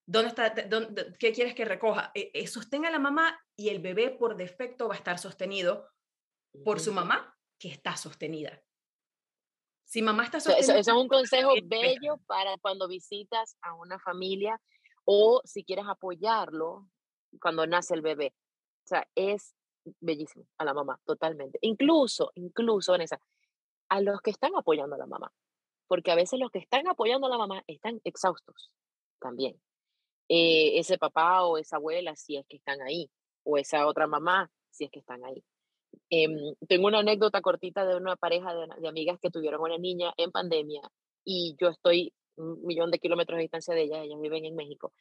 ¿Dónde 0.07 0.29
está, 0.29 0.55
¿Qué 1.19 1.33
quieres 1.33 1.55
que 1.55 1.65
recoja? 1.65 2.11
Eh, 2.15 2.31
eh, 2.35 2.47
sostenga 2.47 2.89
a 2.89 2.93
la 2.93 2.99
mamá 2.99 3.39
y 3.57 3.69
el 3.69 3.81
bebé 3.81 4.11
por 4.11 4.37
defecto 4.37 4.89
va 4.89 4.95
a 4.95 4.99
estar 4.99 5.19
sostenido 5.19 5.89
por 6.65 6.81
su 6.81 6.93
mamá, 6.93 7.37
que 7.59 7.69
está 7.69 7.97
sostenida. 7.97 8.63
Si 9.85 10.03
mamá 10.03 10.25
está 10.25 10.41
sostenida. 10.41 10.79
Eso, 10.79 10.93
es 10.93 10.97
un 10.97 11.09
consejo 11.09 11.53
bello 11.65 12.19
para 12.27 12.59
cuando 12.59 12.89
visitas 12.89 13.57
a 13.63 13.75
una 13.75 13.99
familia 13.99 14.61
o 15.05 15.41
si 15.45 15.65
quieres 15.65 15.87
apoyarlo 15.89 16.89
cuando 17.41 17.67
nace 17.67 17.95
el 17.95 18.03
bebé. 18.03 18.35
O 18.85 18.89
sea, 18.89 19.07
es 19.15 19.55
bellísimo 20.01 20.47
a 20.59 20.65
la 20.65 20.75
mamá, 20.75 20.99
totalmente. 21.05 21.59
Incluso, 21.63 22.33
incluso, 22.35 22.93
Vanessa, 22.93 23.21
a 23.89 24.01
los 24.01 24.21
que 24.21 24.31
están 24.31 24.55
apoyando 24.57 24.97
a 24.97 24.99
la 24.99 25.07
mamá. 25.07 25.33
Porque 25.87 26.11
a 26.11 26.15
veces 26.15 26.41
los 26.41 26.51
que 26.51 26.59
están 26.59 26.89
apoyando 26.89 27.27
a 27.27 27.31
la 27.31 27.39
mamá 27.39 27.63
están 27.67 28.01
exhaustos 28.05 28.73
también. 29.21 29.61
Eh, 30.35 30.79
ese 30.79 30.97
papá 30.97 31.45
o 31.45 31.59
esa 31.59 31.77
abuela 31.77 32.17
si 32.17 32.39
es 32.39 32.47
que 32.47 32.57
están 32.57 32.81
ahí, 32.81 33.11
o 33.45 33.59
esa 33.59 33.87
otra 33.87 34.07
mamá 34.07 34.51
si 34.71 34.85
es 34.85 34.91
que 34.91 35.01
están 35.01 35.23
ahí. 35.27 35.45
Em, 36.09 36.55
tengo 36.67 36.87
una 36.87 37.01
anécdota 37.01 37.43
cortita 37.43 37.85
de 37.85 37.97
una 37.97 38.17
pareja 38.17 38.55
de, 38.55 38.89
amigas 38.89 39.19
que 39.21 39.29
tuvieron 39.29 39.61
una 39.61 39.77
niña 39.77 40.15
en 40.17 40.31
pandemia 40.31 40.81
y 41.23 41.55
yo 41.61 41.69
estoy 41.69 42.15
un 42.37 42.65
millón 42.65 42.91
de 42.91 42.99
kilómetros 42.99 43.37
de 43.37 43.43
distancia 43.43 43.75
de 43.75 43.83
ellas, 43.83 44.05
ellas 44.05 44.19
viven 44.23 44.47
en 44.47 44.57
México, 44.57 44.95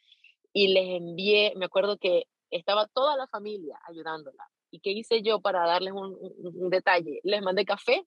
y 0.52 0.68
les 0.74 0.98
envié, 0.98 1.54
me 1.56 1.64
acuerdo 1.66 1.98
que 1.98 2.26
estaba 2.50 2.88
toda 2.88 3.16
la 3.16 3.28
familia 3.28 3.80
ayudándola. 3.88 4.44
¿Y 4.70 4.82
qué 4.82 4.92
hice 4.92 5.22
yo 5.22 5.40
para 5.40 5.66
darles 5.66 5.94
un, 5.94 6.18
un 6.44 6.70
detalle? 6.70 7.22
Les 7.24 7.42
mandé 7.42 7.64
café 7.64 8.06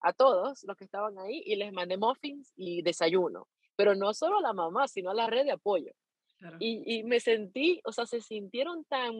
a 0.00 0.14
todos 0.14 0.64
los 0.64 0.76
que 0.78 0.84
estaban 0.84 1.18
ahí 1.18 1.42
y 1.44 1.56
les 1.56 1.74
mandé 1.74 1.98
muffins 1.98 2.54
y 2.56 2.80
desayuno, 2.80 3.48
pero 3.76 3.94
no 3.94 4.14
solo 4.14 4.38
a 4.38 4.42
la 4.42 4.54
mamá, 4.54 4.88
sino 4.88 5.10
a 5.10 5.14
la 5.14 5.26
red 5.26 5.44
de 5.44 5.52
apoyo. 5.52 5.92
Y, 6.58 6.98
y, 6.98 7.04
me 7.04 7.20
sentí, 7.20 7.80
o 7.84 7.92
sea, 7.92 8.06
se 8.06 8.20
sintieron 8.20 8.84
tan, 8.84 9.14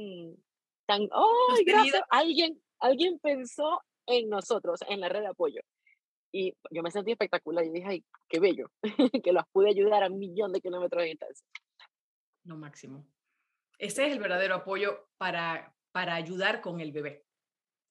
tan, 0.87 1.09
¡oh, 1.13 1.55
gracias! 1.65 2.03
Alguien, 2.11 2.61
alguien 2.81 3.19
pensó 3.19 3.83
en 4.07 4.29
nosotros, 4.29 4.81
en 4.89 5.01
la 5.01 5.09
red 5.09 5.21
de 5.21 5.29
apoyo. 5.29 5.61
Y 6.33 6.53
yo 6.71 6.83
me 6.83 6.91
sentí 6.91 7.13
espectacular 7.13 7.65
y 7.65 7.71
dije, 7.71 7.87
ay, 7.89 8.05
qué 8.29 8.41
bello, 8.41 8.71
que 9.25 9.33
las 9.33 9.45
pude 9.53 9.71
ayudar 9.71 10.03
a 10.03 10.09
un 10.09 10.19
millón 10.19 10.53
de 10.53 10.61
kilómetros 10.61 11.03
de 11.03 11.11
distancia. 11.11 11.47
Lo 12.45 12.57
máximo. 12.57 13.07
Ese 13.79 14.07
es 14.07 14.13
el 14.13 14.19
verdadero 14.19 14.57
apoyo 14.57 15.09
para, 15.17 15.75
para 15.93 16.15
ayudar 16.15 16.61
con 16.61 16.81
el 16.81 16.93
bebé. 16.93 17.25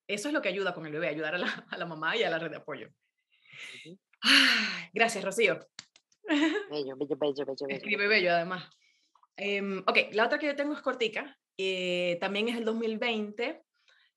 Eso 0.07 0.27
es 0.27 0.33
lo 0.33 0.41
que 0.41 0.49
ayuda 0.49 0.73
con 0.73 0.85
el 0.85 0.91
bebé, 0.91 1.07
ayudar 1.07 1.35
a 1.35 1.37
la, 1.37 1.67
a 1.69 1.77
la 1.77 1.85
mamá 1.85 2.15
y 2.17 2.23
a 2.23 2.29
la 2.29 2.39
red 2.39 2.51
de 2.51 2.57
apoyo. 2.57 2.89
gracias, 4.93 5.23
Rocío. 5.23 5.59
Bello, 6.27 6.95
bello, 6.97 7.17
bello, 7.17 7.45
bello. 7.45 7.65
Escribe 7.69 8.07
bello, 8.07 8.31
además. 8.31 8.69
Em, 9.35 9.79
ok, 9.79 9.97
la 10.11 10.25
otra 10.25 10.37
que 10.37 10.47
yo 10.47 10.55
tengo 10.55 10.73
es 10.73 10.81
cortica, 10.81 11.37
eh, 11.57 12.17
también 12.21 12.49
es 12.49 12.57
el 12.57 12.65
2020 12.65 13.63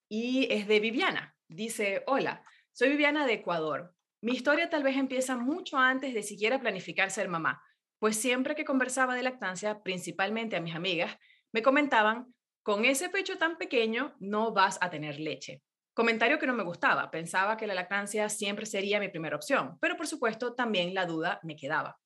y 0.09 0.53
es 0.53 0.67
de 0.67 0.81
Viviana. 0.81 1.35
Dice, 1.49 2.03
hola, 2.07 2.45
soy 2.73 2.91
Viviana 2.91 3.27
de 3.27 3.35
Ecuador. 3.35 3.95
Mi 4.23 4.33
historia 4.33 4.71
tal 4.71 4.83
vez 4.83 4.97
empieza 4.97 5.37
mucho 5.37 5.79
antes 5.79 6.14
de 6.14 6.23
siquiera 6.23 6.61
planificar 6.61 7.11
ser 7.11 7.29
mamá, 7.29 7.62
pues 7.99 8.17
siempre 8.17 8.55
que 8.55 8.64
conversaba 8.64 9.14
de 9.14 9.23
lactancia, 9.23 9.83
principalmente 9.83 10.57
a 10.57 10.61
mis 10.61 10.75
amigas, 10.75 11.17
me 11.53 11.62
comentaban, 11.62 12.35
con 12.62 12.85
ese 12.85 13.09
pecho 13.09 13.39
tan 13.39 13.57
pequeño 13.59 14.17
no 14.19 14.53
vas 14.53 14.79
a 14.81 14.91
tener 14.91 15.21
leche. 15.21 15.62
Comentario 15.95 16.39
que 16.39 16.47
no 16.47 16.53
me 16.53 16.64
gustaba, 16.64 17.11
pensaba 17.11 17.57
que 17.57 17.67
la 17.67 17.75
lactancia 17.75 18.29
siempre 18.29 18.67
sería 18.67 19.01
mi 19.01 19.09
primera 19.09 19.37
opción, 19.37 19.79
pero 19.81 19.97
por 19.97 20.07
supuesto 20.07 20.55
también 20.55 20.93
la 20.93 21.07
duda 21.07 21.41
me 21.43 21.57
quedaba. 21.57 21.99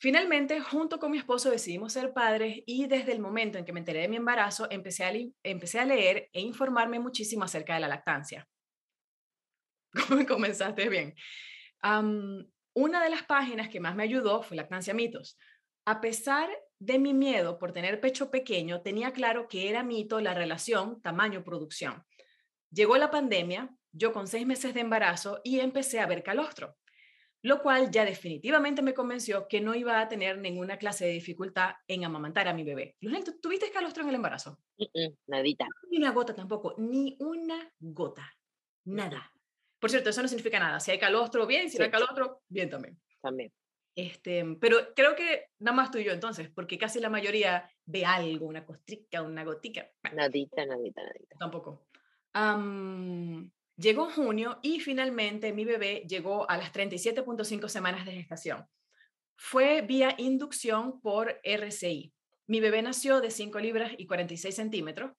Finalmente, 0.00 0.60
junto 0.60 0.98
con 0.98 1.10
mi 1.10 1.18
esposo 1.18 1.50
decidimos 1.50 1.92
ser 1.92 2.14
padres 2.14 2.62
y 2.64 2.86
desde 2.86 3.12
el 3.12 3.20
momento 3.20 3.58
en 3.58 3.66
que 3.66 3.72
me 3.74 3.80
enteré 3.80 4.00
de 4.00 4.08
mi 4.08 4.16
embarazo, 4.16 4.66
empecé 4.70 5.04
a, 5.04 5.84
leer 5.84 6.30
e 6.32 6.40
informarme 6.40 6.98
muchísimo 6.98 7.44
acerca 7.44 7.74
de 7.74 7.80
la 7.80 7.88
lactancia. 7.88 8.48
Comenzaste 10.26 10.88
bien. 10.88 11.14
una 12.72 13.04
de 13.04 13.10
las 13.10 13.24
páginas 13.24 13.68
que 13.68 13.78
más 13.78 13.94
me 13.94 14.04
ayudó 14.04 14.42
fue 14.42 14.56
Lactancia 14.56 14.94
Mitos. 14.94 15.36
A 15.84 16.00
pesar 16.00 16.48
de 16.78 16.98
mi 16.98 17.12
miedo 17.12 17.58
por 17.58 17.72
tener 17.72 18.00
pecho 18.00 18.30
pequeño, 18.30 18.80
tenía 18.80 19.12
claro 19.12 19.48
que 19.48 19.68
era 19.68 19.82
mito 19.82 20.18
la 20.22 20.32
relación 20.32 21.02
tamaño-producción. 21.02 22.06
Llegó 22.70 22.96
la 22.96 23.10
pandemia, 23.10 23.68
yo 23.92 24.14
con 24.14 24.28
seis 24.28 24.46
meses 24.46 24.72
de 24.72 24.80
embarazo 24.80 25.42
y 25.44 25.60
empecé 25.60 26.00
a 26.00 26.06
ver 26.06 26.22
calostro 26.22 26.78
lo 27.42 27.62
cual 27.62 27.90
ya 27.90 28.04
definitivamente 28.04 28.82
me 28.82 28.94
convenció 28.94 29.48
que 29.48 29.60
no 29.60 29.74
iba 29.74 30.00
a 30.00 30.08
tener 30.08 30.38
ninguna 30.38 30.76
clase 30.76 31.06
de 31.06 31.12
dificultad 31.12 31.74
en 31.88 32.04
amamantar 32.04 32.48
a 32.48 32.54
mi 32.54 32.64
bebé. 32.64 32.96
¿tuviste 33.40 33.70
calostro 33.70 34.02
en 34.02 34.10
el 34.10 34.14
embarazo? 34.16 34.58
nadita. 35.26 35.66
Ni 35.90 35.98
una 35.98 36.12
gota 36.12 36.34
tampoco, 36.34 36.74
ni 36.78 37.16
una 37.20 37.72
gota, 37.78 38.30
nada. 38.84 39.32
Por 39.78 39.90
cierto, 39.90 40.10
eso 40.10 40.20
no 40.20 40.28
significa 40.28 40.58
nada. 40.58 40.78
Si 40.80 40.90
hay 40.90 40.98
calostro, 40.98 41.46
bien, 41.46 41.70
si 41.70 41.78
no 41.78 41.84
hay 41.84 41.90
calostro, 41.90 42.42
bien 42.48 42.68
también. 42.68 43.00
También. 43.22 43.52
Este, 43.94 44.44
pero 44.60 44.94
creo 44.94 45.16
que 45.16 45.46
nada 45.58 45.76
más 45.76 45.90
tú 45.90 45.98
y 45.98 46.04
yo 46.04 46.12
entonces, 46.12 46.48
porque 46.50 46.78
casi 46.78 47.00
la 47.00 47.10
mayoría 47.10 47.68
ve 47.86 48.04
algo, 48.04 48.46
una 48.46 48.64
costrica, 48.64 49.22
una 49.22 49.44
gotica. 49.44 49.90
Nadita, 50.12 50.64
nadita, 50.66 51.02
nadita. 51.02 51.36
Tampoco. 51.38 51.86
Llegó 53.80 54.10
junio 54.10 54.58
y 54.62 54.80
finalmente 54.80 55.54
mi 55.54 55.64
bebé 55.64 56.04
llegó 56.06 56.48
a 56.50 56.58
las 56.58 56.70
37.5 56.70 57.66
semanas 57.68 58.04
de 58.04 58.12
gestación. 58.12 58.66
Fue 59.36 59.80
vía 59.80 60.14
inducción 60.18 61.00
por 61.00 61.40
RCI. 61.42 62.12
Mi 62.46 62.60
bebé 62.60 62.82
nació 62.82 63.22
de 63.22 63.30
5 63.30 63.58
libras 63.58 63.92
y 63.96 64.06
46 64.06 64.54
centímetros. 64.54 65.12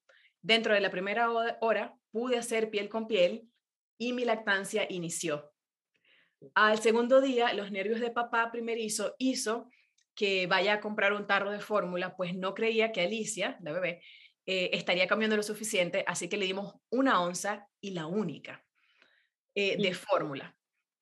Dentro 0.43 0.75
de 0.75 0.81
la 0.81 0.91
primera 0.91 1.31
hora 1.31 1.95
pude 2.11 2.37
hacer 2.37 2.69
piel 2.69 2.87
con 2.87 3.07
piel 3.07 3.49
y 3.97 4.13
mi 4.13 4.25
lactancia 4.25 4.85
inició. 4.87 5.51
Al 6.53 6.79
segundo 6.79 7.19
día, 7.19 7.53
los 7.53 7.71
nervios 7.71 7.99
de 7.99 8.11
papá 8.11 8.51
primerizo 8.51 9.15
hizo 9.17 9.69
que 10.13 10.45
vaya 10.45 10.73
a 10.73 10.79
comprar 10.81 11.13
un 11.13 11.25
tarro 11.25 11.49
de 11.49 11.61
fórmula, 11.61 12.15
pues 12.15 12.35
no 12.35 12.53
creía 12.53 12.91
que 12.91 13.01
Alicia, 13.01 13.57
la 13.61 13.71
bebé, 13.71 14.03
eh, 14.53 14.69
estaría 14.73 15.07
cambiando 15.07 15.37
lo 15.37 15.43
suficiente, 15.43 16.03
así 16.05 16.27
que 16.27 16.35
le 16.35 16.45
dimos 16.45 16.75
una 16.89 17.21
onza 17.21 17.69
y 17.79 17.91
la 17.91 18.05
única 18.05 18.61
eh, 19.55 19.81
de 19.81 19.93
fórmula. 19.93 20.57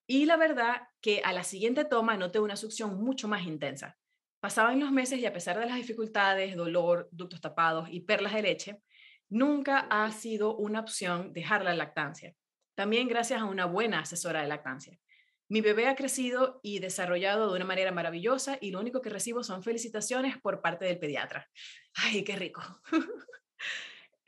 Y 0.05 0.27
la 0.27 0.37
verdad 0.37 0.83
que 1.01 1.23
a 1.25 1.33
la 1.33 1.43
siguiente 1.43 1.83
toma 1.83 2.15
noté 2.15 2.39
una 2.39 2.55
succión 2.55 3.03
mucho 3.03 3.27
más 3.27 3.47
intensa. 3.47 3.97
Pasaban 4.39 4.79
los 4.79 4.91
meses 4.91 5.17
y 5.17 5.25
a 5.25 5.33
pesar 5.33 5.57
de 5.57 5.65
las 5.65 5.77
dificultades, 5.77 6.55
dolor, 6.55 7.09
ductos 7.11 7.41
tapados 7.41 7.89
y 7.89 8.01
perlas 8.01 8.35
de 8.35 8.43
leche, 8.43 8.83
nunca 9.29 9.79
ha 9.89 10.11
sido 10.11 10.55
una 10.55 10.81
opción 10.81 11.33
dejar 11.33 11.63
la 11.63 11.73
lactancia. 11.73 12.35
También 12.75 13.07
gracias 13.07 13.41
a 13.41 13.45
una 13.45 13.65
buena 13.65 14.01
asesora 14.01 14.43
de 14.43 14.47
lactancia. 14.47 14.99
Mi 15.47 15.61
bebé 15.61 15.87
ha 15.87 15.95
crecido 15.95 16.59
y 16.61 16.77
desarrollado 16.77 17.49
de 17.49 17.55
una 17.55 17.65
manera 17.65 17.91
maravillosa 17.91 18.59
y 18.61 18.69
lo 18.69 18.79
único 18.79 19.01
que 19.01 19.09
recibo 19.09 19.43
son 19.43 19.63
felicitaciones 19.63 20.37
por 20.37 20.61
parte 20.61 20.85
del 20.85 20.99
pediatra. 20.99 21.49
¡Ay, 21.95 22.23
qué 22.23 22.35
rico! 22.35 22.61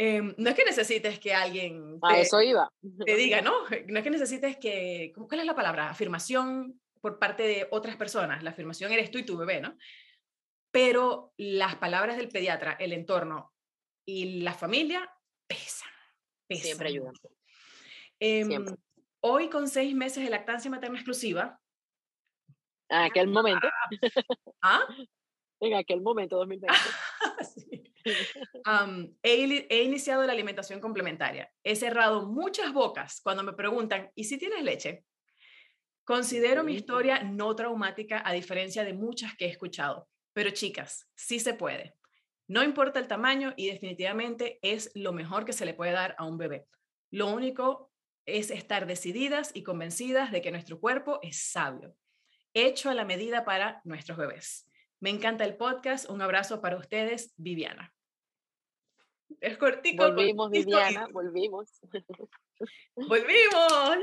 Em, 0.03 0.33
no 0.35 0.49
es 0.49 0.55
que 0.55 0.65
necesites 0.65 1.19
que 1.19 1.31
alguien 1.31 1.99
te, 2.01 2.21
eso 2.21 2.41
iba. 2.41 2.71
te 3.05 3.15
diga, 3.15 3.41
¿no? 3.41 3.53
No 3.87 3.99
es 3.99 4.03
que 4.03 4.09
necesites 4.09 4.57
que, 4.57 5.13
¿cuál 5.15 5.41
es 5.41 5.45
la 5.45 5.53
palabra? 5.53 5.91
Afirmación 5.91 6.81
por 7.01 7.19
parte 7.19 7.43
de 7.43 7.67
otras 7.69 7.97
personas. 7.97 8.41
La 8.41 8.49
afirmación 8.49 8.91
eres 8.91 9.11
tú 9.11 9.19
y 9.19 9.25
tu 9.25 9.37
bebé, 9.37 9.61
¿no? 9.61 9.77
Pero 10.71 11.33
las 11.37 11.75
palabras 11.75 12.17
del 12.17 12.29
pediatra, 12.29 12.77
el 12.79 12.93
entorno 12.93 13.53
y 14.03 14.41
la 14.41 14.53
familia 14.53 15.07
pesan. 15.45 15.89
pesan. 16.47 16.65
Siempre 16.65 16.87
ayudan. 16.87 17.13
Em, 18.19 18.65
hoy 19.19 19.49
con 19.49 19.67
seis 19.67 19.93
meses 19.93 20.23
de 20.23 20.31
lactancia 20.31 20.71
materna 20.71 20.97
exclusiva. 20.97 21.59
En 22.89 23.01
aquel 23.01 23.27
momento. 23.27 23.69
¿Ah? 24.63 24.81
En 25.63 25.75
aquel 25.75 26.01
momento, 26.01 26.37
2020. 26.37 26.75
sí 27.43 27.90
he, 29.23 29.83
iniciado 29.83 30.25
la 30.25 30.33
alimentación 30.33 30.79
complementaria. 30.79 31.51
He 31.63 31.75
cerrado 31.75 32.27
muchas 32.27 32.73
bocas 32.73 33.21
cuando 33.21 33.43
me 33.43 33.53
preguntan, 33.53 34.11
¿y 34.15 34.25
si 34.25 34.37
tienes 34.37 34.63
leche? 34.63 35.03
Considero 36.03 36.63
mi 36.63 36.73
historia 36.73 37.23
no 37.23 37.55
traumática 37.55 38.21
a 38.25 38.33
diferencia 38.33 38.83
de 38.83 38.93
muchas 38.93 39.35
que 39.35 39.45
he 39.45 39.49
escuchado. 39.49 40.07
Pero 40.33 40.49
chicas, 40.51 41.07
sí 41.15 41.39
se 41.39 41.53
puede. 41.53 41.95
No 42.47 42.63
importa 42.63 42.99
el 42.99 43.07
tamaño 43.07 43.53
y 43.55 43.67
definitivamente 43.67 44.59
es 44.61 44.91
lo 44.95 45.13
mejor 45.13 45.45
que 45.45 45.53
se 45.53 45.65
le 45.65 45.73
puede 45.73 45.91
dar 45.91 46.15
a 46.17 46.25
un 46.25 46.37
bebé. 46.37 46.65
Lo 47.11 47.27
único 47.27 47.91
es 48.25 48.51
estar 48.51 48.85
decididas 48.87 49.51
y 49.53 49.63
convencidas 49.63 50.31
de 50.31 50.41
que 50.41 50.51
nuestro 50.51 50.79
cuerpo 50.79 51.19
es 51.21 51.41
sabio, 51.51 51.95
hecho 52.53 52.89
a 52.89 52.93
la 52.93 53.05
medida 53.05 53.45
para 53.45 53.81
nuestros 53.83 54.17
bebés. 54.17 54.70
Me 55.01 55.09
encanta 55.09 55.43
el 55.43 55.57
podcast. 55.57 56.09
Un 56.09 56.21
abrazo 56.21 56.61
para 56.61 56.77
ustedes, 56.77 57.33
Viviana. 57.35 57.91
Es 59.39 59.57
cortico. 59.57 60.05
Volvimos, 60.05 60.51
Viviana, 60.51 61.07
volvimos. 61.11 61.79
Volvimos. 62.95 63.97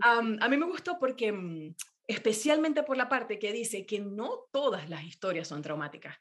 a 0.00 0.48
mí 0.48 0.56
me 0.58 0.66
gustó 0.66 0.98
porque, 0.98 1.32
mm, 1.32 1.74
especialmente 2.06 2.82
por 2.82 2.98
la 2.98 3.08
parte 3.08 3.38
que 3.38 3.52
dice 3.52 3.86
que 3.86 4.00
no 4.00 4.46
todas 4.52 4.90
las 4.90 5.04
historias 5.04 5.48
son 5.48 5.62
traumáticas, 5.62 6.18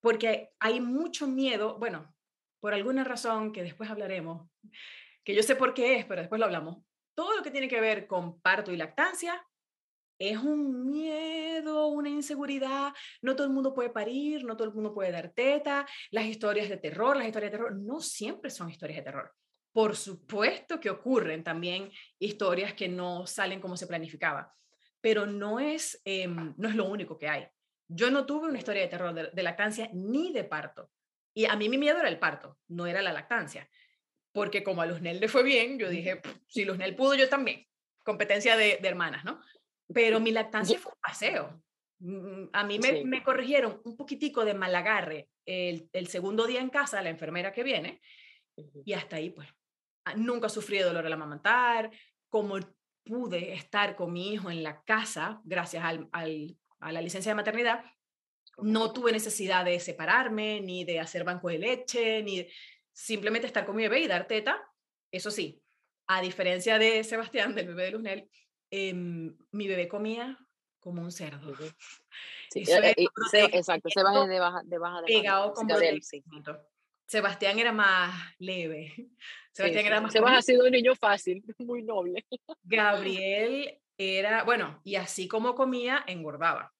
porque 0.00 0.50
hay 0.60 0.80
mucho 0.80 1.26
miedo, 1.26 1.76
bueno, 1.78 2.14
por 2.60 2.72
alguna 2.72 3.02
razón 3.02 3.52
que 3.52 3.64
después 3.64 3.90
hablaremos, 3.90 4.48
que 5.24 5.34
yo 5.34 5.42
sé 5.42 5.56
por 5.56 5.74
qué 5.74 5.96
es, 5.96 6.04
pero 6.04 6.20
después 6.20 6.38
lo 6.38 6.44
hablamos. 6.44 6.84
Todo 7.16 7.36
lo 7.36 7.42
que 7.42 7.50
tiene 7.50 7.66
que 7.66 7.80
ver 7.80 8.06
con 8.06 8.40
parto 8.40 8.70
y 8.70 8.76
lactancia 8.76 9.44
es 10.18 10.38
un 10.38 10.88
miedo, 10.88 11.86
una 11.86 12.08
inseguridad. 12.08 12.92
No 13.22 13.36
todo 13.36 13.46
el 13.46 13.52
mundo 13.52 13.72
puede 13.72 13.90
parir, 13.90 14.44
no 14.44 14.56
todo 14.56 14.68
el 14.68 14.74
mundo 14.74 14.92
puede 14.92 15.12
dar 15.12 15.30
teta. 15.30 15.86
Las 16.10 16.26
historias 16.26 16.68
de 16.68 16.76
terror, 16.76 17.16
las 17.16 17.26
historias 17.26 17.52
de 17.52 17.58
terror, 17.58 17.76
no 17.76 18.00
siempre 18.00 18.50
son 18.50 18.70
historias 18.70 18.98
de 18.98 19.04
terror. 19.04 19.32
Por 19.72 19.94
supuesto 19.96 20.80
que 20.80 20.90
ocurren 20.90 21.44
también 21.44 21.92
historias 22.18 22.74
que 22.74 22.88
no 22.88 23.26
salen 23.26 23.60
como 23.60 23.76
se 23.76 23.86
planificaba, 23.86 24.52
pero 25.00 25.26
no 25.26 25.60
es, 25.60 26.00
em, 26.04 26.54
no 26.56 26.68
es 26.68 26.74
lo 26.74 26.86
único 26.86 27.16
que 27.16 27.28
hay. 27.28 27.46
Yo 27.86 28.10
no 28.10 28.26
tuve 28.26 28.48
una 28.48 28.58
historia 28.58 28.82
de 28.82 28.88
terror 28.88 29.14
de, 29.32 29.42
lactancia 29.42 29.88
ni 29.92 30.32
de 30.32 30.44
parto. 30.44 30.90
Y 31.32 31.44
a 31.44 31.54
mí 31.54 31.68
mi 31.68 31.78
miedo 31.78 31.98
era 31.98 32.08
el 32.08 32.18
parto, 32.18 32.58
no 32.68 32.86
era 32.86 33.02
la 33.02 33.12
lactancia. 33.12 33.68
Porque 34.32 34.64
como 34.64 34.82
a 34.82 34.86
Luznel 34.86 35.20
le 35.20 35.28
fue 35.28 35.42
bien, 35.42 35.78
yo 35.78 35.88
dije, 35.88 36.20
si 36.48 36.64
Luznel 36.64 36.96
pudo, 36.96 37.14
yo 37.14 37.28
también. 37.28 37.66
Competencia 38.04 38.56
de, 38.56 38.78
de 38.82 38.88
hermanas, 38.88 39.24
¿no? 39.24 39.40
Pero 39.92 40.20
mi 40.20 40.30
lactancia 40.30 40.78
fue 40.78 40.92
un 40.92 41.00
paseo. 41.00 41.62
Mm, 42.00 42.44
a 42.52 42.64
mí 42.64 42.78
me, 42.78 43.04
me 43.04 43.22
corrigieron 43.22 43.80
un 43.84 43.96
poquitico 43.96 44.44
de 44.44 44.54
mal 44.54 44.74
agarre 44.74 45.28
el, 45.44 45.88
el, 45.92 46.06
segundo 46.06 46.46
día 46.46 46.60
en 46.60 46.70
casa, 46.70 47.02
la 47.02 47.10
enfermera 47.10 47.52
que 47.52 47.64
viene, 47.64 48.00
y 48.84 48.92
hasta 48.92 49.16
ahí, 49.16 49.30
pues, 49.30 49.48
ah, 50.04 50.14
nunca 50.14 50.48
sufrí 50.48 50.78
de 50.78 50.84
dolor 50.84 51.06
al 51.06 51.12
amamantar, 51.12 51.90
como 52.28 52.58
pude 53.04 53.54
estar 53.54 53.96
con 53.96 54.12
mi 54.12 54.32
hijo 54.32 54.50
en 54.50 54.62
la 54.62 54.82
casa, 54.82 55.40
gracias 55.44 55.82
al, 55.84 56.08
al, 56.12 56.56
a 56.80 56.92
la 56.92 57.00
licencia 57.00 57.32
de 57.32 57.36
maternidad, 57.36 57.84
no 58.58 58.92
tuve 58.92 59.12
necesidad 59.12 59.64
de 59.64 59.80
separarme, 59.80 60.60
ni 60.60 60.84
de 60.84 61.00
hacer 61.00 61.24
banco 61.24 61.48
de 61.48 61.58
leche, 61.58 62.22
ni 62.22 62.46
simplemente 62.92 63.46
estar 63.46 63.64
con 63.64 63.76
mi 63.76 63.84
bebé 63.84 64.00
y 64.00 64.08
dar 64.08 64.26
teta. 64.26 64.60
Eso 65.10 65.30
sí, 65.30 65.62
a 66.08 66.20
diferencia 66.20 66.78
de 66.78 67.04
Sebastián, 67.04 67.54
del 67.54 67.68
bebé 67.68 67.84
de 67.84 67.90
Luznel, 67.92 68.30
Em, 68.70 69.36
mi 69.52 69.68
bebé 69.68 69.88
comía 69.88 70.38
como 70.78 71.02
un 71.02 71.12
cerdo. 71.12 71.54
Sí, 72.50 72.62
eh, 72.66 72.94
eh, 72.96 73.50
exacto, 73.52 73.88
se 73.90 74.02
baja 74.02 74.26
de 74.26 74.40
baja 74.40 74.62
de 74.64 74.78
baja. 74.78 75.02
Pegado 75.06 75.52
con 75.52 75.68
Sebastián 77.06 77.58
era 77.58 77.72
más 77.72 78.34
leve. 78.38 78.94
Sebastián 79.52 79.86
era 79.86 80.00
más. 80.00 80.12
Sebastián 80.12 80.38
ha 80.38 80.42
sido 80.42 80.64
un 80.64 80.70
niño 80.70 80.94
fácil, 80.94 81.42
muy 81.58 81.82
noble. 81.82 82.26
Gabriel 82.62 83.80
era, 83.96 84.44
bueno, 84.44 84.80
y 84.84 84.96
así 84.96 85.26
como 85.26 85.54
comía, 85.54 86.04
engordaba. 86.06 86.72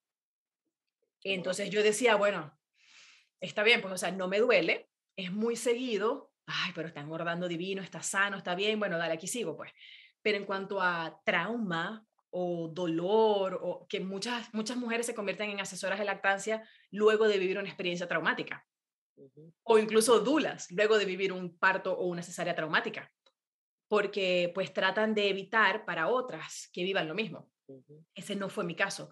Entonces 1.25 1.71
yo 1.71 1.83
decía, 1.83 2.15
bueno, 2.15 2.57
está 3.41 3.63
bien, 3.63 3.81
pues, 3.81 3.95
o 3.95 3.99
sea, 3.99 4.13
no 4.13 4.29
me 4.29 4.39
duele, 4.39 4.89
es 5.17 5.33
muy 5.33 5.57
seguido, 5.57 6.33
ay, 6.47 6.73
pero 6.75 6.89
está 6.89 7.01
engordando 7.01 7.49
divino, 7.49 7.83
está 7.83 8.03
sano, 8.03 8.37
está 8.37 8.55
bien, 8.55 8.79
bueno, 8.79 8.99
dale, 8.99 9.15
aquí 9.15 9.27
sigo, 9.27 9.57
pues. 9.57 9.73
Pero 10.23 10.39
en 10.39 10.45
cuanto 10.45 10.81
a 10.81 11.21
trauma 11.25 12.05
o 12.31 12.69
dolor, 12.69 13.59
o 13.63 13.87
que 13.89 14.01
muchas, 14.01 14.53
muchas 14.53 14.77
mujeres 14.77 15.07
se 15.07 15.15
convierten 15.15 15.51
en 15.51 15.61
asesoras 15.61 15.99
de 15.99 16.05
lactancia 16.05 16.63
luego 16.91 17.27
de 17.27 17.39
vivir 17.39 17.59
una 17.59 17.69
experiencia 17.69 18.09
traumática. 18.09 18.67
O 19.65 19.79
incluso 19.79 20.21
dulas 20.21 20.71
luego 20.71 20.99
de 20.99 21.05
vivir 21.05 21.33
un 21.33 21.59
parto 21.59 21.93
o 21.93 22.07
una 22.07 22.23
cesárea 22.23 22.55
traumática. 22.55 23.11
Porque 23.89 24.53
pues 24.55 24.73
tratan 24.73 25.15
de 25.15 25.31
evitar 25.31 25.85
para 25.85 26.09
otras 26.09 26.69
que 26.73 26.85
vivan 26.85 27.09
lo 27.09 27.15
mismo. 27.15 27.51
Ese 28.15 28.37
no 28.37 28.49
fue 28.49 28.65
mi 28.65 28.77
caso. 28.77 29.11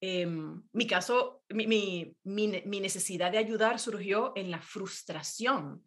Em, 0.00 0.62
mi 0.72 0.86
caso, 0.86 1.42
mi, 1.48 1.66
mi, 1.66 2.14
mi, 2.22 2.80
necesidad 2.80 3.32
de 3.32 3.38
ayudar 3.38 3.78
surgió 3.78 4.32
en 4.36 4.50
la 4.50 4.60
frustración 4.60 5.82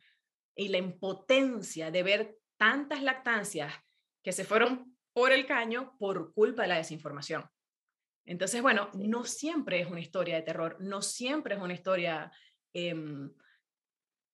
y 0.55 0.69
la 0.69 0.79
impotencia 0.79 1.91
de 1.91 2.03
ver 2.03 2.39
tantas 2.57 3.03
lactancias 3.03 3.71
que 4.29 4.33
se 4.33 4.45
fueron 4.45 4.95
por 5.11 5.31
el 5.31 5.47
caño 5.47 5.97
por 5.97 6.35
culpa 6.35 6.61
de 6.61 6.67
la 6.67 6.77
desinformación. 6.77 7.49
Entonces, 8.27 8.61
bueno, 8.61 8.91
no 8.93 9.23
siempre 9.23 9.79
es 9.79 9.87
una 9.87 10.01
historia 10.01 10.35
de 10.35 10.43
terror, 10.43 10.77
no 10.79 11.01
siempre 11.01 11.55
es 11.55 11.61
una 11.61 11.73
historia 11.73 12.31
em, 12.71 13.33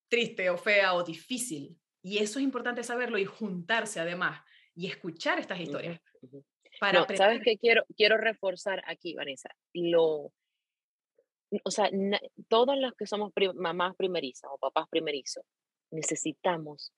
triste 0.09 0.49
o 0.49 0.57
fea 0.57 0.95
o 0.95 1.03
difícil. 1.05 1.79
Y 2.01 2.17
eso 2.17 2.39
es 2.39 2.43
importante 2.43 2.83
saberlo 2.83 3.17
y 3.17 3.23
juntarse 3.23 4.01
además 4.01 4.41
y 4.75 4.87
escuchar 4.87 5.39
estas 5.39 5.61
historias. 5.61 6.01
Para 6.77 7.07
¿Sabes 7.15 7.39
qué 7.41 7.57
quiero, 7.57 7.85
quiero 7.95 8.17
reforzar 8.17 8.83
aquí, 8.87 9.13
Vanessa? 9.13 9.55
Lo, 9.71 10.33
o 11.63 11.71
sea, 11.71 11.89
todos 12.49 12.77
los 12.77 12.93
que 12.95 13.07
somos 13.07 13.31
mamás 13.55 13.95
primerizas 13.95 14.51
o 14.53 14.57
papás 14.57 14.89
primerizos, 14.89 15.45
necesitamos 15.89 16.91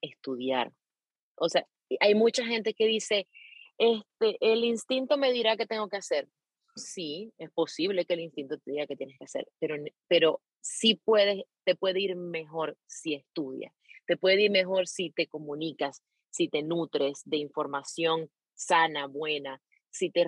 estudiar. 0.00 0.72
O 1.36 1.48
sea, 1.48 1.64
hay 2.00 2.14
mucha 2.14 2.44
gente 2.44 2.74
que 2.74 2.86
dice, 2.86 3.28
este, 3.78 4.36
el 4.40 4.64
instinto 4.64 5.16
me 5.16 5.32
dirá 5.32 5.56
qué 5.56 5.66
tengo 5.66 5.88
que 5.88 5.96
hacer. 5.96 6.28
Sí, 6.76 7.32
es 7.38 7.50
posible 7.50 8.06
que 8.06 8.14
el 8.14 8.20
instinto 8.20 8.58
te 8.58 8.70
diga 8.70 8.86
qué 8.86 8.96
tienes 8.96 9.18
que 9.18 9.24
hacer, 9.24 9.46
pero, 9.58 9.76
pero 10.08 10.40
sí 10.60 10.94
puedes, 10.94 11.44
te 11.64 11.74
puede 11.74 12.00
ir 12.00 12.16
mejor 12.16 12.78
si 12.86 13.14
estudias, 13.14 13.74
te 14.06 14.16
puede 14.16 14.42
ir 14.42 14.50
mejor 14.50 14.88
si 14.88 15.10
te 15.10 15.26
comunicas, 15.26 16.02
si 16.30 16.48
te 16.48 16.62
nutres 16.62 17.20
de 17.26 17.36
información 17.36 18.30
sana, 18.54 19.06
buena, 19.06 19.60
si 19.90 20.10
te 20.10 20.24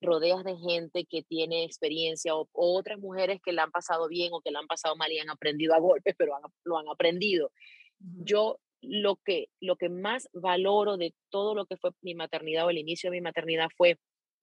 rodeas 0.00 0.44
de 0.44 0.56
gente 0.56 1.04
que 1.04 1.22
tiene 1.24 1.64
experiencia 1.64 2.36
o, 2.36 2.48
otras 2.52 3.00
mujeres 3.00 3.40
que 3.44 3.52
la 3.52 3.64
han 3.64 3.72
pasado 3.72 4.06
bien 4.06 4.30
o 4.32 4.40
que 4.40 4.52
la 4.52 4.60
han 4.60 4.68
pasado 4.68 4.94
mal 4.94 5.10
y 5.10 5.18
han 5.18 5.30
aprendido 5.30 5.74
a 5.74 5.80
golpes, 5.80 6.14
pero 6.16 6.34
lo 6.64 6.78
han 6.78 6.88
aprendido. 6.88 7.50
Yo 7.98 8.60
lo 8.80 9.16
que, 9.16 9.48
lo 9.60 9.76
que 9.76 9.88
más 9.88 10.28
valoro 10.32 10.96
de 10.96 11.14
todo 11.30 11.54
lo 11.54 11.66
que 11.66 11.76
fue 11.76 11.90
mi 12.02 12.14
maternidad 12.14 12.66
o 12.66 12.70
el 12.70 12.78
inicio 12.78 13.10
de 13.10 13.16
mi 13.16 13.20
maternidad 13.20 13.68
fue 13.76 13.98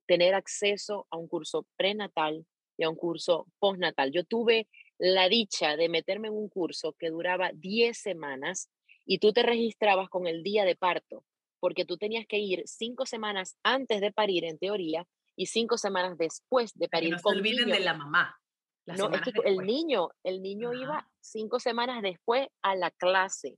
tener 0.07 0.33
acceso 0.33 1.07
a 1.09 1.17
un 1.17 1.27
curso 1.27 1.65
prenatal 1.77 2.45
y 2.77 2.83
a 2.83 2.89
un 2.89 2.95
curso 2.95 3.47
postnatal. 3.59 4.11
Yo 4.11 4.23
tuve 4.23 4.67
la 4.97 5.29
dicha 5.29 5.75
de 5.77 5.89
meterme 5.89 6.27
en 6.27 6.35
un 6.35 6.49
curso 6.49 6.93
que 6.99 7.09
duraba 7.09 7.51
10 7.53 7.97
semanas 7.97 8.69
y 9.05 9.19
tú 9.19 9.33
te 9.33 9.43
registrabas 9.43 10.09
con 10.09 10.27
el 10.27 10.43
día 10.43 10.65
de 10.65 10.75
parto, 10.75 11.23
porque 11.59 11.85
tú 11.85 11.97
tenías 11.97 12.25
que 12.27 12.39
ir 12.39 12.63
cinco 12.65 13.05
semanas 13.05 13.57
antes 13.63 14.01
de 14.01 14.11
parir, 14.11 14.45
en 14.45 14.57
teoría, 14.57 15.07
y 15.35 15.47
cinco 15.47 15.77
semanas 15.77 16.17
después 16.17 16.73
de 16.73 16.87
parir. 16.87 17.11
no 17.11 17.19
se 17.19 17.29
olviden 17.29 17.69
de 17.69 17.79
la 17.79 17.93
mamá. 17.93 18.35
No, 18.85 19.09
es 19.09 19.21
que 19.21 19.31
el 19.45 19.57
niño, 19.57 20.09
el 20.23 20.41
niño 20.41 20.73
iba 20.73 21.09
cinco 21.19 21.59
semanas 21.59 22.03
después 22.03 22.47
a 22.61 22.75
la 22.75 22.91
clase. 22.91 23.57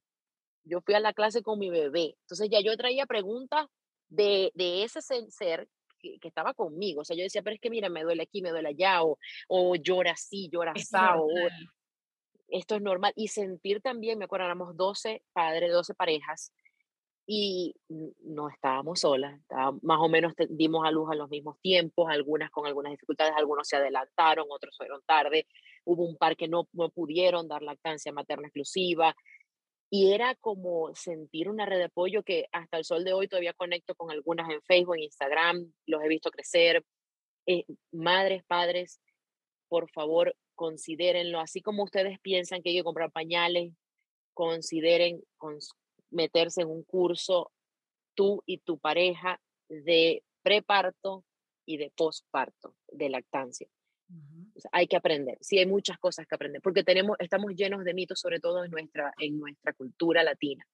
Yo 0.68 0.82
fui 0.82 0.96
a 0.96 1.00
la 1.00 1.14
clase 1.14 1.42
con 1.42 1.60
mi 1.60 1.70
bebé. 1.70 2.16
Entonces 2.22 2.50
ya 2.50 2.60
yo 2.62 2.76
traía 2.78 3.06
preguntas 3.06 3.68
de, 4.10 4.52
de 4.56 4.84
ese 4.84 5.02
ser 5.02 5.68
que, 6.00 6.18
estaba 6.22 6.54
conmigo. 6.54 7.02
O 7.02 7.06
sea, 7.06 7.16
yo 7.16 7.24
decía, 7.24 7.42
pero 7.42 7.56
es 7.56 7.62
que 7.62 7.70
mira, 7.70 7.90
me 7.90 8.04
duele 8.04 8.24
aquí, 8.24 8.42
me 8.42 8.52
duele 8.52 8.70
allá, 8.70 9.04
o, 9.04 9.18
o 9.48 9.76
llora 9.76 10.12
así, 10.12 10.50
llora 10.52 10.74
así, 10.76 10.96
o 10.96 11.28
esto 12.50 12.76
es 12.76 12.82
normal. 12.82 13.14
Y 13.16 13.28
sentir 13.30 13.82
también, 13.82 14.18
me 14.18 14.26
acuerdo, 14.26 14.46
éramos 14.46 14.76
12 14.76 15.24
padres, 15.34 15.72
12 15.72 15.94
parejas, 15.94 16.54
y 17.30 17.76
no 17.90 18.48
estábamos 18.48 19.02
solas, 19.02 19.38
más 19.82 20.00
o 20.00 20.08
menos 20.08 20.32
dimos 20.48 20.88
a 20.88 20.92
luz 20.92 21.12
a 21.12 21.16
los 21.16 21.30
mismos 21.30 21.60
tiempos, 21.60 22.10
algunas 22.10 22.50
con 22.50 22.66
algunas 22.66 22.92
dificultades, 22.92 23.34
algunos 23.36 23.68
se 23.68 23.76
adelantaron, 23.76 24.46
otros 24.50 24.78
fueron 24.78 25.02
tarde, 25.06 25.46
hubo 25.84 26.06
un 26.06 26.16
par 26.16 26.38
que 26.38 26.48
no, 26.48 26.70
no 26.72 26.88
pudieron 26.90 27.50
dar 27.50 27.64
lactancia 27.64 28.14
materna 28.14 28.48
exclusiva, 28.48 29.14
y 29.90 30.12
era 30.12 30.36
como 30.36 30.94
sentir 30.96 31.50
una 31.50 31.66
red 31.66 31.78
de 31.78 31.86
apoyo 31.86 32.24
que 32.24 32.48
hasta 32.52 32.78
el 32.78 32.84
sol 32.84 33.04
de 33.04 33.14
hoy 33.14 33.28
todavía 33.28 33.54
conecto 33.54 33.96
con 33.96 34.12
algunas 34.12 34.50
en 34.50 34.62
Facebook, 34.64 34.96
en 34.96 35.04
Instagram, 35.04 35.74
los 35.86 36.04
he 36.04 36.08
visto 36.08 36.30
crecer. 36.30 36.84
Eh, 37.46 37.64
madres, 37.92 38.44
padres, 38.46 39.00
por 39.70 39.90
favor, 39.92 40.36
considérenlo, 40.56 41.40
así 41.40 41.62
como 41.62 41.84
ustedes 41.84 42.20
piensan 42.20 42.62
que 42.62 42.70
hay 42.70 42.78
que 42.78 42.84
comprar 42.84 43.12
pañales, 43.12 43.74
consideren 44.34 45.24
meterse 46.10 46.62
en 46.62 46.70
un 46.70 46.84
curso 46.84 47.52
tú 48.14 48.44
y 48.46 48.58
tu 48.60 48.80
pareja 48.80 49.40
de 49.70 50.24
preparto 50.42 51.24
y 51.66 51.78
de 51.78 51.92
posparto, 51.96 52.76
de 52.92 53.10
lactancia 53.10 53.68
hay 54.72 54.88
que 54.88 54.98
aprender, 54.98 55.38
sí 55.42 55.60
hay 55.60 55.66
muchas 55.66 55.98
cosas 56.00 56.26
que 56.28 56.36
aprender, 56.36 56.62
porque 56.62 56.84
tenemos, 56.84 57.18
estamos 57.20 57.54
llenos 57.56 57.84
de 57.84 57.94
mitos, 57.94 58.20
sobre 58.20 58.40
todo 58.40 58.64
en 58.64 58.72
nuestra, 58.72 59.14
en 59.18 59.40
nuestra 59.40 59.74
cultura 59.74 60.24
latina. 60.24 60.66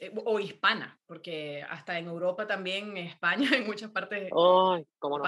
Eh, 0.00 0.12
o 0.24 0.38
hispana, 0.38 0.98
porque 1.04 1.62
hasta 1.68 1.98
en 1.98 2.06
Europa 2.06 2.46
también, 2.46 2.96
en 2.96 3.08
España, 3.08 3.50
en 3.56 3.66
muchas 3.66 3.90
partes. 3.90 4.30
¡Ay, 4.32 4.86
cómo 4.98 5.18
no! 5.18 5.24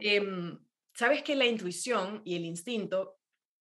Em, 0.00 0.58
Sabes 0.96 1.22
que 1.22 1.36
la 1.36 1.44
intuición 1.44 2.22
y 2.24 2.36
el 2.36 2.46
instinto 2.46 3.18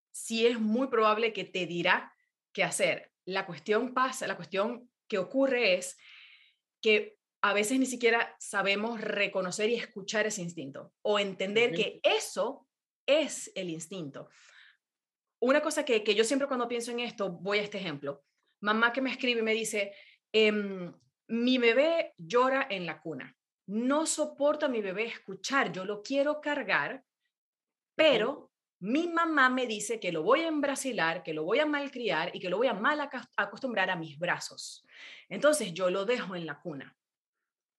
sí 0.09 0.47
es 0.47 0.57
muy 0.57 0.87
probable 0.87 1.33
que 1.33 1.43
te 1.43 1.65
dirá 1.65 2.13
qué 2.53 2.63
hacer. 2.63 3.11
La 3.25 3.45
cuestión 3.45 3.93
pasa, 3.93 4.25
la 4.25 4.37
cuestión 4.37 4.89
que 5.09 5.17
ocurre 5.17 5.73
es 5.75 5.97
que 6.81 7.17
a 7.41 7.53
veces 7.53 7.77
ni 7.77 7.87
siquiera 7.87 8.33
sabemos 8.39 9.01
reconocer 9.01 9.69
y 9.69 9.75
escuchar 9.75 10.25
ese 10.25 10.43
instinto 10.43 10.93
o 11.01 11.19
entender 11.19 11.73
que 11.73 11.99
eso 12.03 12.64
es 13.05 13.51
el 13.55 13.69
instinto. 13.69 14.29
Una 15.39 15.61
cosa 15.61 15.83
que, 15.85 16.01
yo 16.15 16.23
siempre 16.23 16.47
cuando 16.47 16.67
pienso 16.67 16.91
en 16.91 17.01
esto, 17.01 17.29
voy 17.29 17.59
a 17.59 17.63
este 17.63 17.77
ejemplo. 17.77 18.23
Mamá 18.61 18.93
que 18.93 19.01
me 19.01 19.11
escribe 19.11 19.41
y 19.41 19.43
me 19.43 19.53
dice, 19.53 19.93
em, 20.31 20.93
mi 21.27 21.57
bebé 21.57 22.13
llora 22.17 22.67
en 22.69 22.85
la 22.85 22.99
cuna. 22.99 23.35
No 23.67 24.05
soporta 24.05 24.67
a 24.67 24.69
mi 24.69 24.81
bebé 24.81 25.05
escuchar, 25.05 25.71
yo 25.71 25.85
lo 25.85 26.01
quiero 26.01 26.39
cargar, 26.39 27.03
pero 27.95 28.51
mi 28.79 29.07
mamá 29.07 29.49
me 29.49 29.65
dice 29.65 29.99
que 29.99 30.11
lo 30.11 30.23
voy 30.23 30.41
a 30.41 30.47
embrasilar, 30.47 31.23
que 31.23 31.33
lo 31.33 31.43
voy 31.43 31.59
a 31.59 31.65
malcriar 31.65 32.35
y 32.35 32.39
que 32.39 32.49
lo 32.49 32.57
voy 32.57 32.67
a 32.67 32.73
mal 32.73 33.09
acostumbrar 33.37 33.89
a 33.89 33.95
mis 33.95 34.17
brazos. 34.19 34.85
Entonces 35.29 35.73
yo 35.73 35.89
lo 35.89 36.05
dejo 36.05 36.35
en 36.35 36.45
la 36.45 36.59
cuna. 36.59 36.95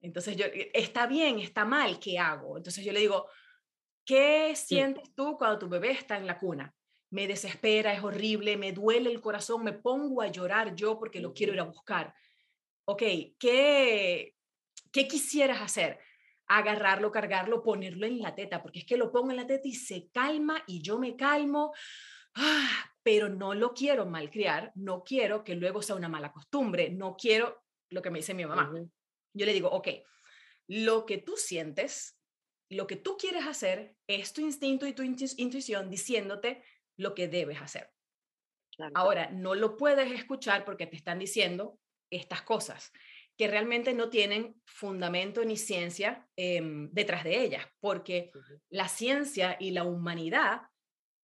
Entonces 0.01 0.37
yo, 0.37 0.47
está 0.73 1.07
bien, 1.07 1.39
está 1.39 1.65
mal, 1.65 1.99
¿qué 1.99 2.19
hago? 2.19 2.57
Entonces 2.57 2.85
yo 2.85 2.93
le 2.93 3.01
digo, 3.01 3.29
¿Qué 4.07 4.55
sientes 4.55 5.13
tú 5.17 5.37
cuando 5.37 5.59
tu 5.59 5.69
bebé 5.69 5.91
está 5.91 6.17
en 6.17 6.29
la 6.29 6.39
cuna? 6.39 6.73
Me 7.11 7.27
desespera, 7.27 7.93
es 7.93 8.05
horrible, 8.05 8.57
me 8.57 8.73
duele 8.73 9.11
el 9.11 9.21
corazón, 9.21 9.65
me 9.65 9.73
pongo 9.73 10.23
a 10.23 10.29
llorar 10.29 10.77
yo 10.77 10.97
porque 10.97 11.21
lo 11.21 11.35
quiero 11.35 11.53
ir 11.53 11.61
a 11.61 11.65
buscar. 11.65 12.15
Ok, 12.85 13.03
¿qué, 13.37 14.37
qué 14.93 15.09
quisieras 15.09 15.61
hacer? 15.61 15.99
Agarrarlo, 16.47 17.11
cargarlo, 17.11 17.65
ponerlo 17.65 18.07
en 18.07 18.21
la 18.21 18.33
teta, 18.33 18.63
porque 18.63 18.79
es 18.79 18.85
que 18.85 18.97
lo 18.97 19.11
pongo 19.11 19.33
en 19.33 19.39
la 19.39 19.47
teta 19.47 19.67
y 19.67 19.75
se 19.75 20.09
calma 20.13 20.63
y 20.69 20.81
yo 20.83 21.01
me 21.01 21.17
calmo, 21.17 21.75
ah, 22.37 22.93
pero 23.03 23.29
no 23.29 23.55
lo 23.55 23.75
quiero 23.75 24.07
malcriar, 24.07 24.71
no 24.77 25.03
quiero 25.03 25.43
que 25.43 25.57
luego 25.57 25.83
sea 25.83 25.97
una 25.97 26.09
mala 26.09 26.31
costumbre, 26.31 26.91
no 26.91 27.17
quiero 27.17 27.65
lo 27.91 28.03
que 28.03 28.11
me 28.11 28.21
dice 28.21 28.35
mi 28.35 28.47
mamá. 28.47 28.73
Yo 29.33 29.47
le 29.47 29.53
digo, 29.53 29.69
ok, 29.69 29.89
lo 30.69 31.07
que 31.07 31.19
tú 31.19 31.37
sientes 31.37 32.16
lo 32.69 32.87
que 32.87 32.97
tú 32.97 33.17
quieres 33.17 33.47
hacer 33.47 33.97
es 34.07 34.33
tu 34.33 34.41
instinto 34.41 34.87
y 34.87 34.93
tu 34.93 35.03
intuición 35.03 35.91
diciéndote 35.91 36.63
lo 36.97 37.15
que 37.15 37.29
debes 37.29 37.61
hacer. 37.61 37.93
Ahora, 38.95 39.31
no 39.31 39.55
lo 39.55 39.77
puedes 39.77 40.13
escuchar 40.13 40.65
porque 40.65 40.87
te 40.87 40.97
están 40.97 41.19
diciendo 41.19 41.79
estas 42.11 42.43
cosas 42.43 42.93
que 43.37 43.49
realmente 43.49 43.93
no 43.93 44.09
tienen 44.09 44.61
fundamento 44.65 45.45
ni 45.45 45.57
ciencia 45.57 46.27
em, 46.37 46.91
detrás 46.93 47.25
de 47.25 47.43
ellas, 47.43 47.67
porque 47.81 48.31
la 48.71 48.89
ciencia 48.89 49.57
y 49.61 49.71
la 49.71 49.85
humanidad 49.85 50.63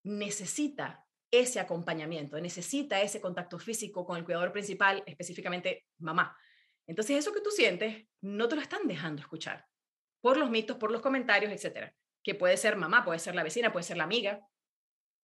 necesita 0.05 1.07
ese 1.31 1.61
acompañamiento, 1.61 2.39
necesita 2.39 3.01
ese 3.01 3.21
contacto 3.21 3.59
físico 3.59 4.05
con 4.05 4.19
el 4.19 4.25
cuidador 4.25 4.53
principal, 4.53 5.03
específicamente 5.07 5.87
mamá. 5.99 6.37
Entonces, 6.87 7.17
eso 7.17 7.33
que 7.33 7.41
tú 7.41 7.51
sientes, 7.51 8.05
no 8.21 8.49
te 8.49 8.57
lo 8.57 8.63
están 8.63 8.87
dejando 8.87 9.23
escuchar 9.23 9.65
por 10.23 10.39
los 10.39 10.49
mitos, 10.49 10.79
por 10.79 10.91
los 10.91 11.03
comentarios, 11.03 11.53
etcétera. 11.53 11.95
Que 12.23 12.35
puede 12.35 12.57
ser 12.57 12.77
mamá, 12.77 13.05
puede 13.05 13.19
ser 13.19 13.35
la 13.35 13.43
vecina, 13.43 13.73
puede 13.73 13.83
ser 13.83 13.99
la 13.99 14.05
amiga. 14.05 14.41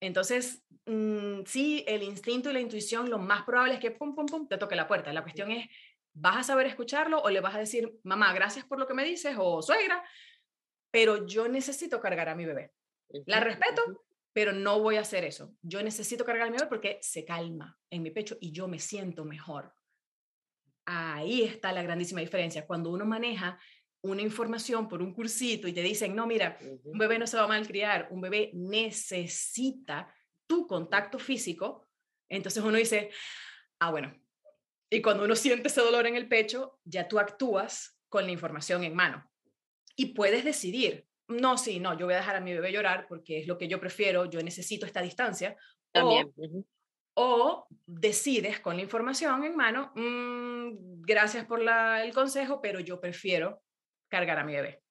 Entonces, 0.01 0.65
mm, 0.87 1.43
sí, 1.47 1.85
el 1.87 2.03
instinto 2.03 2.51
y 2.51 2.53
la 2.53 2.61
intuición, 2.61 3.09
lo 3.09 3.19
más 3.19 3.45
probable 3.45 3.75
es 3.75 3.81
que 3.81 3.93
pum, 3.93 4.15
pum, 4.15 4.27
pum, 4.27 4.49
te 4.49 4.59
toque 4.59 4.77
la 4.77 4.89
puerta. 4.89 5.13
La 5.13 5.23
cuestión 5.23 5.51
es, 5.51 5.69
¿vas 6.13 6.37
a 6.37 6.43
saber 6.43 6.67
escucharlo 6.67 7.21
o 7.23 7.31
le 7.31 7.41
vas 7.41 7.55
a 7.55 7.61
decir, 7.61 7.99
mamá, 8.03 8.33
gracias 8.35 8.67
por 8.67 8.79
lo 8.79 8.87
que 8.87 8.95
me 8.95 9.05
dices 9.05 9.37
o 9.39 9.63
suegra, 9.63 10.05
pero 10.91 11.27
yo 11.27 11.49
necesito 11.49 12.01
cargar 12.01 12.29
a 12.29 12.35
mi 12.35 12.45
bebé? 12.45 12.73
La 13.27 13.41
respeto, 13.41 14.05
pero 14.33 14.53
no 14.53 14.81
voy 14.81 14.97
a 14.97 15.01
hacer 15.01 15.25
eso. 15.25 15.55
Yo 15.63 15.83
necesito 15.83 16.25
cargar 16.25 16.49
a 16.49 16.51
mi 16.51 16.57
bebé 16.57 16.69
porque 16.69 16.99
se 17.01 17.25
calma 17.25 17.79
en 17.89 18.03
mi 18.03 18.11
pecho 18.11 18.37
y 18.41 18.51
yo 18.51 18.67
me 18.67 18.81
siento 18.81 19.25
mejor. 19.25 19.73
Ahí 20.85 21.43
está 21.43 21.73
la 21.73 21.83
grandísima 21.83 22.21
diferencia. 22.21 22.67
Cuando 22.67 22.91
uno 22.91 23.05
maneja 23.05 23.59
una 24.03 24.23
información 24.23 24.89
por 24.89 25.03
un 25.03 25.13
cursito 25.13 25.67
y 25.69 25.73
te 25.73 25.83
dicen, 25.83 26.15
no, 26.15 26.27
mira, 26.27 26.59
un 26.85 26.99
bebé 26.99 27.19
no 27.19 27.27
se 27.27 27.37
va 27.37 27.45
a 27.45 27.49
malcriar, 27.49 28.09
un 28.11 28.21
bebé 28.21 28.51
necesita 28.55 30.13
tu 30.47 30.67
contacto 30.67 31.19
físico, 31.19 31.89
entonces 32.29 32.63
uno 32.63 32.77
dice, 32.77 33.11
ah, 33.81 33.91
bueno. 33.91 34.15
Y 34.91 35.03
cuando 35.03 35.25
uno 35.25 35.37
siente 35.37 35.69
ese 35.69 35.83
dolor 35.83 36.07
en 36.07 36.17
el 36.17 36.29
pecho, 36.29 36.79
ya 36.85 37.09
tú 37.09 37.19
actúas 37.19 38.01
con 38.09 38.25
la 38.25 38.31
información 38.31 38.85
en 38.85 38.95
mano. 38.95 39.31
Y 39.97 40.15
puedes 40.15 40.45
decidir, 40.45 41.07
no, 41.27 41.59
sí, 41.59 41.79
no, 41.79 41.99
yo 41.99 42.07
voy 42.07 42.15
a 42.15 42.19
dejar 42.19 42.37
a 42.37 42.41
mi 42.41 42.55
bebé 42.55 42.73
llorar 42.73 43.07
porque 43.07 43.39
es 43.39 43.47
lo 43.47 43.59
que 43.59 43.69
yo 43.69 43.81
prefiero, 43.81 44.25
yo 44.27 44.41
necesito 44.41 44.87
esta 44.87 45.03
distancia. 45.03 45.57
También. 45.93 46.33
O, 47.15 47.67
decides 47.85 48.61
con 48.61 48.77
la 48.77 48.83
información 48.83 49.43
en 49.45 49.57
mano, 49.57 49.93
mm, 49.97 51.03
gracias 51.03 51.45
por 51.47 51.61
el 51.61 52.15
consejo, 52.15 52.63
pero 52.63 52.81
yo 52.81 53.01
prefiero 53.01 53.61
cargar 54.09 54.39
a 54.39 54.45
mi 54.45 54.55
bebé. 54.55 54.83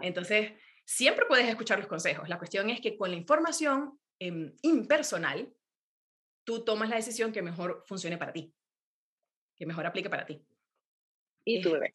Entonces, 0.00 0.52
siempre 0.84 1.26
puedes 1.26 1.48
escuchar 1.48 1.78
los 1.78 1.88
consejos. 1.88 2.28
La 2.28 2.38
cuestión 2.38 2.70
es 2.70 2.80
que 2.80 2.96
con 2.96 3.10
la 3.10 3.16
información 3.16 3.98
em, 4.18 4.54
impersonal, 4.62 5.52
tú 6.44 6.64
tomas 6.64 6.88
la 6.88 6.96
decisión 6.96 7.32
que 7.32 7.42
mejor 7.42 7.84
funcione 7.86 8.18
para 8.18 8.32
ti, 8.32 8.54
que 9.56 9.66
mejor 9.66 9.86
aplique 9.86 10.10
para 10.10 10.26
ti. 10.26 10.44
Y 11.44 11.60
tu 11.60 11.72
bebé. 11.72 11.92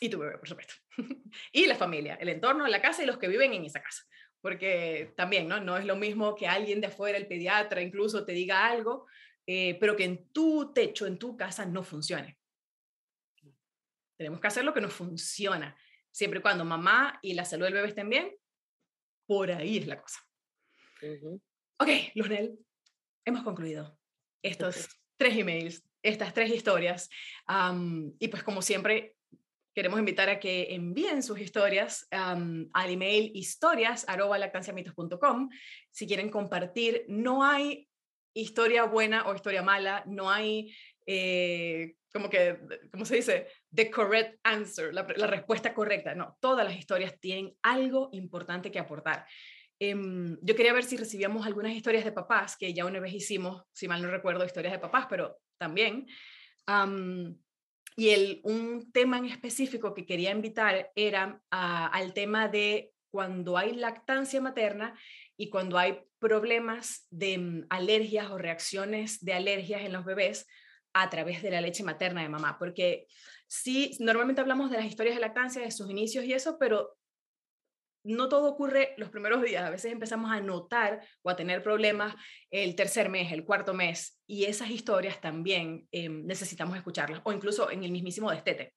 Y 0.00 0.08
tu 0.08 0.18
bebé, 0.18 0.38
por 0.38 0.48
supuesto. 0.48 0.74
y 1.52 1.66
la 1.66 1.74
familia, 1.74 2.16
el 2.16 2.28
entorno, 2.28 2.66
la 2.66 2.82
casa 2.82 3.02
y 3.02 3.06
los 3.06 3.18
que 3.18 3.28
viven 3.28 3.52
en 3.54 3.64
esa 3.64 3.82
casa. 3.82 4.04
Porque 4.40 5.12
también, 5.16 5.48
¿no? 5.48 5.60
No 5.60 5.76
es 5.76 5.84
lo 5.84 5.96
mismo 5.96 6.34
que 6.36 6.46
alguien 6.46 6.80
de 6.80 6.88
afuera, 6.88 7.18
el 7.18 7.26
pediatra, 7.26 7.80
incluso 7.80 8.24
te 8.24 8.32
diga 8.32 8.66
algo, 8.66 9.06
eh, 9.46 9.76
pero 9.80 9.96
que 9.96 10.04
en 10.04 10.28
tu 10.32 10.72
techo, 10.72 11.06
en 11.06 11.18
tu 11.18 11.36
casa, 11.36 11.64
no 11.64 11.82
funcione. 11.82 12.38
Tenemos 14.16 14.40
que 14.40 14.46
hacer 14.46 14.64
lo 14.64 14.72
que 14.72 14.80
nos 14.80 14.92
funciona. 14.92 15.76
Siempre 16.10 16.40
y 16.40 16.42
cuando 16.42 16.64
mamá 16.64 17.18
y 17.22 17.34
la 17.34 17.44
salud 17.44 17.64
del 17.64 17.74
bebé 17.74 17.88
estén 17.88 18.08
bien, 18.08 18.34
por 19.26 19.50
ahí 19.50 19.78
es 19.78 19.86
la 19.86 20.00
cosa. 20.00 20.20
Ok, 21.78 21.88
Lunel, 22.14 22.58
hemos 23.24 23.42
concluido 23.42 23.98
estos 24.42 24.88
tres 25.16 25.36
emails, 25.36 25.82
estas 26.02 26.32
tres 26.32 26.50
historias. 26.50 27.10
y 28.18 28.28
pues 28.28 28.42
como 28.42 28.62
siempre, 28.62 29.14
queremos 29.74 29.98
invitar 29.98 30.30
a 30.30 30.40
que 30.40 30.74
envíen 30.74 31.22
sus 31.22 31.38
historias 31.38 32.08
al 32.10 32.90
email 32.90 33.30
historias.lactanciamitos.com. 33.34 35.50
Si 35.90 36.06
quieren 36.06 36.30
compartir, 36.30 37.04
no 37.08 37.44
hay 37.44 37.90
historia 38.32 38.84
buena 38.84 39.26
o 39.26 39.34
historia 39.34 39.62
mala, 39.62 40.02
no 40.06 40.30
hay 40.30 40.74
eh, 41.06 41.96
como 42.12 42.30
que, 42.30 42.58
¿cómo 42.90 43.04
se 43.04 43.16
dice? 43.16 43.48
The 43.76 43.90
correct 43.90 44.40
answer, 44.42 44.94
la, 44.94 45.02
respuesta 45.02 45.74
correcta. 45.74 46.14
No, 46.14 46.38
todas 46.40 46.64
las 46.64 46.76
historias 46.76 47.20
tienen 47.20 47.54
algo 47.62 48.08
importante 48.12 48.70
que 48.70 48.78
aportar. 48.78 49.26
Em, 49.78 50.38
yo 50.40 50.56
quería 50.56 50.72
ver 50.72 50.84
si 50.84 50.96
recibíamos 50.96 51.46
algunas 51.46 51.72
historias 51.72 52.04
de 52.04 52.12
papás, 52.12 52.56
que 52.56 52.72
ya 52.72 52.86
una 52.86 53.00
vez 53.00 53.12
hicimos, 53.12 53.64
si 53.74 53.86
mal 53.86 54.00
no 54.00 54.10
recuerdo, 54.10 54.46
historias 54.46 54.72
de 54.72 54.78
papás, 54.78 55.06
pero 55.10 55.36
también. 55.58 56.06
y 57.98 58.08
el, 58.10 58.40
un 58.44 58.90
tema 58.92 59.18
en 59.18 59.26
específico 59.26 59.92
que 59.92 60.06
quería 60.06 60.30
invitar 60.30 60.90
era 60.94 61.42
al 61.50 62.14
tema 62.14 62.48
de 62.48 62.92
cuando 63.10 63.58
hay 63.58 63.74
lactancia 63.74 64.40
materna 64.40 64.98
y 65.36 65.50
cuando 65.50 65.78
hay 65.78 66.00
problemas 66.18 67.06
de 67.10 67.38
mm, 67.38 67.66
alergias 67.68 68.30
o 68.30 68.38
reacciones 68.38 69.22
de 69.22 69.34
alergias 69.34 69.82
en 69.82 69.92
los 69.92 70.04
bebés 70.04 70.46
a 71.02 71.10
través 71.10 71.42
de 71.42 71.50
la 71.50 71.60
leche 71.60 71.82
materna 71.84 72.22
de 72.22 72.28
mamá, 72.28 72.56
porque 72.58 73.06
sí, 73.46 73.96
normalmente 74.00 74.40
hablamos 74.40 74.70
de 74.70 74.78
las 74.78 74.86
historias 74.86 75.16
de 75.16 75.20
lactancia, 75.20 75.62
de 75.62 75.70
sus 75.70 75.90
inicios 75.90 76.24
y 76.24 76.32
eso, 76.32 76.58
pero 76.58 76.96
no 78.04 78.28
todo 78.28 78.48
ocurre 78.48 78.94
los 78.98 79.10
primeros 79.10 79.42
días, 79.42 79.64
a 79.64 79.70
veces 79.70 79.90
empezamos 79.90 80.30
a 80.30 80.40
notar 80.40 81.00
o 81.22 81.30
a 81.30 81.36
tener 81.36 81.62
problemas 81.62 82.14
el 82.50 82.76
tercer 82.76 83.08
mes, 83.08 83.32
el 83.32 83.44
cuarto 83.44 83.74
mes, 83.74 84.20
y 84.28 84.44
esas 84.44 84.70
historias 84.70 85.20
también 85.20 85.88
em, 85.90 86.24
necesitamos 86.24 86.76
escucharlas, 86.76 87.20
o 87.24 87.32
incluso 87.32 87.70
en 87.70 87.82
el 87.82 87.90
mismísimo 87.90 88.30
destete. 88.30 88.74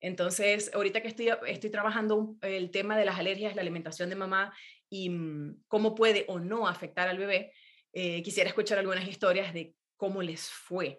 Entonces, 0.00 0.72
ahorita 0.74 1.00
que 1.00 1.08
estoy, 1.08 1.30
estoy 1.46 1.70
trabajando 1.70 2.34
el 2.42 2.72
tema 2.72 2.98
de 2.98 3.04
las 3.04 3.18
alergias, 3.20 3.54
la 3.54 3.62
alimentación 3.62 4.10
de 4.10 4.16
mamá 4.16 4.52
y 4.90 5.10
mm, 5.10 5.62
cómo 5.68 5.94
puede 5.94 6.24
o 6.26 6.40
no 6.40 6.66
afectar 6.66 7.08
al 7.08 7.18
bebé, 7.18 7.52
eh, 7.92 8.22
quisiera 8.24 8.48
escuchar 8.48 8.78
algunas 8.78 9.06
historias 9.06 9.54
de 9.54 9.76
cómo 9.96 10.20
les 10.20 10.50
fue 10.50 10.98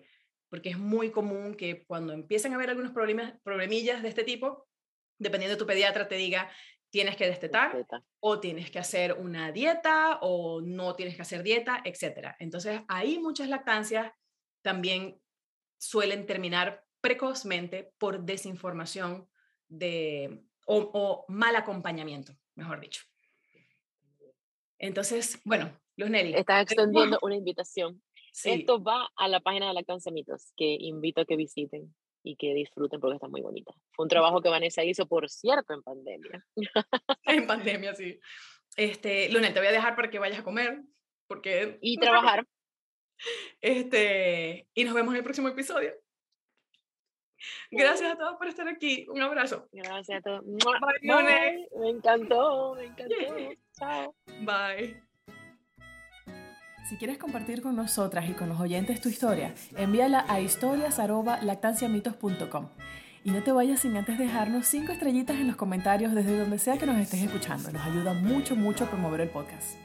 porque 0.53 0.69
es 0.69 0.77
muy 0.77 1.09
común 1.09 1.55
que 1.55 1.83
cuando 1.87 2.13
empiezan 2.13 2.51
a 2.51 2.55
haber 2.57 2.69
algunos 2.69 2.91
problemas, 2.91 3.33
problemillas 3.41 4.03
de 4.03 4.09
este 4.09 4.23
tipo, 4.23 4.67
dependiendo 5.17 5.55
de 5.55 5.59
tu 5.59 5.65
pediatra, 5.65 6.07
te 6.07 6.13
diga, 6.13 6.47
tienes 6.91 7.15
que 7.15 7.25
destetar 7.25 7.83
o 8.19 8.39
tienes 8.39 8.69
que 8.69 8.77
hacer 8.77 9.13
una 9.13 9.51
dieta 9.51 10.19
o 10.21 10.61
no 10.61 10.93
tienes 10.95 11.15
que 11.15 11.23
hacer 11.23 11.41
dieta, 11.41 11.81
etc. 11.83 12.35
Entonces, 12.37 12.81
ahí 12.87 13.17
muchas 13.17 13.49
lactancias 13.49 14.11
también 14.61 15.19
suelen 15.79 16.27
terminar 16.27 16.85
precozmente 17.01 17.91
por 17.97 18.23
desinformación 18.23 19.27
de, 19.67 20.45
o, 20.67 21.25
mal 21.29 21.55
acompañamiento, 21.55 22.37
mejor 22.53 22.79
dicho. 22.79 23.01
Entonces, 24.77 25.41
bueno, 25.45 25.75
Luz 25.95 26.11
Nelly. 26.11 26.35
Estás 26.35 26.61
extendiendo 26.61 27.17
una 27.23 27.37
invitación 27.37 28.02
esto 28.43 28.83
va 28.83 29.09
a 29.15 29.27
la 29.27 29.39
página 29.39 29.67
de 29.67 29.73
Lactancia 29.73 30.11
Mitos, 30.11 30.51
que 30.55 30.77
invito 30.79 31.21
a 31.21 31.25
que 31.25 31.35
visiten 31.35 31.93
y 32.23 32.35
que 32.35 32.53
disfruten 32.53 32.99
porque 32.99 33.15
está 33.15 33.27
muy 33.27 33.41
bonita. 33.41 33.73
Fue 33.91 34.03
un 34.03 34.09
trabajo 34.09 34.41
que 34.41 34.49
Vanessa 34.49 34.83
hizo, 34.83 35.07
por 35.07 35.29
cierto, 35.29 35.73
en 35.73 35.83
pandemia. 35.83 36.45
en 37.25 37.47
pandemia, 37.47 37.93
sí. 37.93 38.19
Este, 38.77 39.29
Luna, 39.29 39.53
te 39.53 39.59
voy 39.59 39.67
a 39.67 39.73
dejar 39.73 39.95
para 39.95 40.09
que 40.09 40.19
vayas 40.19 40.39
a 40.39 40.43
comer. 40.43 40.81
Porque, 41.27 41.77
y 41.81 41.97
trabajar. 41.97 42.45
Este, 43.61 44.67
y 44.73 44.83
nos 44.83 44.93
vemos 44.93 45.13
en 45.13 45.17
el 45.17 45.23
próximo 45.23 45.47
episodio. 45.47 45.93
Gracias 47.71 48.11
a 48.11 48.17
todos 48.17 48.35
por 48.37 48.47
estar 48.47 48.67
aquí. 48.67 49.05
Un 49.09 49.21
abrazo. 49.21 49.67
Gracias 49.71 50.19
a 50.19 50.21
todos. 50.21 50.43
Bye, 50.45 51.67
Me 51.77 51.89
encantó, 51.89 52.75
me 52.75 52.85
encantó. 52.85 53.15
Chao. 53.73 54.15
Bye. 54.41 55.12
Si 56.83 56.97
quieres 56.97 57.17
compartir 57.17 57.61
con 57.61 57.75
nosotras 57.75 58.29
y 58.29 58.33
con 58.33 58.49
los 58.49 58.59
oyentes 58.59 58.99
tu 58.99 59.09
historia, 59.09 59.53
envíala 59.77 60.25
a 60.27 60.41
historias.lactanciamitos.com. 60.41 62.67
Y 63.23 63.31
no 63.31 63.41
te 63.41 63.53
vayas 63.53 63.79
sin 63.79 63.95
antes 63.95 64.19
dejarnos 64.19 64.67
5 64.67 64.91
estrellitas 64.91 65.37
en 65.37 65.47
los 65.47 65.55
comentarios 65.55 66.13
desde 66.13 66.37
donde 66.37 66.59
sea 66.59 66.77
que 66.77 66.85
nos 66.85 66.97
estés 66.97 67.23
escuchando. 67.23 67.71
Nos 67.71 67.83
ayuda 67.83 68.13
mucho, 68.13 68.57
mucho 68.57 68.83
a 68.83 68.89
promover 68.89 69.21
el 69.21 69.29
podcast. 69.29 69.77